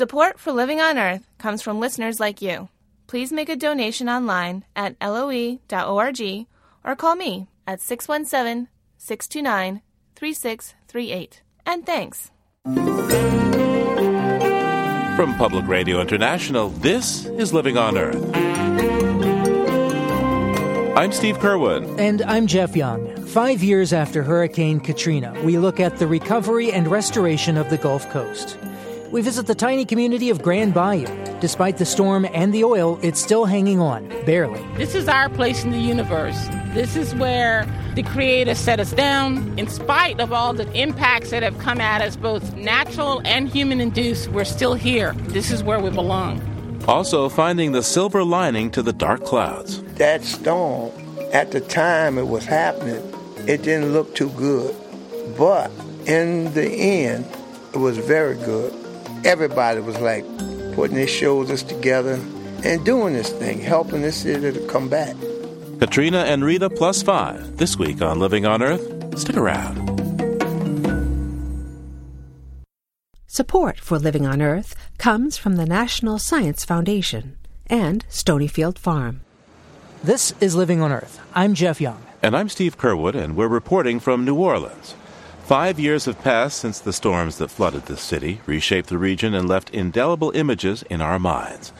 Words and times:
Support 0.00 0.38
for 0.38 0.50
Living 0.50 0.80
on 0.80 0.96
Earth 0.96 1.28
comes 1.36 1.60
from 1.60 1.78
listeners 1.78 2.18
like 2.18 2.40
you. 2.40 2.70
Please 3.06 3.30
make 3.30 3.50
a 3.50 3.54
donation 3.54 4.08
online 4.08 4.64
at 4.74 4.96
loe.org 4.98 6.46
or 6.84 6.96
call 6.96 7.16
me 7.16 7.48
at 7.66 7.82
617 7.82 8.68
629 8.96 9.82
3638. 10.16 11.42
And 11.66 11.84
thanks. 11.84 12.30
From 15.16 15.36
Public 15.36 15.66
Radio 15.66 16.00
International, 16.00 16.70
this 16.70 17.26
is 17.26 17.52
Living 17.52 17.76
on 17.76 17.98
Earth. 17.98 18.24
I'm 20.96 21.12
Steve 21.12 21.36
Curwood. 21.40 22.00
And 22.00 22.22
I'm 22.22 22.46
Jeff 22.46 22.74
Young. 22.74 23.14
Five 23.26 23.62
years 23.62 23.92
after 23.92 24.22
Hurricane 24.22 24.80
Katrina, 24.80 25.38
we 25.44 25.58
look 25.58 25.78
at 25.78 25.98
the 25.98 26.06
recovery 26.06 26.72
and 26.72 26.88
restoration 26.88 27.58
of 27.58 27.68
the 27.68 27.76
Gulf 27.76 28.08
Coast. 28.08 28.56
We 29.10 29.22
visit 29.22 29.48
the 29.48 29.56
tiny 29.56 29.84
community 29.84 30.30
of 30.30 30.40
Grand 30.40 30.72
Bayou. 30.72 31.08
Despite 31.40 31.78
the 31.78 31.84
storm 31.84 32.28
and 32.32 32.54
the 32.54 32.62
oil, 32.62 32.96
it's 33.02 33.20
still 33.20 33.44
hanging 33.44 33.80
on, 33.80 34.08
barely. 34.24 34.64
This 34.76 34.94
is 34.94 35.08
our 35.08 35.28
place 35.28 35.64
in 35.64 35.72
the 35.72 35.80
universe. 35.80 36.38
This 36.74 36.94
is 36.94 37.12
where 37.16 37.66
the 37.96 38.04
Creator 38.04 38.54
set 38.54 38.78
us 38.78 38.92
down. 38.92 39.58
In 39.58 39.66
spite 39.66 40.20
of 40.20 40.32
all 40.32 40.52
the 40.52 40.70
impacts 40.80 41.30
that 41.30 41.42
have 41.42 41.58
come 41.58 41.80
at 41.80 42.00
us, 42.00 42.14
both 42.14 42.54
natural 42.54 43.20
and 43.24 43.48
human 43.48 43.80
induced, 43.80 44.28
we're 44.28 44.44
still 44.44 44.74
here. 44.74 45.12
This 45.14 45.50
is 45.50 45.64
where 45.64 45.80
we 45.80 45.90
belong. 45.90 46.40
Also, 46.86 47.28
finding 47.28 47.72
the 47.72 47.82
silver 47.82 48.22
lining 48.22 48.70
to 48.70 48.80
the 48.80 48.92
dark 48.92 49.24
clouds. 49.24 49.82
That 49.94 50.22
storm, 50.22 50.92
at 51.32 51.50
the 51.50 51.60
time 51.60 52.16
it 52.16 52.28
was 52.28 52.46
happening, 52.46 53.02
it 53.48 53.62
didn't 53.62 53.92
look 53.92 54.14
too 54.14 54.30
good. 54.30 54.72
But 55.36 55.72
in 56.06 56.54
the 56.54 56.70
end, 56.70 57.26
it 57.74 57.78
was 57.78 57.98
very 57.98 58.36
good 58.36 58.79
everybody 59.24 59.80
was 59.80 59.98
like 60.00 60.24
putting 60.74 60.96
their 60.96 61.06
shoulders 61.06 61.62
together 61.62 62.18
and 62.64 62.84
doing 62.84 63.14
this 63.14 63.30
thing, 63.30 63.60
helping 63.60 64.02
this 64.02 64.16
city 64.16 64.52
to 64.52 64.66
come 64.66 64.88
back. 64.88 65.16
Katrina 65.78 66.18
and 66.18 66.44
Rita 66.44 66.68
plus 66.68 67.02
five 67.02 67.56
this 67.56 67.76
week 67.76 68.02
on 68.02 68.18
Living 68.18 68.46
on 68.46 68.62
Earth. 68.62 69.18
Stick 69.18 69.36
around. 69.36 69.88
Support 73.26 73.78
for 73.78 73.98
Living 73.98 74.26
on 74.26 74.42
Earth 74.42 74.74
comes 74.98 75.38
from 75.38 75.56
the 75.56 75.64
National 75.64 76.18
Science 76.18 76.64
Foundation 76.64 77.38
and 77.68 78.04
Stonyfield 78.08 78.76
Farm. 78.76 79.22
This 80.02 80.34
is 80.40 80.54
Living 80.54 80.82
on 80.82 80.92
Earth. 80.92 81.20
I'm 81.34 81.54
Jeff 81.54 81.80
Young. 81.80 82.02
And 82.22 82.36
I'm 82.36 82.48
Steve 82.48 82.76
Curwood, 82.76 83.14
and 83.14 83.36
we're 83.36 83.48
reporting 83.48 84.00
from 84.00 84.24
New 84.24 84.34
Orleans. 84.34 84.94
Five 85.50 85.80
years 85.80 86.04
have 86.04 86.22
passed 86.22 86.60
since 86.60 86.78
the 86.78 86.92
storms 86.92 87.38
that 87.38 87.50
flooded 87.50 87.86
the 87.86 87.96
city 87.96 88.40
reshaped 88.46 88.88
the 88.88 88.98
region 88.98 89.34
and 89.34 89.48
left 89.48 89.70
indelible 89.70 90.30
images 90.30 90.84
in 90.84 91.00
our 91.00 91.18
minds. 91.18 91.72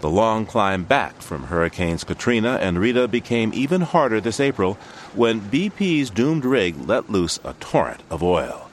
The 0.00 0.10
long 0.10 0.44
climb 0.44 0.84
back 0.84 1.22
from 1.22 1.44
Hurricanes 1.44 2.04
Katrina 2.04 2.58
and 2.60 2.78
Rita 2.78 3.08
became 3.08 3.50
even 3.54 3.80
harder 3.80 4.20
this 4.20 4.40
April 4.40 4.74
when 5.14 5.40
BP's 5.40 6.10
doomed 6.10 6.44
rig 6.44 6.76
let 6.86 7.08
loose 7.08 7.40
a 7.44 7.54
torrent 7.54 8.02
of 8.10 8.22
oil. 8.22 8.68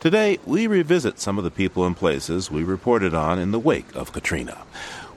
Today, 0.00 0.38
we 0.46 0.66
revisit 0.66 1.20
some 1.20 1.36
of 1.36 1.44
the 1.44 1.50
people 1.50 1.84
and 1.84 1.94
places 1.94 2.50
we 2.50 2.64
reported 2.64 3.12
on 3.12 3.38
in 3.38 3.50
the 3.50 3.58
wake 3.58 3.94
of 3.94 4.12
Katrina. 4.12 4.62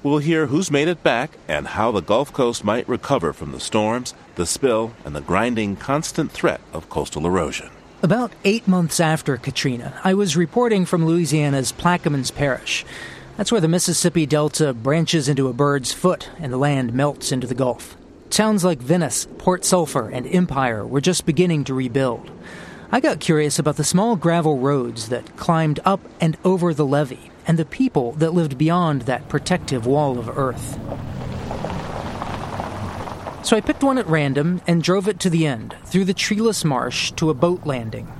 We'll 0.03 0.17
hear 0.17 0.47
who's 0.47 0.69
made 0.69 0.89
it 0.89 1.03
back 1.03 1.37
and 1.47 1.67
how 1.67 1.93
the 1.93 2.01
Gulf 2.01 2.33
Coast 2.33 2.65
might 2.65 2.89
recover 2.89 3.31
from 3.31 3.53
the 3.53 3.61
storms, 3.61 4.13
the 4.35 4.45
spill, 4.45 4.91
and 5.05 5.15
the 5.15 5.21
grinding 5.21 5.77
constant 5.77 6.33
threat 6.33 6.59
of 6.73 6.89
coastal 6.89 7.25
erosion. 7.25 7.69
About 8.03 8.31
eight 8.43 8.67
months 8.67 8.99
after 8.99 9.37
Katrina, 9.37 9.99
I 10.03 10.13
was 10.13 10.37
reporting 10.37 10.85
from 10.85 11.07
Louisiana's 11.07 11.71
Plaquemines 11.71 12.33
Parish. 12.33 12.85
That's 13.37 13.51
where 13.51 13.59
the 13.59 13.67
Mississippi 13.67 14.27
Delta 14.27 14.71
branches 14.71 15.27
into 15.27 15.47
a 15.47 15.53
bird's 15.53 15.93
foot 15.93 16.29
and 16.37 16.53
the 16.53 16.57
land 16.57 16.93
melts 16.93 17.31
into 17.31 17.47
the 17.47 17.55
Gulf. 17.55 17.97
Towns 18.29 18.63
like 18.63 18.77
Venice, 18.77 19.27
Port 19.39 19.65
Sulphur, 19.65 20.09
and 20.09 20.27
Empire 20.27 20.85
were 20.85 21.01
just 21.01 21.25
beginning 21.25 21.63
to 21.63 21.73
rebuild. 21.73 22.29
I 22.91 22.99
got 22.99 23.19
curious 23.19 23.57
about 23.57 23.77
the 23.77 23.83
small 23.83 24.15
gravel 24.15 24.59
roads 24.59 25.09
that 25.09 25.35
climbed 25.35 25.79
up 25.83 26.01
and 26.21 26.37
over 26.45 26.75
the 26.75 26.85
levee 26.85 27.31
and 27.47 27.57
the 27.57 27.65
people 27.65 28.11
that 28.13 28.31
lived 28.31 28.59
beyond 28.59 29.03
that 29.03 29.27
protective 29.27 29.87
wall 29.87 30.19
of 30.19 30.37
earth. 30.37 30.77
So 33.43 33.55
I 33.55 33.61
picked 33.61 33.83
one 33.83 33.97
at 33.97 34.07
random 34.07 34.61
and 34.67 34.83
drove 34.83 35.07
it 35.07 35.19
to 35.21 35.29
the 35.29 35.47
end, 35.47 35.75
through 35.85 36.05
the 36.05 36.13
treeless 36.13 36.65
marsh 36.65 37.11
to 37.13 37.29
a 37.29 37.33
boat 37.33 37.65
landing. 37.65 38.11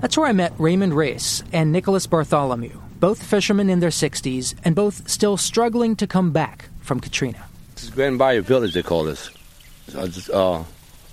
That's 0.00 0.16
where 0.16 0.26
I 0.26 0.32
met 0.32 0.54
Raymond 0.58 0.94
Race 0.94 1.42
and 1.52 1.70
Nicholas 1.70 2.06
Bartholomew, 2.06 2.80
both 2.98 3.22
fishermen 3.22 3.68
in 3.68 3.80
their 3.80 3.90
60s 3.90 4.54
and 4.64 4.74
both 4.74 5.08
still 5.08 5.36
struggling 5.36 5.96
to 5.96 6.06
come 6.06 6.30
back 6.30 6.70
from 6.80 7.00
Katrina. 7.00 7.44
This 7.74 7.84
is 7.84 7.90
Grand 7.90 8.18
Bayou 8.18 8.40
Village, 8.40 8.72
they 8.72 8.82
call 8.82 9.04
this. 9.04 9.28
So 9.88 10.06
just, 10.06 10.30
uh, 10.30 10.62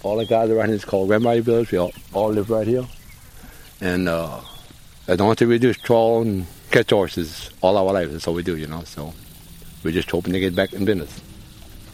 all 0.03 0.15
the 0.15 0.25
guys 0.25 0.49
around 0.49 0.67
here 0.67 0.75
is 0.75 0.85
called 0.85 1.09
Grand 1.09 1.23
Bayou 1.23 1.41
Village. 1.41 1.71
We 1.71 1.77
all, 1.77 1.91
all 2.13 2.29
live 2.29 2.49
right 2.49 2.67
here. 2.67 2.85
And 3.81 4.07
uh, 4.07 4.39
the 5.07 5.21
only 5.21 5.35
thing 5.35 5.49
we 5.49 5.59
do 5.59 5.69
is 5.69 5.77
trawl 5.77 6.21
and 6.21 6.45
catch 6.71 6.91
horses 6.91 7.49
all 7.59 7.75
our 7.75 7.91
lives. 7.91 8.13
That's 8.13 8.27
all 8.27 8.33
we 8.33 8.43
do, 8.43 8.55
you 8.55 8.67
know. 8.67 8.83
So 8.83 9.13
we're 9.83 9.91
just 9.91 10.09
hoping 10.09 10.31
to 10.33 10.39
get 10.39 10.55
back 10.55 10.71
in 10.71 10.85
business 10.85 11.21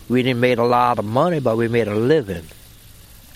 we 0.10 0.24
didn't 0.24 0.40
make 0.40 0.58
a 0.58 0.64
lot 0.64 1.00
of 1.00 1.06
money, 1.06 1.40
but 1.40 1.58
we 1.58 1.68
made 1.68 1.88
a 1.88 1.96
living. 1.96 2.46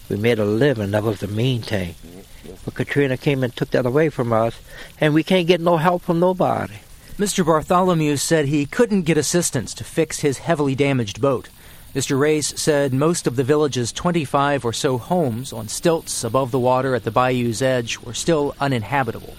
We 0.10 0.18
made 0.18 0.40
a 0.40 0.46
living. 0.46 0.92
That 0.92 1.04
was 1.04 1.20
the 1.20 1.28
main 1.28 1.62
thing. 1.62 1.96
But 2.64 2.76
Katrina 2.76 3.18
came 3.18 3.44
and 3.44 3.56
took 3.56 3.72
that 3.72 3.86
away 3.86 4.10
from 4.10 4.32
us, 4.32 4.60
and 5.00 5.14
we 5.14 5.24
can't 5.24 5.48
get 5.48 5.62
no 5.62 5.78
help 5.78 6.02
from 6.04 6.20
nobody. 6.20 6.76
Mr. 7.18 7.46
Bartholomew 7.46 8.16
said 8.18 8.46
he 8.46 8.66
couldn't 8.66 9.04
get 9.04 9.18
assistance 9.18 9.74
to 9.74 9.84
fix 9.84 10.20
his 10.20 10.38
heavily 10.38 10.76
damaged 10.76 11.20
boat. 11.20 11.50
Mr. 11.96 12.20
Race 12.20 12.54
said 12.62 12.94
most 12.94 13.26
of 13.26 13.36
the 13.36 13.44
village's 13.44 13.92
25 13.92 14.64
or 14.64 14.72
so 14.72 14.98
homes 14.98 15.52
on 15.52 15.68
stilts 15.68 16.24
above 16.24 16.52
the 16.52 16.60
water 16.60 16.94
at 16.94 17.04
the 17.04 17.12
bayou's 17.12 17.62
edge 17.62 17.98
were 17.98 18.14
still 18.14 18.56
uninhabitable. 18.60 19.36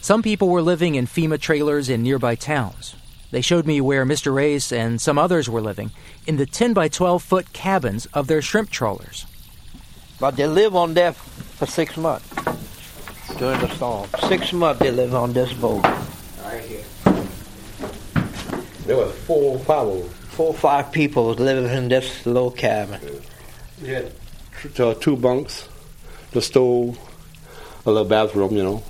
Some 0.00 0.22
people 0.22 0.48
were 0.48 0.62
living 0.62 0.94
in 0.94 1.06
FEMA 1.06 1.38
trailers 1.38 1.88
in 1.90 2.02
nearby 2.02 2.36
towns. 2.36 2.94
They 3.34 3.40
showed 3.40 3.66
me 3.66 3.80
where 3.80 4.06
Mr. 4.06 4.32
Race 4.32 4.70
and 4.70 5.00
some 5.00 5.18
others 5.18 5.50
were 5.50 5.60
living 5.60 5.90
in 6.24 6.36
the 6.36 6.46
10 6.46 6.72
by 6.72 6.86
12 6.86 7.20
foot 7.20 7.52
cabins 7.52 8.06
of 8.14 8.28
their 8.28 8.40
shrimp 8.40 8.70
trawlers. 8.70 9.26
But 10.20 10.36
they 10.36 10.46
live 10.46 10.76
on 10.76 10.94
there 10.94 11.14
for 11.14 11.66
six 11.66 11.96
months 11.96 12.32
during 13.36 13.58
the 13.58 13.68
storm. 13.70 14.08
Six 14.28 14.52
months 14.52 14.78
they 14.78 14.92
live 14.92 15.16
on 15.16 15.32
this 15.32 15.52
boat. 15.52 15.82
Right 16.44 16.62
here. 16.62 16.84
There 18.86 18.98
were 18.98 19.08
four, 19.08 19.58
five 19.58 19.88
of 19.88 19.98
them. 19.98 20.08
Four 20.10 20.48
or 20.50 20.54
five 20.54 20.92
people 20.92 21.34
living 21.34 21.68
in 21.76 21.88
this 21.88 22.24
little 22.26 22.52
cabin. 22.52 23.00
We 23.82 23.88
had 23.88 24.12
uh, 24.78 24.94
two 24.94 25.16
bunks, 25.16 25.68
the 26.30 26.40
stove, 26.40 26.96
a 27.84 27.90
little 27.90 28.08
bathroom, 28.08 28.56
you 28.56 28.62
know, 28.62 28.84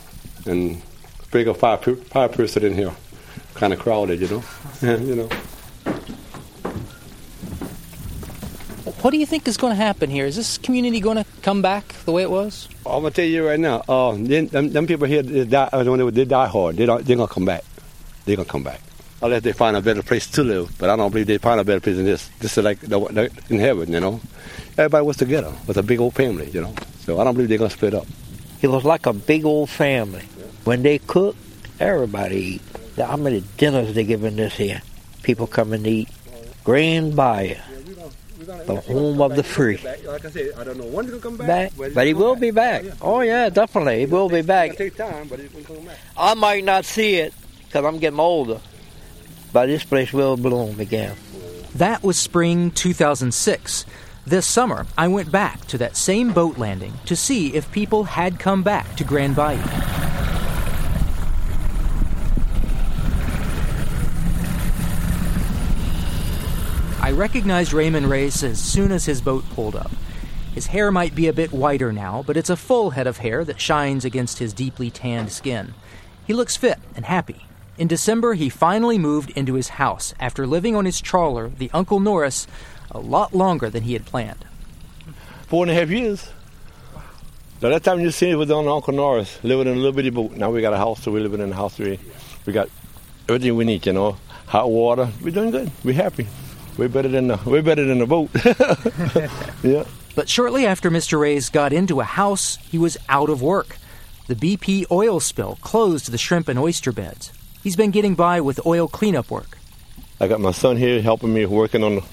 and 0.45 0.83
big 1.31 1.49
a 1.49 1.55
five, 1.55 1.83
five 2.09 2.33
person 2.33 2.63
in 2.67 2.75
here 2.75 2.95
kind 3.55 3.73
of 3.73 3.79
crowded, 3.79 4.21
you 4.21 4.29
know. 4.29 4.45
you 4.83 5.15
know. 5.15 5.29
What 9.01 9.11
do 9.11 9.19
you 9.19 9.27
think 9.27 9.47
is 9.47 9.57
going 9.57 9.73
to 9.73 9.77
happen 9.77 10.09
here? 10.11 10.25
Is 10.25 10.37
this 10.37 10.57
community 10.57 11.01
going 11.01 11.17
to 11.17 11.27
come 11.43 11.61
back 11.61 11.95
the 12.05 12.13
way 12.13 12.23
it 12.23 12.31
was? 12.31 12.69
I'm 12.87 13.01
gonna 13.03 13.11
tell 13.11 13.25
you 13.25 13.47
right 13.47 13.59
now. 13.59 13.83
Uh, 13.89 14.13
them, 14.13 14.69
them 14.71 14.87
people 14.87 15.07
here, 15.07 15.23
they 15.23 15.45
die, 15.45 15.71
they, 15.73 16.11
they 16.11 16.25
die 16.27 16.47
hard. 16.47 16.77
They 16.77 16.85
don't, 16.85 17.05
they're 17.05 17.17
gonna 17.17 17.29
come 17.29 17.47
back. 17.47 17.65
They're 18.25 18.37
gonna 18.37 18.49
come 18.49 18.63
back 18.63 18.81
unless 19.23 19.43
they 19.43 19.53
find 19.53 19.75
a 19.75 19.81
better 19.81 20.03
place 20.03 20.27
to 20.33 20.43
live. 20.43 20.77
But 20.79 20.91
I 20.91 20.97
don't 20.97 21.11
believe 21.11 21.27
they 21.27 21.39
find 21.39 21.61
a 21.61 21.65
better 21.65 21.81
place 21.81 21.97
than 21.97 22.05
this. 22.05 22.29
This 22.41 22.59
is 22.59 22.65
like 22.65 22.81
the, 22.81 23.31
in 23.49 23.59
heaven, 23.59 23.91
you 23.91 24.01
know. 24.01 24.21
Everybody 24.77 25.07
was 25.07 25.17
together 25.17 25.53
with 25.67 25.79
a 25.79 25.83
big 25.83 25.99
old 25.99 26.15
family, 26.15 26.51
you 26.51 26.61
know. 26.61 26.75
So 27.01 27.19
I 27.19 27.25
don't 27.25 27.35
believe 27.35 27.49
they're 27.49 27.59
gonna 27.59 27.71
split 27.71 27.95
up. 27.95 28.07
It 28.61 28.69
was 28.69 28.85
like 28.85 29.07
a 29.07 29.15
big 29.15 29.47
old 29.47 29.71
family. 29.71 30.25
When 30.65 30.83
they 30.83 30.99
cook, 30.99 31.37
everybody 31.81 32.37
eat. 32.37 32.63
How 32.97 33.17
many 33.17 33.43
dinners 33.57 33.95
they 33.95 34.05
giving 34.05 34.37
this 34.37 34.55
here? 34.55 34.83
People 35.23 35.47
coming 35.47 35.83
to 35.83 35.91
eat. 35.91 36.09
Grand 36.65 37.15
Bayou, 37.15 37.57
the 38.67 38.77
home 38.77 39.21
of 39.21 39.37
the 39.37 39.43
free. 39.43 39.79
Like 40.07 40.25
I 40.25 40.31
said, 40.31 40.53
I 40.57 40.65
don't 40.65 40.79
know 40.79 40.87
when 40.87 41.07
he'll 41.07 41.21
come 41.21 41.37
back, 41.37 41.73
but 41.77 42.07
he 42.07 42.15
will 42.15 42.37
be 42.37 42.51
back. 42.51 42.85
Oh 43.03 43.21
yeah, 43.21 43.51
definitely, 43.51 44.01
he 44.01 44.07
will 44.07 44.31
be 44.31 44.41
back. 44.41 44.77
Take 44.77 44.97
time, 44.97 45.29
but 45.29 45.41
he's 45.41 45.51
gonna 45.51 45.65
come 45.65 45.85
back. 45.85 45.99
I 46.17 46.33
might 46.35 46.65
not 46.65 46.87
see 46.87 47.17
it 47.17 47.35
because 47.67 47.85
I'm 47.85 47.99
getting 47.99 48.21
older, 48.21 48.61
but 49.53 49.67
this 49.67 49.85
place 49.85 50.13
will 50.13 50.39
bloom 50.39 50.81
again. 50.81 51.17
That 51.75 52.03
was 52.03 52.19
spring 52.19 52.71
2006. 52.71 53.85
This 54.27 54.47
summer, 54.47 54.87
I 54.97 55.09
went 55.09 55.31
back 55.31 55.67
to 55.67 55.77
that 55.79 55.97
same 55.97 56.33
boat 56.33 56.57
landing 56.57 56.95
to 57.05 57.15
see 57.15 57.55
if 57.55 57.71
people 57.73 58.05
had 58.05 58.39
come 58.39 58.63
back 58.63 58.97
to 58.97 59.05
Grand 59.05 59.37
Bayou. 59.37 59.61
I 67.05 67.11
recognized 67.11 67.75
Raymond 67.75 68.09
Race 68.09 68.43
as 68.43 68.59
soon 68.59 68.91
as 68.91 69.05
his 69.05 69.21
boat 69.21 69.45
pulled 69.51 69.77
up. 69.77 69.91
His 70.55 70.69
hair 70.69 70.91
might 70.91 71.15
be 71.15 71.29
a 71.29 71.35
bit 71.35 71.53
whiter 71.53 71.93
now, 71.93 72.25
but 72.27 72.39
it's 72.39 72.49
a 72.49 72.57
full 72.57 72.93
head 72.93 73.07
of 73.07 73.19
hair 73.19 73.45
that 73.45 73.61
shines 73.61 74.07
against 74.07 74.39
his 74.39 74.55
deeply 74.55 74.91
tanned 74.91 75.31
skin. 75.31 75.75
He 76.27 76.33
looks 76.33 76.57
fit 76.57 76.79
and 76.97 77.05
happy. 77.05 77.45
In 77.77 77.89
December, 77.89 78.33
he 78.33 78.49
finally 78.49 78.97
moved 78.97 79.29
into 79.33 79.53
his 79.53 79.69
house 79.69 80.15
after 80.19 80.47
living 80.47 80.75
on 80.75 80.87
his 80.87 80.99
trawler, 80.99 81.51
the 81.51 81.71
Uncle 81.75 82.01
Norris, 82.01 82.47
a 82.91 83.01
lot 83.01 83.35
longer 83.35 83.69
than 83.69 83.83
he 83.83 83.93
had 83.93 84.07
planned. 84.07 84.47
Four 85.47 85.65
and 85.65 85.73
a 85.73 85.75
half 85.75 85.91
years. 85.91 86.33
The 87.61 87.69
that 87.69 87.85
time 87.85 88.01
you 88.01 88.13
see 88.13 88.31
it 88.31 88.37
was 88.37 88.51
on 88.51 88.67
Uncle 88.67 88.95
Norris, 88.95 89.45
living 89.45 89.67
in 89.67 89.75
a 89.75 89.77
little 89.77 89.93
bitty 89.93 90.09
boat. 90.09 90.33
Now 90.33 90.51
we 90.51 90.63
got 90.63 90.73
a 90.73 90.79
house, 90.79 91.03
so 91.03 91.13
we're 91.13 91.23
living 91.23 91.43
in 91.43 91.53
a 91.53 91.55
house. 91.55 91.79
We, 91.79 92.01
we 92.47 92.55
got 92.55 92.71
everything 93.29 93.57
we 93.57 93.67
need, 93.67 93.85
you 93.85 93.93
know. 93.93 94.17
Hot 94.47 94.71
water. 94.71 95.11
We're 95.21 95.33
doing 95.33 95.51
good. 95.51 95.71
We're 95.85 95.93
happy. 95.93 96.29
We're 96.77 96.89
better 96.89 97.09
than 97.09 97.29
the, 97.29 97.39
we're 97.47 97.63
better 97.63 97.85
than 97.85 97.99
the 97.99 98.07
boat. 98.07 98.31
yeah. 99.63 99.85
But 100.15 100.29
shortly 100.29 100.67
after 100.67 100.91
Mr. 100.91 101.19
Reyes 101.19 101.51
got 101.51 101.73
into 101.73 102.01
a 102.01 102.05
house, 102.05 102.57
he 102.57 102.79
was 102.79 102.97
out 103.09 103.31
of 103.31 103.43
work. 103.43 103.79
The 104.27 104.35
BP 104.35 104.87
oil 104.91 105.21
spill 105.21 105.59
closed 105.61 106.11
the 106.11 106.19
shrimp 106.19 106.49
and 106.49 106.59
oyster 106.59 106.93
beds. 106.93 107.33
He's 107.63 107.77
been 107.77 107.91
getting 107.91 108.15
by 108.15 108.41
with 108.41 108.65
oil 108.67 108.89
cleanup 108.89 109.31
work. 109.31 109.59
I 110.21 110.29
got 110.29 110.41
my 110.41 110.53
son 110.53 110.77
here 110.77 111.03
helping 111.03 111.35
me 111.35 111.47
working 111.47 111.83
on 111.83 111.97
the, 111.97 112.05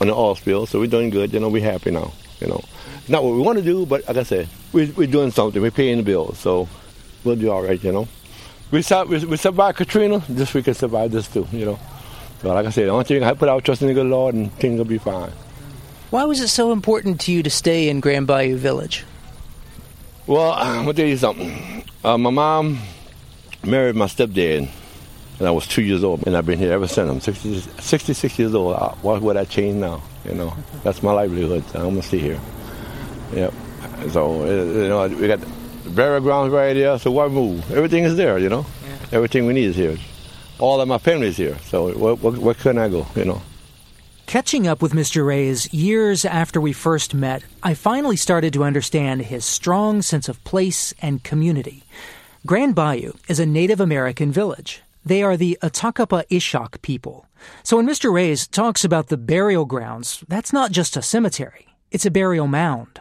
on 0.00 0.06
the 0.06 0.14
oil 0.14 0.34
spill, 0.34 0.66
so 0.66 0.78
we're 0.78 0.86
doing 0.86 1.10
good. 1.10 1.32
You 1.32 1.40
know, 1.40 1.48
we're 1.48 1.62
happy 1.62 1.90
now. 1.90 2.12
You 2.40 2.48
know, 2.48 2.64
not 3.08 3.22
what 3.22 3.34
we 3.34 3.40
want 3.40 3.58
to 3.58 3.64
do, 3.64 3.86
but 3.86 4.06
like 4.08 4.16
I 4.16 4.22
said, 4.22 4.48
we, 4.72 4.90
we're 4.90 5.06
doing 5.06 5.30
something. 5.30 5.60
We're 5.60 5.70
paying 5.70 5.98
the 5.98 6.02
bills, 6.02 6.38
so 6.38 6.68
we'll 7.24 7.36
do 7.36 7.50
all 7.50 7.62
right. 7.62 7.82
You 7.82 7.92
know, 7.92 8.08
we, 8.70 8.82
we, 9.08 9.24
we 9.26 9.36
survived 9.36 9.78
Katrina. 9.78 10.22
This 10.28 10.54
we 10.54 10.62
can 10.62 10.74
survive 10.74 11.10
this 11.10 11.28
too. 11.28 11.46
You 11.52 11.66
know, 11.66 11.78
so 12.42 12.52
like 12.52 12.66
I 12.66 12.70
said, 12.70 12.86
the 12.86 12.90
only 12.90 13.04
thing 13.04 13.22
I 13.22 13.32
put 13.34 13.48
out 13.48 13.64
trust 13.64 13.82
in 13.82 13.88
the 13.88 13.94
good 13.94 14.06
Lord, 14.06 14.34
and 14.34 14.52
things 14.54 14.78
will 14.78 14.84
be 14.84 14.98
fine. 14.98 15.32
Why 16.10 16.24
was 16.24 16.40
it 16.40 16.48
so 16.48 16.72
important 16.72 17.20
to 17.22 17.32
you 17.32 17.42
to 17.42 17.50
stay 17.50 17.88
in 17.88 18.00
Grand 18.00 18.26
Bayou 18.26 18.56
Village? 18.56 19.04
Well, 20.26 20.52
I'm 20.56 20.84
gonna 20.84 20.94
tell 20.94 21.06
you 21.06 21.16
something. 21.16 21.84
Uh, 22.04 22.18
my 22.18 22.30
mom 22.30 22.78
married 23.64 23.96
my 23.96 24.06
stepdad 24.06 24.68
and 25.38 25.48
I 25.48 25.50
was 25.50 25.66
two 25.66 25.82
years 25.82 26.04
old, 26.04 26.24
and 26.26 26.36
I've 26.36 26.46
been 26.46 26.58
here 26.58 26.72
ever 26.72 26.86
since. 26.86 27.10
I'm 27.10 27.20
60, 27.20 27.60
66 27.80 28.38
years 28.38 28.54
old. 28.54 28.76
Why 29.02 29.18
would 29.18 29.36
I 29.36 29.44
change 29.44 29.74
now? 29.74 30.02
You 30.24 30.34
know, 30.34 30.54
that's 30.84 31.02
my 31.02 31.12
livelihood. 31.12 31.64
I'm 31.74 31.82
gonna 31.82 32.02
stay 32.02 32.18
here. 32.18 32.40
Yep. 33.32 33.52
So 34.10 34.44
you 34.44 34.88
know, 34.88 35.08
we 35.08 35.26
got 35.26 35.40
the 35.40 35.90
burial 35.90 36.20
grounds 36.20 36.52
right 36.52 36.74
there. 36.74 36.96
So 36.98 37.10
why 37.10 37.26
move? 37.26 37.68
Everything 37.72 38.04
is 38.04 38.16
there. 38.16 38.38
You 38.38 38.50
know, 38.50 38.66
yeah. 38.84 39.16
everything 39.16 39.46
we 39.46 39.52
need 39.52 39.64
is 39.64 39.76
here. 39.76 39.96
All 40.62 40.80
of 40.80 40.86
my 40.86 40.98
family 40.98 41.26
is 41.26 41.36
here. 41.38 41.58
So 41.64 41.92
where, 41.92 42.14
where, 42.14 42.32
where 42.34 42.54
can 42.54 42.78
I 42.78 42.88
go? 42.88 43.04
You 43.16 43.24
know. 43.24 43.42
Catching 44.26 44.68
up 44.68 44.80
with 44.80 44.92
Mr. 44.92 45.26
Reyes 45.26 45.74
years 45.74 46.24
after 46.24 46.60
we 46.60 46.72
first 46.72 47.14
met, 47.14 47.42
I 47.64 47.74
finally 47.74 48.16
started 48.16 48.52
to 48.52 48.62
understand 48.62 49.22
his 49.22 49.44
strong 49.44 50.02
sense 50.02 50.28
of 50.28 50.42
place 50.44 50.94
and 51.02 51.24
community. 51.24 51.82
Grand 52.46 52.76
Bayou 52.76 53.14
is 53.26 53.40
a 53.40 53.44
Native 53.44 53.80
American 53.80 54.30
village. 54.30 54.82
They 55.04 55.24
are 55.24 55.36
the 55.36 55.58
Atakapa 55.62 56.22
Ishak 56.30 56.80
people. 56.80 57.26
So 57.64 57.76
when 57.76 57.88
Mr. 57.88 58.12
Reyes 58.12 58.46
talks 58.46 58.84
about 58.84 59.08
the 59.08 59.16
burial 59.16 59.64
grounds, 59.64 60.22
that's 60.28 60.52
not 60.52 60.70
just 60.70 60.96
a 60.96 61.02
cemetery. 61.02 61.74
It's 61.90 62.06
a 62.06 62.10
burial 62.10 62.46
mound. 62.46 63.00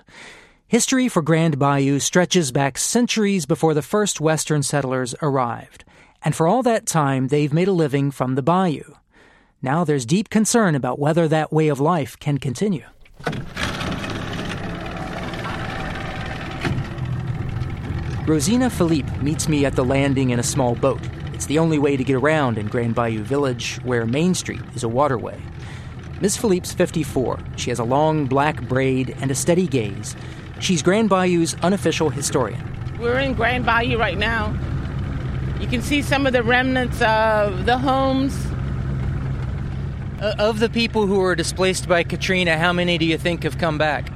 History 0.68 1.08
for 1.08 1.22
Grand 1.22 1.60
Bayou 1.60 2.00
stretches 2.00 2.52
back 2.52 2.80
centuries 2.80 3.46
before 3.46 3.76
the 3.76 3.84
first 3.84 4.20
Western 4.20 4.64
settlers 4.64 5.14
arrived. 5.22 5.86
And 6.24 6.36
for 6.36 6.48
all 6.48 6.64
that 6.64 6.86
time, 6.86 7.30
they've 7.30 7.54
made 7.54 7.68
a 7.68 7.74
living 7.74 8.12
from 8.12 8.36
the 8.36 8.44
bayou. 8.44 8.96
Now 9.62 9.84
there's 9.84 10.06
deep 10.06 10.30
concern 10.30 10.76
about 10.76 11.00
whether 11.00 11.28
that 11.28 11.52
way 11.52 11.68
of 11.68 11.80
life 11.80 12.18
can 12.20 12.38
continue. 12.38 12.86
Rosina 18.28 18.70
Philippe 18.70 19.18
meets 19.18 19.50
me 19.50 19.66
at 19.66 19.76
the 19.76 19.84
landing 19.84 20.30
in 20.30 20.40
a 20.40 20.44
small 20.44 20.76
boat. 20.76 21.02
It's 21.34 21.48
the 21.48 21.60
only 21.60 21.80
way 21.80 21.98
to 21.98 22.04
get 22.04 22.16
around 22.16 22.58
in 22.58 22.68
Grand 22.68 22.94
Bayou 22.94 23.24
Village, 23.24 23.78
where 23.84 24.06
Main 24.06 24.36
Street 24.36 24.62
is 24.76 24.84
a 24.84 24.88
waterway. 24.88 25.42
Miss 26.22 26.38
Philippe's 26.38 26.72
54. 26.72 27.40
She 27.56 27.72
has 27.72 27.80
a 27.80 27.84
long 27.84 28.28
black 28.28 28.62
braid 28.68 29.16
and 29.22 29.32
a 29.32 29.36
steady 29.36 29.68
gaze. 29.68 30.16
She's 30.60 30.84
Grand 30.84 31.10
Bayou's 31.10 31.56
unofficial 31.64 32.12
historian. 32.12 32.64
We're 33.00 33.18
in 33.18 33.34
Grand 33.34 33.66
Bayou 33.66 33.98
right 33.98 34.20
now. 34.20 34.56
You 35.62 35.68
can 35.68 35.84
see 35.84 36.02
some 36.02 36.26
of 36.26 36.34
the 36.34 36.42
remnants 36.42 37.00
of 37.04 37.68
the 37.68 37.78
homes. 37.78 38.36
Uh, 40.20 40.36
of 40.40 40.60
the 40.60 40.70
people 40.70 41.06
who 41.06 41.20
were 41.20 41.36
displaced 41.36 41.88
by 41.88 42.04
Katrina, 42.04 42.58
how 42.58 42.74
many 42.74 42.98
do 42.98 43.06
you 43.06 43.18
think 43.18 43.44
have 43.44 43.60
come 43.60 43.78
back? 43.78 44.12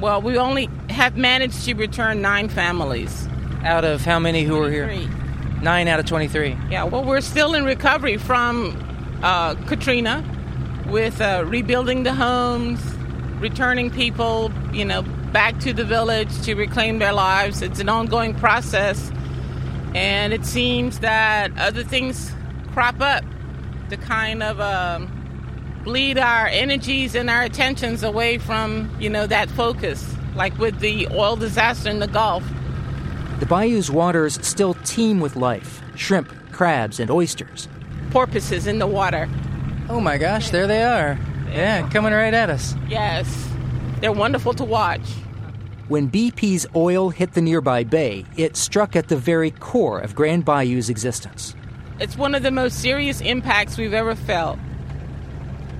Well, 0.00 0.20
we 0.20 0.36
only 0.36 0.68
have 0.90 1.16
managed 1.16 1.64
to 1.64 1.74
return 1.74 2.20
nine 2.20 2.48
families. 2.48 3.28
Out 3.62 3.84
of 3.84 4.04
how 4.04 4.18
many 4.18 4.42
who 4.42 4.56
were 4.56 4.70
here? 4.70 4.86
Nine 5.62 5.88
out 5.88 6.00
of 6.00 6.06
23. 6.06 6.56
Yeah, 6.70 6.84
well, 6.84 7.04
we're 7.04 7.20
still 7.20 7.54
in 7.54 7.64
recovery 7.64 8.16
from 8.16 8.76
uh, 9.22 9.54
Katrina 9.66 10.24
with 10.88 11.20
uh, 11.20 11.44
rebuilding 11.46 12.02
the 12.02 12.14
homes, 12.14 12.80
returning 13.40 13.90
people, 13.90 14.52
you 14.72 14.84
know, 14.84 15.02
back 15.32 15.58
to 15.60 15.72
the 15.72 15.84
village 15.84 16.30
to 16.42 16.54
reclaim 16.54 16.98
their 16.98 17.12
lives. 17.12 17.62
It's 17.62 17.80
an 17.80 17.88
ongoing 17.88 18.34
process. 18.34 19.12
And 19.94 20.32
it 20.32 20.44
seems 20.44 21.00
that 21.00 21.56
other 21.58 21.82
things 21.82 22.32
crop 22.72 23.00
up 23.00 23.24
to 23.90 23.96
kind 23.96 24.42
of 24.42 24.60
um, 24.60 25.10
bleed 25.84 26.18
our 26.18 26.46
energies 26.46 27.14
and 27.14 27.30
our 27.30 27.42
attentions 27.42 28.02
away 28.02 28.38
from, 28.38 28.94
you 29.00 29.08
know, 29.08 29.26
that 29.26 29.50
focus, 29.50 30.14
like 30.36 30.56
with 30.58 30.78
the 30.80 31.08
oil 31.08 31.36
disaster 31.36 31.88
in 31.88 31.98
the 31.98 32.06
Gulf. 32.06 32.44
The 33.40 33.46
bayou's 33.46 33.90
waters 33.90 34.38
still 34.46 34.74
teem 34.74 35.20
with 35.20 35.36
life 35.36 35.82
shrimp, 35.94 36.32
crabs, 36.52 37.00
and 37.00 37.10
oysters. 37.10 37.68
Porpoises 38.10 38.66
in 38.66 38.78
the 38.78 38.86
water. 38.86 39.28
Oh 39.88 40.00
my 40.00 40.18
gosh, 40.18 40.50
there 40.50 40.66
they 40.66 40.84
are. 40.84 41.18
Yeah, 41.50 41.88
coming 41.90 42.12
right 42.12 42.34
at 42.34 42.50
us. 42.50 42.74
Yes, 42.88 43.48
they're 44.00 44.12
wonderful 44.12 44.52
to 44.54 44.64
watch. 44.64 45.00
When 45.88 46.10
BP's 46.10 46.66
oil 46.76 47.08
hit 47.08 47.32
the 47.32 47.40
nearby 47.40 47.82
bay, 47.82 48.26
it 48.36 48.58
struck 48.58 48.94
at 48.94 49.08
the 49.08 49.16
very 49.16 49.50
core 49.50 49.98
of 49.98 50.14
Grand 50.14 50.44
Bayou's 50.44 50.90
existence. 50.90 51.54
It's 51.98 52.14
one 52.14 52.34
of 52.34 52.42
the 52.42 52.50
most 52.50 52.82
serious 52.82 53.22
impacts 53.22 53.78
we've 53.78 53.94
ever 53.94 54.14
felt. 54.14 54.58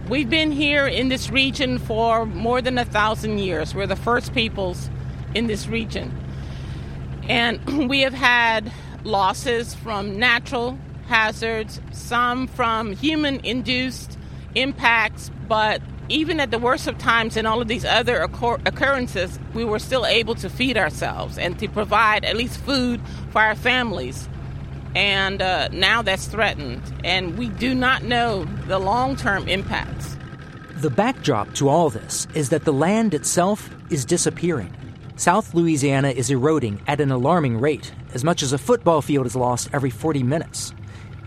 We've 0.08 0.30
been 0.30 0.50
here 0.50 0.86
in 0.86 1.10
this 1.10 1.28
region 1.28 1.78
for 1.78 2.24
more 2.24 2.62
than 2.62 2.78
a 2.78 2.86
thousand 2.86 3.40
years. 3.40 3.74
We're 3.74 3.86
the 3.86 3.96
first 3.96 4.32
peoples 4.32 4.88
in 5.34 5.46
this 5.46 5.68
region. 5.68 6.10
And 7.28 7.60
we 7.90 8.00
have 8.00 8.14
had 8.14 8.72
losses 9.04 9.74
from 9.74 10.18
natural 10.18 10.78
hazards, 11.08 11.82
some 11.92 12.46
from 12.46 12.94
human 12.94 13.44
induced 13.44 14.18
impacts, 14.54 15.30
but 15.46 15.82
even 16.08 16.40
at 16.40 16.50
the 16.50 16.58
worst 16.58 16.86
of 16.86 16.98
times 16.98 17.36
and 17.36 17.46
all 17.46 17.60
of 17.60 17.68
these 17.68 17.84
other 17.84 18.18
occur- 18.18 18.60
occurrences, 18.64 19.38
we 19.54 19.64
were 19.64 19.78
still 19.78 20.06
able 20.06 20.34
to 20.36 20.48
feed 20.48 20.76
ourselves 20.76 21.38
and 21.38 21.58
to 21.58 21.68
provide 21.68 22.24
at 22.24 22.36
least 22.36 22.58
food 22.60 23.00
for 23.30 23.40
our 23.40 23.54
families. 23.54 24.28
And 24.94 25.42
uh, 25.42 25.68
now 25.68 26.02
that's 26.02 26.26
threatened, 26.26 26.82
and 27.04 27.36
we 27.36 27.50
do 27.50 27.74
not 27.74 28.02
know 28.02 28.44
the 28.66 28.78
long 28.78 29.16
term 29.16 29.48
impacts. 29.48 30.16
The 30.76 30.90
backdrop 30.90 31.52
to 31.54 31.68
all 31.68 31.90
this 31.90 32.26
is 32.34 32.48
that 32.50 32.64
the 32.64 32.72
land 32.72 33.12
itself 33.12 33.68
is 33.90 34.04
disappearing. 34.04 34.74
South 35.16 35.52
Louisiana 35.52 36.10
is 36.10 36.30
eroding 36.30 36.80
at 36.86 37.00
an 37.00 37.10
alarming 37.10 37.60
rate, 37.60 37.92
as 38.14 38.24
much 38.24 38.42
as 38.42 38.52
a 38.52 38.58
football 38.58 39.02
field 39.02 39.26
is 39.26 39.36
lost 39.36 39.68
every 39.72 39.90
40 39.90 40.22
minutes. 40.22 40.72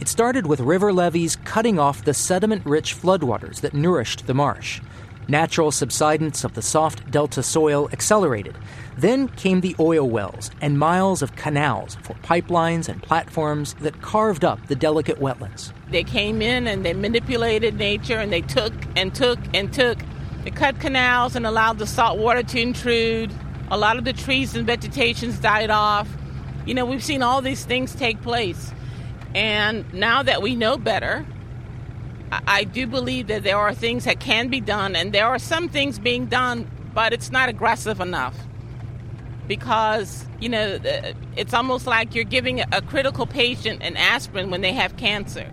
It 0.01 0.07
started 0.07 0.47
with 0.47 0.59
river 0.61 0.91
levees 0.91 1.35
cutting 1.45 1.77
off 1.77 2.05
the 2.05 2.15
sediment 2.15 2.65
rich 2.65 2.99
floodwaters 2.99 3.61
that 3.61 3.75
nourished 3.75 4.25
the 4.25 4.33
marsh. 4.33 4.81
Natural 5.27 5.69
subsidence 5.69 6.43
of 6.43 6.55
the 6.55 6.63
soft 6.63 7.11
delta 7.11 7.43
soil 7.43 7.87
accelerated. 7.93 8.57
Then 8.97 9.27
came 9.27 9.61
the 9.61 9.75
oil 9.79 10.09
wells 10.09 10.49
and 10.59 10.79
miles 10.79 11.21
of 11.21 11.35
canals 11.35 11.97
for 12.01 12.15
pipelines 12.15 12.89
and 12.89 13.03
platforms 13.03 13.75
that 13.75 14.01
carved 14.01 14.43
up 14.43 14.65
the 14.65 14.75
delicate 14.75 15.19
wetlands. 15.19 15.71
They 15.91 16.03
came 16.03 16.41
in 16.41 16.65
and 16.65 16.83
they 16.83 16.93
manipulated 16.93 17.75
nature 17.75 18.17
and 18.17 18.33
they 18.33 18.41
took 18.41 18.73
and 18.95 19.13
took 19.13 19.37
and 19.53 19.71
took. 19.71 19.99
They 20.43 20.49
cut 20.49 20.79
canals 20.79 21.35
and 21.35 21.45
allowed 21.45 21.77
the 21.77 21.85
salt 21.85 22.17
water 22.17 22.41
to 22.41 22.59
intrude. 22.59 23.31
A 23.69 23.77
lot 23.77 23.97
of 23.97 24.05
the 24.05 24.13
trees 24.13 24.55
and 24.55 24.65
vegetations 24.65 25.37
died 25.37 25.69
off. 25.69 26.09
You 26.65 26.73
know, 26.73 26.85
we've 26.85 27.03
seen 27.03 27.21
all 27.21 27.43
these 27.43 27.65
things 27.65 27.93
take 27.93 28.19
place. 28.23 28.71
And 29.33 29.91
now 29.93 30.23
that 30.23 30.41
we 30.41 30.55
know 30.55 30.77
better, 30.77 31.25
I 32.31 32.63
do 32.63 32.87
believe 32.87 33.27
that 33.27 33.43
there 33.43 33.57
are 33.57 33.73
things 33.73 34.05
that 34.05 34.19
can 34.19 34.47
be 34.47 34.61
done, 34.61 34.95
and 34.95 35.13
there 35.13 35.27
are 35.27 35.39
some 35.39 35.69
things 35.69 35.99
being 35.99 36.27
done, 36.27 36.69
but 36.93 37.13
it's 37.13 37.31
not 37.31 37.49
aggressive 37.49 37.99
enough. 37.99 38.35
Because, 39.47 40.25
you 40.39 40.47
know, 40.47 40.75
uh, 40.75 41.13
it's 41.35 41.53
almost 41.53 41.87
like 41.87 42.15
you're 42.15 42.23
giving 42.23 42.61
a 42.61 42.81
critical 42.81 43.25
patient 43.25 43.81
an 43.83 43.97
aspirin 43.97 44.49
when 44.49 44.61
they 44.61 44.71
have 44.71 44.95
cancer. 44.95 45.51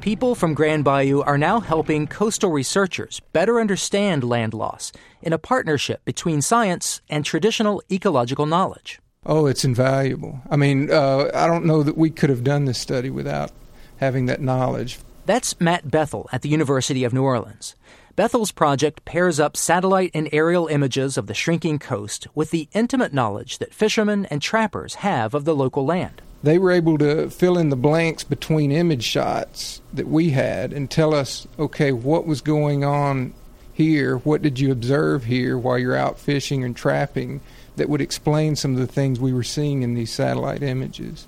People 0.00 0.34
from 0.34 0.54
Grand 0.54 0.84
Bayou 0.84 1.20
are 1.22 1.38
now 1.38 1.60
helping 1.60 2.06
coastal 2.06 2.50
researchers 2.50 3.20
better 3.32 3.60
understand 3.60 4.24
land 4.24 4.52
loss 4.54 4.92
in 5.20 5.32
a 5.32 5.38
partnership 5.38 6.04
between 6.04 6.42
science 6.42 7.00
and 7.08 7.24
traditional 7.24 7.82
ecological 7.90 8.46
knowledge. 8.46 9.00
Oh, 9.24 9.46
it's 9.46 9.64
invaluable. 9.64 10.40
I 10.50 10.56
mean, 10.56 10.90
uh, 10.90 11.30
I 11.32 11.46
don't 11.46 11.64
know 11.64 11.82
that 11.82 11.96
we 11.96 12.10
could 12.10 12.30
have 12.30 12.42
done 12.42 12.64
this 12.64 12.78
study 12.78 13.08
without 13.08 13.52
having 13.98 14.26
that 14.26 14.40
knowledge. 14.40 14.98
That's 15.26 15.60
Matt 15.60 15.90
Bethel 15.90 16.28
at 16.32 16.42
the 16.42 16.48
University 16.48 17.04
of 17.04 17.12
New 17.12 17.22
Orleans. 17.22 17.76
Bethel's 18.16 18.52
project 18.52 19.04
pairs 19.04 19.38
up 19.38 19.56
satellite 19.56 20.10
and 20.12 20.28
aerial 20.32 20.66
images 20.66 21.16
of 21.16 21.28
the 21.28 21.34
shrinking 21.34 21.78
coast 21.78 22.26
with 22.34 22.50
the 22.50 22.68
intimate 22.72 23.14
knowledge 23.14 23.58
that 23.58 23.72
fishermen 23.72 24.26
and 24.26 24.42
trappers 24.42 24.96
have 24.96 25.34
of 25.34 25.44
the 25.44 25.54
local 25.54 25.86
land. 25.86 26.20
They 26.42 26.58
were 26.58 26.72
able 26.72 26.98
to 26.98 27.30
fill 27.30 27.56
in 27.56 27.68
the 27.68 27.76
blanks 27.76 28.24
between 28.24 28.72
image 28.72 29.04
shots 29.04 29.80
that 29.94 30.08
we 30.08 30.30
had 30.30 30.72
and 30.72 30.90
tell 30.90 31.14
us, 31.14 31.46
okay, 31.58 31.92
what 31.92 32.26
was 32.26 32.40
going 32.40 32.84
on 32.84 33.32
here? 33.72 34.18
What 34.18 34.42
did 34.42 34.58
you 34.58 34.72
observe 34.72 35.24
here 35.24 35.56
while 35.56 35.78
you're 35.78 35.96
out 35.96 36.18
fishing 36.18 36.64
and 36.64 36.76
trapping? 36.76 37.40
That 37.76 37.88
would 37.88 38.00
explain 38.00 38.56
some 38.56 38.72
of 38.74 38.80
the 38.80 38.86
things 38.86 39.18
we 39.18 39.32
were 39.32 39.42
seeing 39.42 39.82
in 39.82 39.94
these 39.94 40.12
satellite 40.12 40.62
images. 40.62 41.26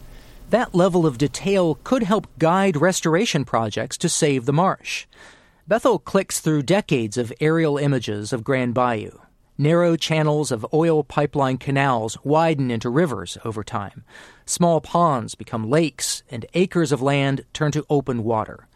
That 0.51 0.75
level 0.75 1.07
of 1.07 1.19
detail 1.19 1.79
could 1.85 2.03
help 2.03 2.27
guide 2.39 2.77
restoration 2.77 3.45
projects 3.45 3.97
to 3.99 4.09
save 4.09 4.45
the 4.45 4.53
marsh. 4.53 5.07
Bethel 5.67 5.99
clicks 5.99 6.41
through 6.41 6.63
decades 6.63 7.17
of 7.17 7.33
aerial 7.41 7.79
images 7.79 8.33
of 8.33 8.45
Grand 8.45 8.75
Bayou. 8.75 9.19
Narrow 9.57 9.97
channels 9.97 10.51
of 10.51 10.67
oil 10.75 11.05
pipeline 11.05 11.59
canals 11.59 12.19
widen 12.25 12.71
into 12.71 12.91
rivers 12.91 13.39
over 13.45 13.63
time. 13.63 14.05
Small 14.47 14.81
ponds 14.81 15.35
become 15.35 15.71
lakes, 15.71 16.23
and 16.31 16.45
acres 16.55 16.93
of 16.93 17.01
land 17.01 17.45
turn 17.53 17.73
to 17.73 17.87
open 17.89 18.25
water. 18.25 18.67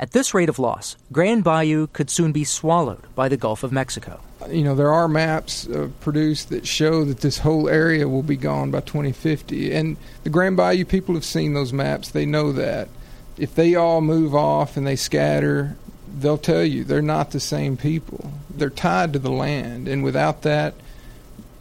At 0.00 0.12
this 0.12 0.32
rate 0.32 0.48
of 0.48 0.60
loss, 0.60 0.96
Grand 1.10 1.42
Bayou 1.42 1.88
could 1.88 2.08
soon 2.08 2.30
be 2.30 2.44
swallowed 2.44 3.02
by 3.16 3.28
the 3.28 3.36
Gulf 3.36 3.64
of 3.64 3.72
Mexico. 3.72 4.20
You 4.48 4.62
know, 4.62 4.76
there 4.76 4.92
are 4.92 5.08
maps 5.08 5.66
uh, 5.66 5.88
produced 6.00 6.50
that 6.50 6.68
show 6.68 7.04
that 7.04 7.20
this 7.20 7.38
whole 7.38 7.68
area 7.68 8.06
will 8.06 8.22
be 8.22 8.36
gone 8.36 8.70
by 8.70 8.80
2050. 8.80 9.74
And 9.74 9.96
the 10.22 10.30
Grand 10.30 10.56
Bayou 10.56 10.84
people 10.84 11.16
have 11.16 11.24
seen 11.24 11.54
those 11.54 11.72
maps, 11.72 12.10
they 12.10 12.24
know 12.24 12.52
that. 12.52 12.88
If 13.36 13.56
they 13.56 13.74
all 13.74 14.00
move 14.00 14.36
off 14.36 14.76
and 14.76 14.86
they 14.86 14.94
scatter, 14.94 15.76
they'll 16.16 16.38
tell 16.38 16.64
you 16.64 16.84
they're 16.84 17.02
not 17.02 17.32
the 17.32 17.40
same 17.40 17.76
people. 17.76 18.32
They're 18.50 18.70
tied 18.70 19.12
to 19.14 19.18
the 19.18 19.30
land, 19.30 19.88
and 19.88 20.04
without 20.04 20.42
that, 20.42 20.74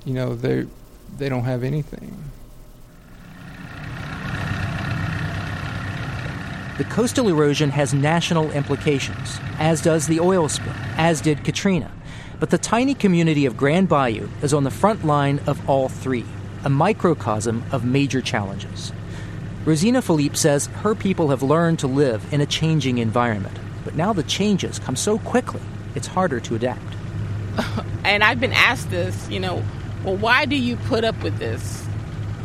you 0.05 0.13
know, 0.13 0.35
they 0.35 0.65
they 1.17 1.29
don't 1.29 1.43
have 1.43 1.63
anything. 1.63 2.23
The 6.77 6.83
coastal 6.83 7.27
erosion 7.27 7.71
has 7.71 7.91
national 7.91 8.51
implications, 8.51 9.39
as 9.57 9.81
does 9.81 10.05
the 10.05 10.19
oil 10.19 10.47
spill, 10.47 10.73
as 10.95 11.21
did 11.21 11.43
Katrina. 11.43 11.91
But 12.39 12.51
the 12.51 12.59
tiny 12.59 12.93
community 12.93 13.47
of 13.47 13.57
Grand 13.57 13.89
Bayou 13.89 14.29
is 14.43 14.53
on 14.53 14.63
the 14.63 14.69
front 14.69 15.03
line 15.03 15.39
of 15.47 15.67
all 15.67 15.89
three, 15.89 16.23
a 16.63 16.69
microcosm 16.69 17.63
of 17.71 17.83
major 17.83 18.21
challenges. 18.21 18.93
Rosina 19.65 20.03
Philippe 20.03 20.35
says 20.35 20.67
her 20.67 20.93
people 20.93 21.29
have 21.29 21.41
learned 21.41 21.79
to 21.79 21.87
live 21.87 22.31
in 22.31 22.41
a 22.41 22.45
changing 22.45 22.99
environment, 22.99 23.57
but 23.83 23.95
now 23.95 24.13
the 24.13 24.21
changes 24.21 24.77
come 24.77 24.95
so 24.95 25.17
quickly, 25.17 25.61
it's 25.95 26.05
harder 26.05 26.39
to 26.41 26.55
adapt. 26.55 26.93
And 28.03 28.23
I've 28.23 28.39
been 28.39 28.53
asked 28.53 28.89
this, 28.89 29.29
you 29.29 29.41
know, 29.41 29.61
well, 30.05 30.15
why 30.15 30.45
do 30.45 30.55
you 30.55 30.77
put 30.77 31.03
up 31.03 31.21
with 31.23 31.39
this? 31.39 31.85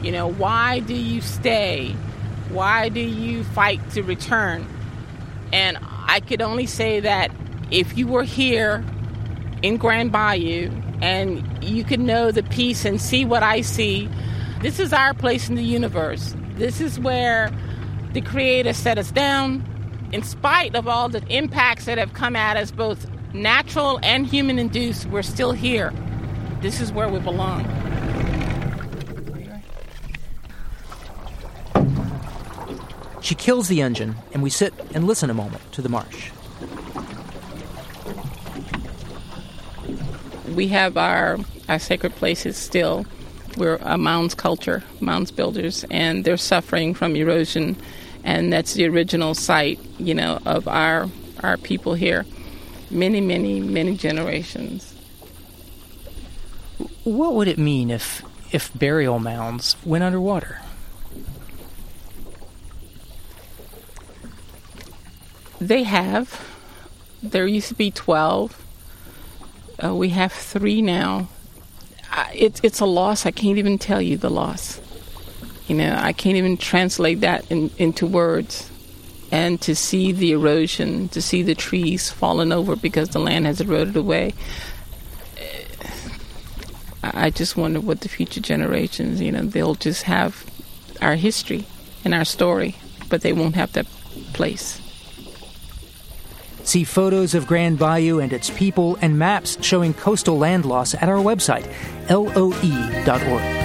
You 0.03 0.11
know, 0.11 0.27
why 0.27 0.81
do 0.81 0.95
you 0.95 1.21
stay? 1.21 1.95
Why 2.53 2.89
do 2.91 3.01
you 3.01 3.45
fight 3.45 3.91
to 3.93 4.03
return? 4.03 4.67
And 5.53 5.79
I 5.81 6.21
could 6.21 6.43
only 6.43 6.67
say 6.67 7.01
that 7.01 7.31
if 7.71 7.97
you 7.97 8.07
were 8.07 8.25
here 8.25 8.85
in 9.63 9.79
Grand 9.79 10.13
Bayou 10.13 10.71
and 11.01 11.65
you 11.65 11.85
could 11.85 12.01
know 12.01 12.31
the 12.31 12.43
peace 12.43 12.85
and 12.85 13.01
see 13.01 13.25
what 13.25 13.43
I 13.43 13.63
see, 13.63 14.09
this 14.61 14.79
is 14.79 14.93
our 14.93 15.15
place 15.15 15.49
in 15.49 15.55
the 15.55 15.63
universe. 15.63 16.35
This 16.57 16.81
is 16.81 17.01
where 17.01 17.51
the 18.13 18.21
Creator 18.21 18.75
set 18.75 18.99
us 18.99 19.11
down. 19.11 19.65
In 20.13 20.23
spite 20.23 20.75
of 20.75 20.87
all 20.87 21.09
the 21.09 21.27
impacts 21.29 21.87
that 21.87 21.97
have 21.97 22.13
come 22.13 22.37
at 22.37 22.59
us, 22.59 22.71
both 22.71 23.09
natural 23.33 23.99
and 24.03 24.27
human 24.27 24.59
induced, 24.59 25.07
we're 25.07 25.23
still 25.23 25.53
here. 25.53 25.93
This 26.61 26.81
is 26.81 26.93
where 26.93 27.09
we 27.09 27.19
belong. 27.19 27.82
She 33.23 33.37
kills 33.37 33.69
the 33.69 33.81
engine, 33.81 34.17
and 34.33 34.43
we 34.43 34.51
sit 34.51 34.75
and 34.95 35.07
listen 35.07 35.31
a 35.31 35.35
moment 35.35 35.71
to 35.73 35.83
the 35.83 35.89
marsh. 35.89 36.31
We 40.55 40.69
have 40.69 40.97
our, 40.97 41.39
our 41.69 41.79
sacred 41.79 42.15
places 42.17 42.57
still. 42.57 43.07
We're 43.57 43.77
a 43.77 43.97
mounds 43.97 44.35
culture, 44.35 44.83
mounds 45.01 45.31
builders, 45.31 45.85
and 45.91 46.25
they're 46.25 46.37
suffering 46.37 46.95
from 46.95 47.15
erosion, 47.15 47.77
and 48.25 48.53
that's 48.53 48.75
the 48.75 48.87
original 48.89 49.35
site, 49.35 49.79
you 49.99 50.15
know, 50.15 50.41
of 50.45 50.67
our 50.67 51.09
our 51.43 51.57
people 51.57 51.95
here. 51.95 52.25
Many, 52.91 53.21
many, 53.21 53.61
many 53.61 53.97
generations. 53.97 54.95
What 57.05 57.35
would 57.35 57.49
it 57.49 57.59
mean 57.59 57.91
if 57.91 58.23
if 58.53 58.73
burial 58.75 59.19
mounds 59.19 59.77
went 59.85 60.03
underwater? 60.05 60.62
They 65.63 65.85
have. 65.85 66.45
There 67.23 67.47
used 67.47 67.69
to 67.69 67.75
be 67.75 67.93
12. 67.93 68.61
Uh, 69.83 69.95
we 69.95 70.09
have 70.09 70.33
three 70.33 70.83
now. 70.83 71.29
Uh, 72.13 72.27
it's 72.35 72.61
it's 72.65 72.81
a 72.81 72.85
loss. 72.85 73.27
I 73.27 73.31
can't 73.31 73.59
even 73.59 73.79
tell 73.79 74.03
you 74.03 74.17
the 74.17 74.29
loss. 74.29 74.81
You 75.69 75.77
know, 75.77 75.97
I 75.97 76.13
can't 76.13 76.37
even 76.37 76.57
translate 76.57 77.21
that 77.21 77.49
in, 77.49 77.71
into 77.79 78.09
words. 78.09 78.69
And 79.31 79.61
to 79.63 79.77
see 79.77 80.11
the 80.11 80.33
erosion, 80.33 81.09
to 81.11 81.23
see 81.23 81.43
the 81.45 81.55
trees 81.55 82.11
falling 82.11 82.51
over 82.51 82.75
because 82.75 83.11
the 83.11 83.21
land 83.21 83.47
has 83.47 83.61
eroded 83.61 83.97
away, 83.97 84.35
I 87.05 87.31
just 87.31 87.57
wonder 87.57 87.81
what 87.81 88.01
the 88.01 88.09
future 88.09 88.41
generations, 88.41 89.21
you 89.21 89.31
know, 89.31 89.43
they'll 89.43 89.77
just 89.77 90.03
have 90.03 90.45
our 91.01 91.15
history 91.15 91.67
and 92.05 92.15
our 92.15 92.25
story, 92.25 92.75
but 93.09 93.23
they 93.23 93.33
won't 93.33 93.55
have 93.55 93.73
that 93.75 93.87
place. 94.35 94.82
See 96.65 96.85
photos 96.85 97.35
of 97.35 97.47
Grand 97.47 97.79
Bayou 97.79 98.21
and 98.21 98.33
its 98.33 98.51
people 98.51 98.97
and 99.01 99.19
maps 99.19 99.59
showing 99.61 99.95
coastal 99.95 100.39
land 100.39 100.65
loss 100.65 100.95
at 100.95 101.09
our 101.09 101.17
website, 101.17 101.67
loe.org. 102.11 103.63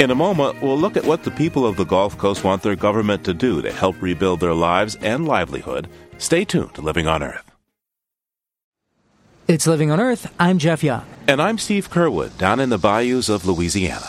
In 0.00 0.10
a 0.10 0.14
moment, 0.14 0.62
we'll 0.62 0.78
look 0.78 0.96
at 0.96 1.04
what 1.04 1.24
the 1.24 1.30
people 1.30 1.66
of 1.66 1.76
the 1.76 1.84
Gulf 1.84 2.16
Coast 2.16 2.42
want 2.42 2.62
their 2.62 2.74
government 2.74 3.22
to 3.24 3.34
do 3.34 3.60
to 3.60 3.70
help 3.70 4.00
rebuild 4.00 4.40
their 4.40 4.54
lives 4.54 4.96
and 5.02 5.28
livelihood. 5.28 5.88
Stay 6.16 6.46
tuned 6.46 6.74
to 6.74 6.80
Living 6.80 7.06
on 7.06 7.22
Earth. 7.22 7.49
It's 9.50 9.66
Living 9.66 9.90
on 9.90 9.98
Earth. 9.98 10.32
I'm 10.38 10.58
Jeff 10.58 10.84
Young. 10.84 11.04
And 11.26 11.42
I'm 11.42 11.58
Steve 11.58 11.90
Curwood, 11.90 12.38
down 12.38 12.60
in 12.60 12.68
the 12.68 12.78
bayous 12.78 13.28
of 13.28 13.44
Louisiana. 13.44 14.06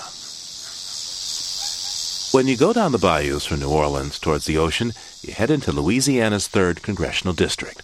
When 2.32 2.46
you 2.48 2.56
go 2.56 2.74
down 2.74 2.92
the 2.92 3.00
bayous 3.00 3.48
from 3.48 3.62
New 3.62 3.72
Orleans 3.72 4.20
towards 4.20 4.46
the 4.46 4.60
ocean, 4.60 4.94
you 5.24 5.34
head 5.34 5.50
into 5.50 5.72
Louisiana's 5.72 6.48
3rd 6.48 6.84
Congressional 6.84 7.34
District. 7.34 7.82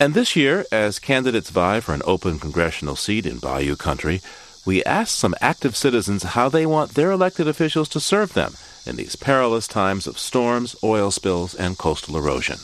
And 0.00 0.14
this 0.14 0.34
year, 0.34 0.64
as 0.72 0.98
candidates 0.98 1.50
vie 1.50 1.78
for 1.78 1.94
an 1.94 2.02
open 2.06 2.40
congressional 2.40 2.96
seat 2.96 3.24
in 3.24 3.38
Bayou 3.38 3.76
Country, 3.76 4.20
we 4.66 4.82
asked 4.82 5.14
some 5.14 5.36
active 5.40 5.76
citizens 5.76 6.24
how 6.24 6.48
they 6.48 6.66
want 6.66 6.94
their 6.94 7.12
elected 7.12 7.46
officials 7.46 7.88
to 7.90 8.00
serve 8.00 8.34
them 8.34 8.54
in 8.84 8.96
these 8.96 9.14
perilous 9.14 9.68
times 9.68 10.08
of 10.08 10.18
storms, 10.18 10.74
oil 10.82 11.12
spills, 11.12 11.54
and 11.54 11.78
coastal 11.78 12.16
erosion. 12.16 12.58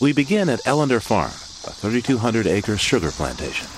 We 0.00 0.12
begin 0.12 0.48
at 0.48 0.62
Ellender 0.62 1.02
Farm, 1.02 1.32
a 1.68 1.72
3,200 1.72 2.46
acre 2.46 2.78
sugar 2.78 3.10
plantation. 3.10 3.68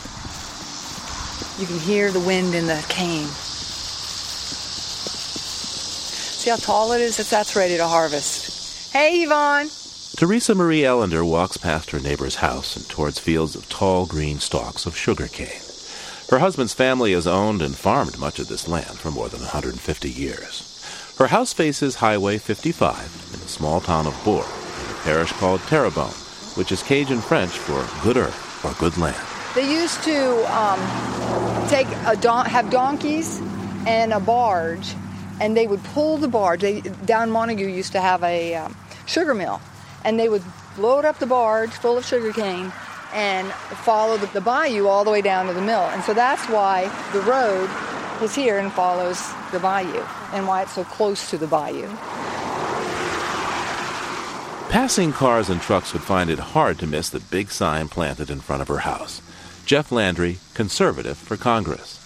You 1.61 1.67
can 1.67 1.79
hear 1.81 2.13
the 2.13 2.21
wind 2.21 2.55
in 2.55 2.67
the 2.67 2.85
cane. 2.89 3.27
See 6.39 6.51
how 6.51 6.57
tall 6.57 6.93
it 6.93 7.01
is? 7.01 7.17
That's, 7.17 7.31
that's 7.31 7.57
ready 7.57 7.77
to 7.77 7.87
harvest. 7.87 8.93
Hey, 8.93 9.23
Yvonne! 9.25 9.69
Teresa 10.17 10.55
Marie 10.55 10.83
Ellender 10.83 11.27
walks 11.27 11.57
past 11.57 11.91
her 11.91 11.99
neighbor's 11.99 12.37
house 12.37 12.77
and 12.77 12.89
towards 12.89 13.19
fields 13.19 13.57
of 13.57 13.69
tall 13.69 14.07
green 14.07 14.39
stalks 14.39 14.87
of 14.87 14.97
sugar 14.97 15.27
cane. 15.27 15.61
Her 16.31 16.39
husband's 16.39 16.75
family 16.75 17.13
has 17.13 17.27
owned 17.27 17.61
and 17.61 17.75
farmed 17.75 18.19
much 18.19 18.39
of 18.39 18.47
this 18.49 18.69
land 18.69 18.99
for 18.99 19.11
more 19.11 19.29
than 19.29 19.41
150 19.41 20.09
years. 20.09 21.15
Her 21.19 21.27
house 21.27 21.53
faces 21.53 21.97
Highway 21.97 22.39
55 22.39 23.33
in 23.35 23.41
the 23.41 23.49
small 23.49 23.81
town 23.81 24.07
of 24.07 24.15
Bourg, 24.25 24.47
in 24.47 24.95
a 24.95 24.99
parish 25.03 25.33
called 25.33 25.61
Terrebonne, 25.63 26.15
which 26.61 26.73
is 26.73 26.83
Cajun 26.83 27.23
French 27.23 27.53
for 27.53 27.83
good 28.03 28.19
earth 28.19 28.63
or 28.67 28.75
good 28.75 28.99
land. 28.99 29.17
They 29.55 29.73
used 29.73 30.05
to 30.05 30.55
um, 30.55 30.79
take 31.71 31.87
a 32.05 32.15
don- 32.21 32.45
have 32.45 32.69
donkeys 32.69 33.41
and 33.87 34.13
a 34.13 34.21
barge, 34.21 34.95
and 35.41 35.57
they 35.57 35.67
would 35.67 35.83
pull 35.83 36.19
the 36.19 36.29
barge. 36.29 36.61
They, 36.61 36.83
down 37.07 37.31
Montegut 37.31 37.75
used 37.75 37.93
to 37.93 38.01
have 38.03 38.23
a 38.23 38.57
um, 38.57 38.77
sugar 39.07 39.35
mill, 39.35 39.59
and 40.05 40.21
they 40.21 40.29
would 40.29 40.43
load 40.77 41.07
up 41.07 41.19
the 41.19 41.25
barge 41.25 41.71
full 41.71 41.97
of 41.97 42.05
sugar 42.05 42.31
cane 42.31 42.71
and 43.15 43.51
follow 43.89 44.19
the, 44.19 44.27
the 44.27 44.43
bayou 44.43 44.87
all 44.87 45.03
the 45.03 45.11
way 45.11 45.23
down 45.23 45.47
to 45.47 45.55
the 45.55 45.63
mill. 45.63 45.89
And 45.95 46.05
so 46.05 46.13
that's 46.13 46.47
why 46.51 46.93
the 47.15 47.23
road 47.23 47.71
is 48.23 48.35
here 48.35 48.59
and 48.59 48.71
follows 48.71 49.33
the 49.51 49.61
bayou 49.61 50.05
and 50.35 50.47
why 50.47 50.61
it's 50.61 50.73
so 50.73 50.85
close 50.85 51.31
to 51.31 51.39
the 51.39 51.47
bayou. 51.47 51.89
Passing 54.71 55.13
cars 55.13 55.51
and 55.51 55.61
trucks 55.61 55.93
would 55.93 56.03
find 56.03 56.31
it 56.31 56.39
hard 56.39 56.79
to 56.79 56.87
miss 56.87 57.11
the 57.11 57.19
big 57.19 57.51
sign 57.51 57.89
planted 57.89 58.31
in 58.31 58.39
front 58.39 58.63
of 58.63 58.69
her 58.69 58.79
house. 58.79 59.21
Jeff 59.67 59.91
Landry, 59.91 60.39
conservative 60.55 61.19
for 61.19 61.37
Congress. 61.37 61.97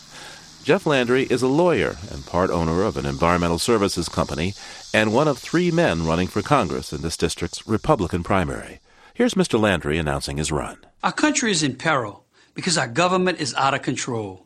Jeff 0.65 0.87
Landry 0.87 1.25
is 1.25 1.43
a 1.43 1.47
lawyer 1.47 1.97
and 2.11 2.25
part 2.25 2.49
owner 2.49 2.83
of 2.83 2.97
an 2.97 3.05
environmental 3.05 3.59
services 3.59 4.09
company 4.09 4.55
and 4.95 5.13
one 5.13 5.29
of 5.29 5.37
three 5.37 5.71
men 5.71 6.07
running 6.07 6.27
for 6.27 6.41
Congress 6.41 6.91
in 6.91 7.03
this 7.03 7.19
district's 7.19 7.67
Republican 7.67 8.23
primary. 8.23 8.81
Here's 9.13 9.35
Mr. 9.35 9.61
Landry 9.61 9.99
announcing 9.99 10.39
his 10.39 10.51
run. 10.51 10.79
Our 11.03 11.13
country 11.13 11.51
is 11.51 11.63
in 11.63 11.77
peril 11.77 12.25
because 12.55 12.79
our 12.79 12.89
government 12.89 13.41
is 13.41 13.53
out 13.57 13.75
of 13.75 13.83
control, 13.83 14.44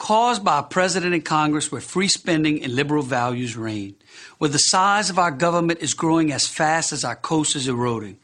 caused 0.00 0.42
by 0.42 0.58
a 0.58 0.62
president 0.62 1.12
and 1.12 1.24
Congress 1.24 1.70
where 1.70 1.80
free 1.80 2.08
spending 2.08 2.64
and 2.64 2.74
liberal 2.74 3.02
values 3.02 3.54
reign, 3.54 3.94
where 4.38 4.48
the 4.48 4.58
size 4.58 5.10
of 5.10 5.18
our 5.18 5.30
government 5.30 5.78
is 5.80 5.92
growing 5.92 6.32
as 6.32 6.48
fast 6.48 6.90
as 6.90 7.04
our 7.04 7.14
coast 7.14 7.54
is 7.54 7.68
eroding. 7.68 8.16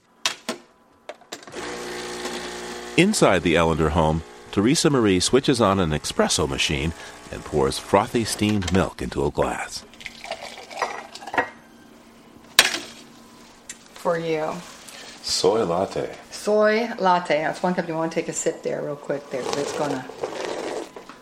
Inside 2.96 3.42
the 3.42 3.56
Ellender 3.56 3.90
home, 3.90 4.22
Teresa 4.52 4.88
Marie 4.88 5.20
switches 5.20 5.60
on 5.60 5.78
an 5.78 5.90
espresso 5.90 6.48
machine 6.48 6.94
and 7.30 7.44
pours 7.44 7.78
frothy 7.78 8.24
steamed 8.24 8.72
milk 8.72 9.02
into 9.02 9.26
a 9.26 9.30
glass. 9.30 9.84
For 13.92 14.18
you. 14.18 14.50
Soy 15.22 15.62
latte. 15.64 16.16
Soy 16.30 16.88
latte. 16.98 17.42
That's 17.42 17.62
one 17.62 17.74
cup. 17.74 17.86
You 17.86 17.94
want 17.94 18.12
to 18.12 18.14
take 18.14 18.28
a 18.28 18.32
sip 18.32 18.62
there, 18.62 18.80
real 18.82 18.96
quick. 18.96 19.28
There, 19.28 19.42
it's 19.42 19.76
gonna. 19.76 20.06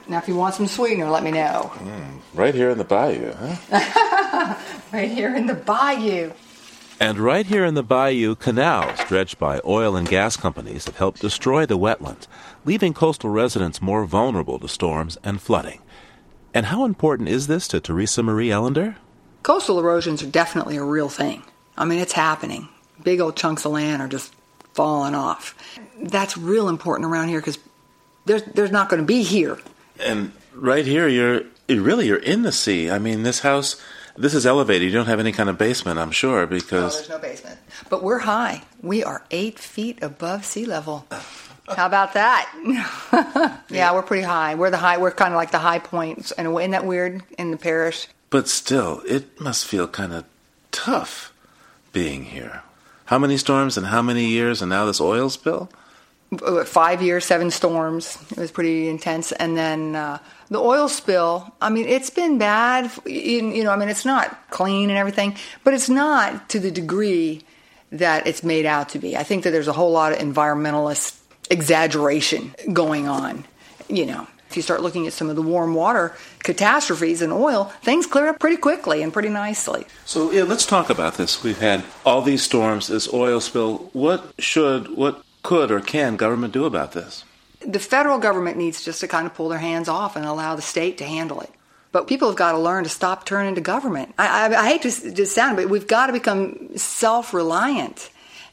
Now, 0.06 0.18
if 0.18 0.28
you 0.28 0.36
want 0.36 0.54
some 0.54 0.66
sweetener, 0.66 1.08
let 1.08 1.22
me 1.22 1.30
know. 1.30 1.72
Mm, 1.76 2.20
right 2.34 2.54
here 2.54 2.70
in 2.70 2.78
the 2.78 2.84
bayou, 2.84 3.32
huh? 3.32 4.54
right 4.92 5.10
here 5.10 5.34
in 5.34 5.46
the 5.46 5.54
bayou. 5.54 6.32
And 7.00 7.18
right 7.18 7.46
here 7.46 7.64
in 7.64 7.74
the 7.74 7.82
bayou, 7.82 8.34
canals 8.34 8.98
dredged 9.08 9.38
by 9.38 9.60
oil 9.64 9.96
and 9.96 10.08
gas 10.08 10.36
companies 10.36 10.84
have 10.84 10.96
helped 10.96 11.20
destroy 11.20 11.66
the 11.66 11.78
wetlands, 11.78 12.26
leaving 12.64 12.94
coastal 12.94 13.30
residents 13.30 13.82
more 13.82 14.04
vulnerable 14.04 14.58
to 14.58 14.68
storms 14.68 15.18
and 15.24 15.40
flooding. 15.40 15.80
And 16.52 16.66
how 16.66 16.84
important 16.84 17.28
is 17.28 17.46
this 17.46 17.66
to 17.68 17.80
Teresa 17.80 18.22
Marie 18.22 18.48
Ellender? 18.48 18.96
Coastal 19.42 19.80
erosions 19.80 20.22
are 20.22 20.26
definitely 20.26 20.76
a 20.76 20.84
real 20.84 21.08
thing. 21.08 21.42
I 21.76 21.84
mean, 21.84 21.98
it's 21.98 22.12
happening. 22.12 22.68
Big 23.02 23.20
old 23.20 23.36
chunks 23.36 23.64
of 23.64 23.72
land 23.72 24.00
are 24.00 24.08
just 24.08 24.32
falling 24.72 25.14
off. 25.14 25.54
That's 26.00 26.36
real 26.36 26.68
important 26.68 27.10
around 27.10 27.28
here 27.28 27.40
because 27.40 27.58
there's 28.24 28.42
there's 28.42 28.70
not 28.70 28.88
going 28.88 29.02
to 29.02 29.06
be 29.06 29.22
here. 29.22 29.58
And 30.04 30.32
right 30.54 30.86
here, 30.86 31.08
you're 31.08 31.42
really 31.68 32.06
you're 32.06 32.16
in 32.16 32.42
the 32.42 32.52
sea. 32.52 32.90
I 32.90 32.98
mean, 32.98 33.22
this 33.22 33.40
house, 33.40 33.80
this 34.16 34.34
is 34.34 34.46
elevated. 34.46 34.82
You 34.86 34.92
don't 34.92 35.06
have 35.06 35.20
any 35.20 35.32
kind 35.32 35.48
of 35.48 35.58
basement, 35.58 35.98
I'm 35.98 36.10
sure, 36.10 36.46
because 36.46 36.94
no, 36.94 36.98
there's 36.98 37.08
no 37.08 37.18
basement. 37.18 37.58
But 37.88 38.02
we're 38.02 38.20
high. 38.20 38.62
We 38.82 39.02
are 39.02 39.24
eight 39.30 39.58
feet 39.58 40.02
above 40.02 40.44
sea 40.44 40.66
level. 40.66 41.06
How 41.68 41.86
about 41.86 42.12
that? 42.12 42.50
yeah, 43.70 43.94
we're 43.94 44.02
pretty 44.02 44.22
high. 44.22 44.54
We're 44.54 44.70
the 44.70 44.76
high. 44.76 44.98
We're 44.98 45.10
kind 45.10 45.32
of 45.32 45.36
like 45.36 45.50
the 45.50 45.58
high 45.58 45.78
points, 45.78 46.30
and 46.32 46.46
isn't 46.46 46.70
that 46.72 46.84
weird 46.84 47.22
in 47.38 47.50
the 47.50 47.56
parish? 47.56 48.06
But 48.28 48.48
still, 48.48 49.00
it 49.06 49.40
must 49.40 49.64
feel 49.64 49.88
kind 49.88 50.12
of 50.12 50.24
tough 50.72 51.32
being 51.92 52.24
here. 52.24 52.62
How 53.06 53.18
many 53.18 53.36
storms 53.36 53.76
and 53.76 53.86
how 53.86 54.02
many 54.02 54.26
years, 54.26 54.60
and 54.60 54.70
now 54.70 54.84
this 54.84 55.00
oil 55.00 55.30
spill? 55.30 55.70
Five 56.66 57.02
years, 57.02 57.24
seven 57.24 57.50
storms. 57.50 58.18
It 58.30 58.38
was 58.38 58.50
pretty 58.50 58.88
intense, 58.88 59.32
and 59.32 59.56
then 59.56 59.96
uh, 59.96 60.18
the 60.48 60.58
oil 60.58 60.88
spill. 60.88 61.52
I 61.60 61.70
mean, 61.70 61.86
it's 61.86 62.10
been 62.10 62.38
bad. 62.38 62.90
You 63.06 63.64
know, 63.64 63.70
I 63.70 63.76
mean, 63.76 63.88
it's 63.88 64.04
not 64.04 64.50
clean 64.50 64.90
and 64.90 64.98
everything, 64.98 65.36
but 65.64 65.74
it's 65.74 65.88
not 65.88 66.48
to 66.50 66.60
the 66.60 66.70
degree 66.70 67.42
that 67.92 68.26
it's 68.26 68.42
made 68.42 68.66
out 68.66 68.88
to 68.90 68.98
be. 68.98 69.16
I 69.16 69.22
think 69.22 69.44
that 69.44 69.50
there's 69.50 69.68
a 69.68 69.72
whole 69.72 69.92
lot 69.92 70.12
of 70.12 70.18
environmentalist 70.18 71.18
exaggeration 71.50 72.54
going 72.72 73.06
on. 73.06 73.44
You 73.88 74.06
know, 74.06 74.26
if 74.54 74.56
you 74.56 74.62
start 74.62 74.82
looking 74.82 75.06
at 75.08 75.12
some 75.12 75.28
of 75.28 75.34
the 75.34 75.42
warm 75.42 75.74
water 75.74 76.14
catastrophes 76.44 77.22
in 77.22 77.32
oil, 77.32 77.64
things 77.82 78.06
clear 78.06 78.28
up 78.28 78.38
pretty 78.38 78.56
quickly 78.56 79.02
and 79.02 79.12
pretty 79.12 79.28
nicely. 79.28 79.84
So, 80.04 80.30
yeah, 80.30 80.44
let's 80.44 80.64
talk 80.64 80.90
about 80.90 81.14
this. 81.14 81.42
We've 81.42 81.58
had 81.58 81.82
all 82.06 82.22
these 82.22 82.44
storms, 82.44 82.86
this 82.86 83.12
oil 83.12 83.40
spill. 83.40 83.90
What 83.92 84.32
should, 84.38 84.96
what 84.96 85.23
could 85.44 85.70
or 85.70 85.80
can 85.80 86.16
government 86.16 86.52
do 86.52 86.64
about 86.64 86.90
this? 86.90 87.24
The 87.60 87.78
federal 87.78 88.18
government 88.18 88.56
needs 88.56 88.84
just 88.84 89.00
to 89.00 89.08
kind 89.08 89.26
of 89.26 89.34
pull 89.34 89.48
their 89.48 89.60
hands 89.60 89.88
off 89.88 90.16
and 90.16 90.26
allow 90.26 90.56
the 90.56 90.62
state 90.62 90.98
to 90.98 91.04
handle 91.04 91.40
it. 91.40 91.50
But 91.92 92.08
people 92.08 92.28
have 92.28 92.36
got 92.36 92.52
to 92.52 92.58
learn 92.58 92.82
to 92.82 92.90
stop 92.90 93.24
turning 93.24 93.54
to 93.54 93.60
government. 93.60 94.12
I, 94.18 94.48
I, 94.48 94.62
I 94.62 94.68
hate 94.68 94.82
to 94.82 95.12
just 95.12 95.32
sound, 95.32 95.56
but 95.56 95.70
we've 95.70 95.86
got 95.86 96.08
to 96.08 96.12
become 96.12 96.76
self-reliant. 96.76 98.10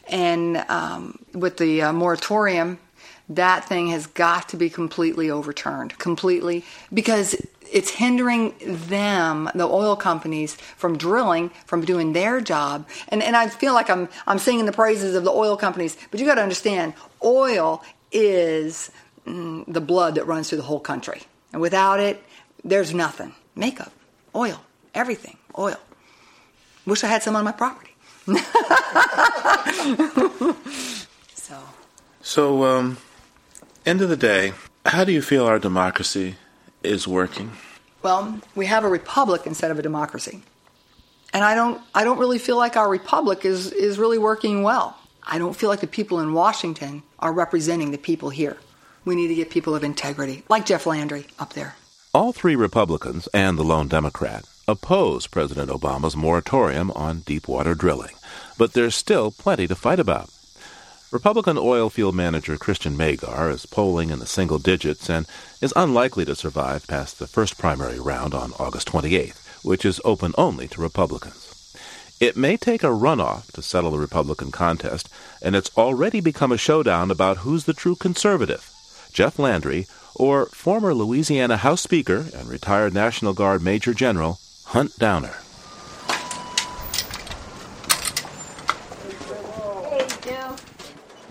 And 0.07 0.57
um, 0.69 1.17
with 1.33 1.57
the 1.57 1.81
uh, 1.81 1.93
moratorium 1.93 2.77
that 3.35 3.65
thing 3.65 3.87
has 3.89 4.07
got 4.07 4.49
to 4.49 4.57
be 4.57 4.69
completely 4.69 5.31
overturned, 5.31 5.97
completely, 5.97 6.65
because 6.93 7.35
it's 7.71 7.89
hindering 7.89 8.53
them, 8.59 9.49
the 9.55 9.65
oil 9.65 9.95
companies, 9.95 10.55
from 10.55 10.97
drilling, 10.97 11.49
from 11.65 11.85
doing 11.85 12.13
their 12.13 12.41
job. 12.41 12.87
And, 13.07 13.23
and 13.23 13.35
I 13.35 13.47
feel 13.47 13.73
like 13.73 13.89
I'm, 13.89 14.09
I'm 14.27 14.39
singing 14.39 14.65
the 14.65 14.71
praises 14.71 15.15
of 15.15 15.23
the 15.23 15.31
oil 15.31 15.57
companies, 15.57 15.97
but 16.11 16.19
you 16.19 16.25
got 16.25 16.35
to 16.35 16.43
understand, 16.43 16.93
oil 17.23 17.83
is 18.11 18.91
mm, 19.25 19.63
the 19.67 19.81
blood 19.81 20.15
that 20.15 20.25
runs 20.25 20.49
through 20.49 20.57
the 20.57 20.65
whole 20.65 20.79
country. 20.79 21.21
And 21.53 21.61
without 21.61 21.99
it, 21.99 22.21
there's 22.63 22.93
nothing. 22.93 23.33
Makeup, 23.55 23.91
oil, 24.35 24.61
everything, 24.93 25.37
oil. 25.57 25.79
Wish 26.85 27.03
I 27.03 27.07
had 27.07 27.23
some 27.23 27.35
on 27.35 27.43
my 27.43 27.51
property. 27.51 27.91
so. 31.33 31.59
So, 32.21 32.63
um, 32.63 32.97
end 33.85 34.01
of 34.01 34.09
the 34.09 34.17
day, 34.17 34.53
how 34.85 35.03
do 35.03 35.11
you 35.11 35.21
feel 35.21 35.45
our 35.45 35.59
democracy 35.59 36.35
is 36.83 37.07
working? 37.07 37.51
Well, 38.03 38.39
we 38.55 38.65
have 38.65 38.83
a 38.83 38.89
republic 38.89 39.43
instead 39.45 39.71
of 39.71 39.79
a 39.79 39.81
democracy. 39.81 40.41
And 41.33 41.43
I 41.43 41.55
don't 41.55 41.81
I 41.95 42.03
don't 42.03 42.19
really 42.19 42.39
feel 42.39 42.57
like 42.57 42.75
our 42.75 42.89
republic 42.89 43.45
is 43.45 43.71
is 43.71 43.97
really 43.97 44.17
working 44.17 44.63
well. 44.63 44.97
I 45.23 45.37
don't 45.37 45.55
feel 45.55 45.69
like 45.69 45.79
the 45.79 45.87
people 45.87 46.19
in 46.19 46.33
Washington 46.33 47.03
are 47.19 47.31
representing 47.31 47.91
the 47.91 47.97
people 47.97 48.29
here. 48.29 48.57
We 49.05 49.15
need 49.15 49.29
to 49.29 49.35
get 49.35 49.49
people 49.49 49.75
of 49.75 49.83
integrity, 49.83 50.43
like 50.49 50.65
Jeff 50.65 50.85
Landry 50.85 51.27
up 51.39 51.53
there. 51.53 51.75
All 52.13 52.33
three 52.33 52.55
Republicans 52.55 53.27
and 53.33 53.57
the 53.57 53.63
lone 53.63 53.87
Democrat 53.87 54.45
oppose 54.67 55.27
President 55.27 55.69
Obama's 55.69 56.15
moratorium 56.15 56.91
on 56.91 57.19
deepwater 57.19 57.75
drilling, 57.75 58.15
but 58.57 58.73
there's 58.73 58.95
still 58.95 59.31
plenty 59.31 59.67
to 59.67 59.75
fight 59.75 59.99
about. 59.99 60.29
Republican 61.11 61.57
oil 61.57 61.89
field 61.89 62.15
manager 62.15 62.57
Kristian 62.57 62.95
Magar 62.95 63.51
is 63.51 63.65
polling 63.65 64.11
in 64.11 64.19
the 64.19 64.25
single 64.25 64.59
digits 64.59 65.09
and 65.09 65.27
is 65.59 65.73
unlikely 65.75 66.23
to 66.23 66.35
survive 66.35 66.87
past 66.87 67.19
the 67.19 67.27
first 67.27 67.57
primary 67.57 67.99
round 67.99 68.33
on 68.33 68.53
August 68.57 68.87
28th, 68.87 69.61
which 69.61 69.83
is 69.83 69.99
open 70.05 70.33
only 70.37 70.69
to 70.69 70.79
Republicans. 70.79 71.75
It 72.21 72.37
may 72.37 72.55
take 72.55 72.81
a 72.81 72.87
runoff 72.87 73.51
to 73.51 73.61
settle 73.61 73.91
the 73.91 73.99
Republican 73.99 74.51
contest, 74.51 75.09
and 75.41 75.53
it's 75.53 75.75
already 75.77 76.21
become 76.21 76.53
a 76.53 76.57
showdown 76.57 77.11
about 77.11 77.39
who's 77.39 77.65
the 77.65 77.73
true 77.73 77.97
conservative 77.97 78.71
Jeff 79.11 79.37
Landry 79.37 79.87
or 80.15 80.45
former 80.45 80.93
Louisiana 80.93 81.57
House 81.57 81.81
Speaker 81.81 82.27
and 82.33 82.47
retired 82.47 82.93
National 82.93 83.33
Guard 83.33 83.61
Major 83.61 83.93
General 83.93 84.39
Hunt 84.67 84.97
Downer. 84.97 85.35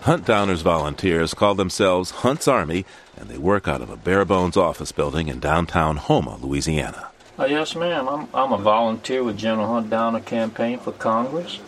Hunt 0.01 0.25
Downer's 0.25 0.63
volunteers 0.63 1.35
call 1.35 1.53
themselves 1.53 2.09
Hunt's 2.09 2.47
Army, 2.47 2.85
and 3.15 3.29
they 3.29 3.37
work 3.37 3.67
out 3.67 3.83
of 3.83 3.91
a 3.91 3.95
bare 3.95 4.25
bones 4.25 4.57
office 4.57 4.91
building 4.91 5.27
in 5.27 5.39
downtown 5.39 5.97
Houma, 5.97 6.37
Louisiana. 6.37 7.09
Uh, 7.37 7.45
yes, 7.45 7.75
ma'am. 7.75 8.09
I'm, 8.09 8.27
I'm 8.33 8.51
a 8.51 8.57
volunteer 8.57 9.23
with 9.23 9.37
General 9.37 9.67
Hunt 9.67 9.91
Downer 9.91 10.19
campaign 10.19 10.79
for 10.79 10.91
Congress. 10.91 11.59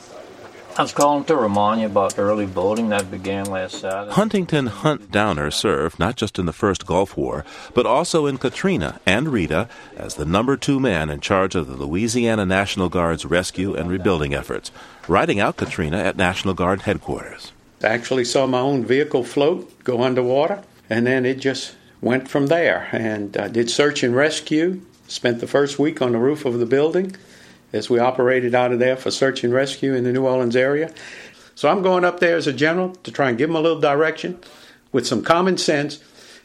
I 0.75 0.81
was 0.81 0.91
calling 0.91 1.25
to 1.25 1.35
remind 1.35 1.81
you 1.81 1.85
about 1.85 2.17
early 2.17 2.45
voting 2.45 2.89
that 2.89 3.11
began 3.11 3.45
last 3.45 3.81
Saturday. 3.81 4.11
Huntington 4.13 4.65
Hunt 4.65 5.11
Downer 5.11 5.51
served 5.51 5.99
not 5.99 6.15
just 6.15 6.39
in 6.39 6.47
the 6.47 6.53
first 6.53 6.87
Gulf 6.87 7.15
War, 7.15 7.45
but 7.75 7.85
also 7.85 8.25
in 8.25 8.39
Katrina 8.39 8.99
and 9.05 9.29
Rita 9.29 9.69
as 9.95 10.15
the 10.15 10.25
number 10.25 10.57
two 10.57 10.79
man 10.79 11.11
in 11.11 11.19
charge 11.19 11.53
of 11.53 11.67
the 11.67 11.75
Louisiana 11.75 12.47
National 12.47 12.89
Guard's 12.89 13.25
rescue 13.25 13.75
and 13.75 13.91
rebuilding 13.91 14.33
efforts, 14.33 14.71
riding 15.07 15.39
out 15.39 15.57
Katrina 15.57 15.97
at 15.97 16.17
National 16.17 16.55
Guard 16.55 16.81
headquarters. 16.81 17.51
I 17.83 17.89
actually 17.89 18.25
saw 18.25 18.47
my 18.47 18.59
own 18.59 18.85
vehicle 18.85 19.23
float, 19.23 19.83
go 19.83 20.03
underwater, 20.03 20.63
and 20.89 21.05
then 21.05 21.25
it 21.25 21.39
just 21.39 21.75
went 22.01 22.27
from 22.27 22.47
there. 22.47 22.89
And 22.91 23.35
I 23.37 23.47
did 23.47 23.69
search 23.69 24.03
and 24.03 24.15
rescue, 24.15 24.81
spent 25.07 25.39
the 25.39 25.47
first 25.47 25.79
week 25.79 26.01
on 26.01 26.11
the 26.11 26.17
roof 26.17 26.45
of 26.45 26.59
the 26.59 26.65
building 26.65 27.15
as 27.71 27.89
we 27.89 27.99
operated 27.99 28.53
out 28.53 28.71
of 28.71 28.79
there 28.79 28.95
for 28.95 29.11
search 29.11 29.43
and 29.43 29.53
rescue 29.53 29.93
in 29.93 30.03
the 30.03 30.11
New 30.11 30.25
Orleans 30.25 30.55
area. 30.55 30.93
So 31.55 31.69
I'm 31.69 31.81
going 31.81 32.05
up 32.05 32.19
there 32.19 32.37
as 32.37 32.47
a 32.47 32.53
general 32.53 32.91
to 33.03 33.11
try 33.11 33.29
and 33.29 33.37
give 33.37 33.49
them 33.49 33.55
a 33.55 33.61
little 33.61 33.79
direction 33.79 34.39
with 34.91 35.07
some 35.07 35.23
common 35.23 35.57
sense 35.57 36.03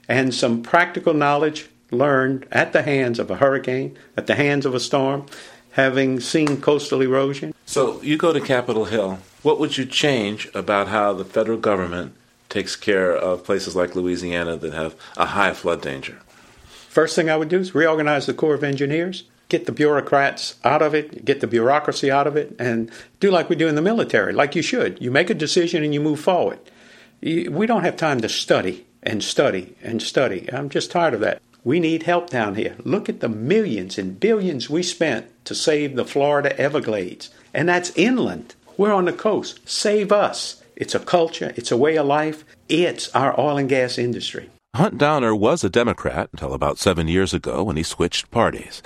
and 0.08 0.34
some 0.34 0.62
practical 0.62 1.14
knowledge 1.14 1.68
learned 1.90 2.46
at 2.50 2.72
the 2.72 2.82
hands 2.82 3.18
of 3.18 3.30
a 3.30 3.36
hurricane, 3.36 3.96
at 4.16 4.26
the 4.26 4.34
hands 4.34 4.66
of 4.66 4.74
a 4.74 4.80
storm, 4.80 5.26
having 5.72 6.20
seen 6.20 6.60
coastal 6.60 7.02
erosion. 7.02 7.54
So 7.66 8.02
you 8.02 8.16
go 8.16 8.32
to 8.32 8.40
Capitol 8.40 8.86
Hill. 8.86 9.18
What 9.42 9.60
would 9.60 9.78
you 9.78 9.84
change 9.84 10.48
about 10.54 10.88
how 10.88 11.12
the 11.12 11.24
federal 11.24 11.58
government 11.58 12.14
takes 12.48 12.76
care 12.76 13.14
of 13.14 13.44
places 13.44 13.76
like 13.76 13.94
Louisiana 13.94 14.56
that 14.56 14.72
have 14.72 14.96
a 15.16 15.26
high 15.26 15.52
flood 15.52 15.82
danger? 15.82 16.18
First 16.88 17.14
thing 17.14 17.30
I 17.30 17.36
would 17.36 17.48
do 17.48 17.58
is 17.58 17.74
reorganize 17.74 18.26
the 18.26 18.34
Corps 18.34 18.54
of 18.54 18.64
Engineers, 18.64 19.24
get 19.48 19.66
the 19.66 19.72
bureaucrats 19.72 20.56
out 20.64 20.82
of 20.82 20.94
it, 20.94 21.24
get 21.24 21.40
the 21.40 21.46
bureaucracy 21.46 22.10
out 22.10 22.26
of 22.26 22.36
it, 22.36 22.56
and 22.58 22.90
do 23.20 23.30
like 23.30 23.48
we 23.48 23.56
do 23.56 23.68
in 23.68 23.76
the 23.76 23.82
military, 23.82 24.32
like 24.32 24.56
you 24.56 24.62
should. 24.62 25.00
You 25.00 25.10
make 25.10 25.30
a 25.30 25.34
decision 25.34 25.84
and 25.84 25.94
you 25.94 26.00
move 26.00 26.20
forward. 26.20 26.58
We 27.22 27.66
don't 27.66 27.84
have 27.84 27.96
time 27.96 28.20
to 28.22 28.28
study 28.28 28.86
and 29.02 29.22
study 29.22 29.76
and 29.82 30.02
study. 30.02 30.52
I'm 30.52 30.68
just 30.68 30.90
tired 30.90 31.14
of 31.14 31.20
that. 31.20 31.40
We 31.64 31.80
need 31.80 32.04
help 32.04 32.30
down 32.30 32.54
here. 32.54 32.76
Look 32.84 33.08
at 33.08 33.20
the 33.20 33.28
millions 33.28 33.98
and 33.98 34.18
billions 34.18 34.70
we 34.70 34.82
spent 34.82 35.26
to 35.48 35.54
save 35.54 35.96
the 35.96 36.04
Florida 36.04 36.58
Everglades. 36.58 37.30
And 37.52 37.68
that's 37.68 37.96
inland. 37.96 38.54
We're 38.76 38.94
on 38.94 39.06
the 39.06 39.12
coast. 39.12 39.68
Save 39.68 40.12
us. 40.12 40.62
It's 40.76 40.94
a 40.94 41.00
culture, 41.00 41.52
it's 41.56 41.72
a 41.72 41.76
way 41.76 41.96
of 41.96 42.06
life, 42.06 42.44
it's 42.68 43.08
our 43.12 43.38
oil 43.38 43.58
and 43.58 43.68
gas 43.68 43.98
industry. 43.98 44.48
Hunt 44.76 44.96
Downer 44.96 45.34
was 45.34 45.64
a 45.64 45.68
Democrat 45.68 46.28
until 46.32 46.54
about 46.54 46.78
seven 46.78 47.08
years 47.08 47.34
ago 47.34 47.64
when 47.64 47.76
he 47.76 47.82
switched 47.82 48.30
parties. 48.30 48.80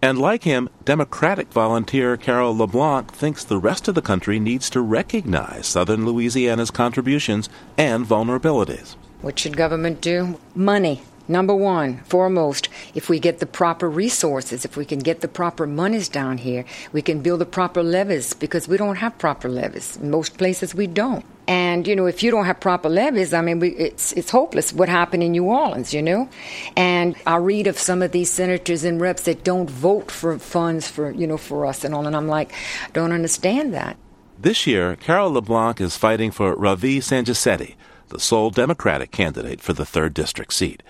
And 0.00 0.18
like 0.18 0.44
him, 0.44 0.70
Democratic 0.86 1.52
volunteer 1.52 2.16
Carol 2.16 2.56
LeBlanc 2.56 3.12
thinks 3.12 3.44
the 3.44 3.58
rest 3.58 3.88
of 3.88 3.94
the 3.94 4.00
country 4.00 4.38
needs 4.40 4.70
to 4.70 4.80
recognize 4.80 5.66
southern 5.66 6.06
Louisiana's 6.06 6.70
contributions 6.70 7.50
and 7.76 8.06
vulnerabilities. 8.06 8.96
What 9.20 9.38
should 9.38 9.56
government 9.56 10.00
do? 10.00 10.40
Money. 10.54 11.02
Number 11.26 11.54
one, 11.54 11.98
foremost, 12.04 12.68
if 12.94 13.08
we 13.08 13.18
get 13.18 13.38
the 13.38 13.46
proper 13.46 13.88
resources, 13.88 14.64
if 14.64 14.76
we 14.76 14.84
can 14.84 14.98
get 14.98 15.20
the 15.22 15.28
proper 15.28 15.66
monies 15.66 16.08
down 16.08 16.38
here, 16.38 16.64
we 16.92 17.00
can 17.00 17.20
build 17.20 17.40
the 17.40 17.46
proper 17.46 17.82
levees 17.82 18.34
because 18.34 18.68
we 18.68 18.76
don't 18.76 18.96
have 18.96 19.16
proper 19.16 19.48
levees. 19.48 19.98
Most 20.00 20.36
places 20.36 20.74
we 20.74 20.86
don't. 20.86 21.24
And 21.46 21.86
you 21.86 21.96
know, 21.96 22.06
if 22.06 22.22
you 22.22 22.30
don't 22.30 22.46
have 22.46 22.60
proper 22.60 22.88
levees, 22.88 23.34
I 23.34 23.40
mean, 23.40 23.60
we, 23.60 23.68
it's 23.70 24.12
it's 24.12 24.30
hopeless. 24.30 24.72
What 24.72 24.88
happened 24.88 25.22
in 25.22 25.32
New 25.32 25.44
Orleans, 25.44 25.92
you 25.92 26.02
know? 26.02 26.28
And 26.76 27.16
I 27.26 27.36
read 27.36 27.66
of 27.66 27.78
some 27.78 28.02
of 28.02 28.12
these 28.12 28.30
senators 28.30 28.84
and 28.84 29.00
reps 29.00 29.22
that 29.22 29.44
don't 29.44 29.68
vote 29.68 30.10
for 30.10 30.38
funds 30.38 30.88
for 30.88 31.10
you 31.10 31.26
know 31.26 31.36
for 31.36 31.66
us 31.66 31.84
and 31.84 31.94
all, 31.94 32.06
and 32.06 32.16
I'm 32.16 32.28
like, 32.28 32.52
don't 32.92 33.12
understand 33.12 33.74
that. 33.74 33.96
This 34.38 34.66
year, 34.66 34.96
Carol 34.96 35.32
LeBlanc 35.32 35.80
is 35.80 35.96
fighting 35.96 36.30
for 36.30 36.54
Ravi 36.54 36.98
Sangisetty, 37.00 37.76
the 38.08 38.18
sole 38.18 38.50
Democratic 38.50 39.10
candidate 39.10 39.60
for 39.60 39.72
the 39.72 39.86
third 39.86 40.12
district 40.12 40.52
seat. 40.54 40.82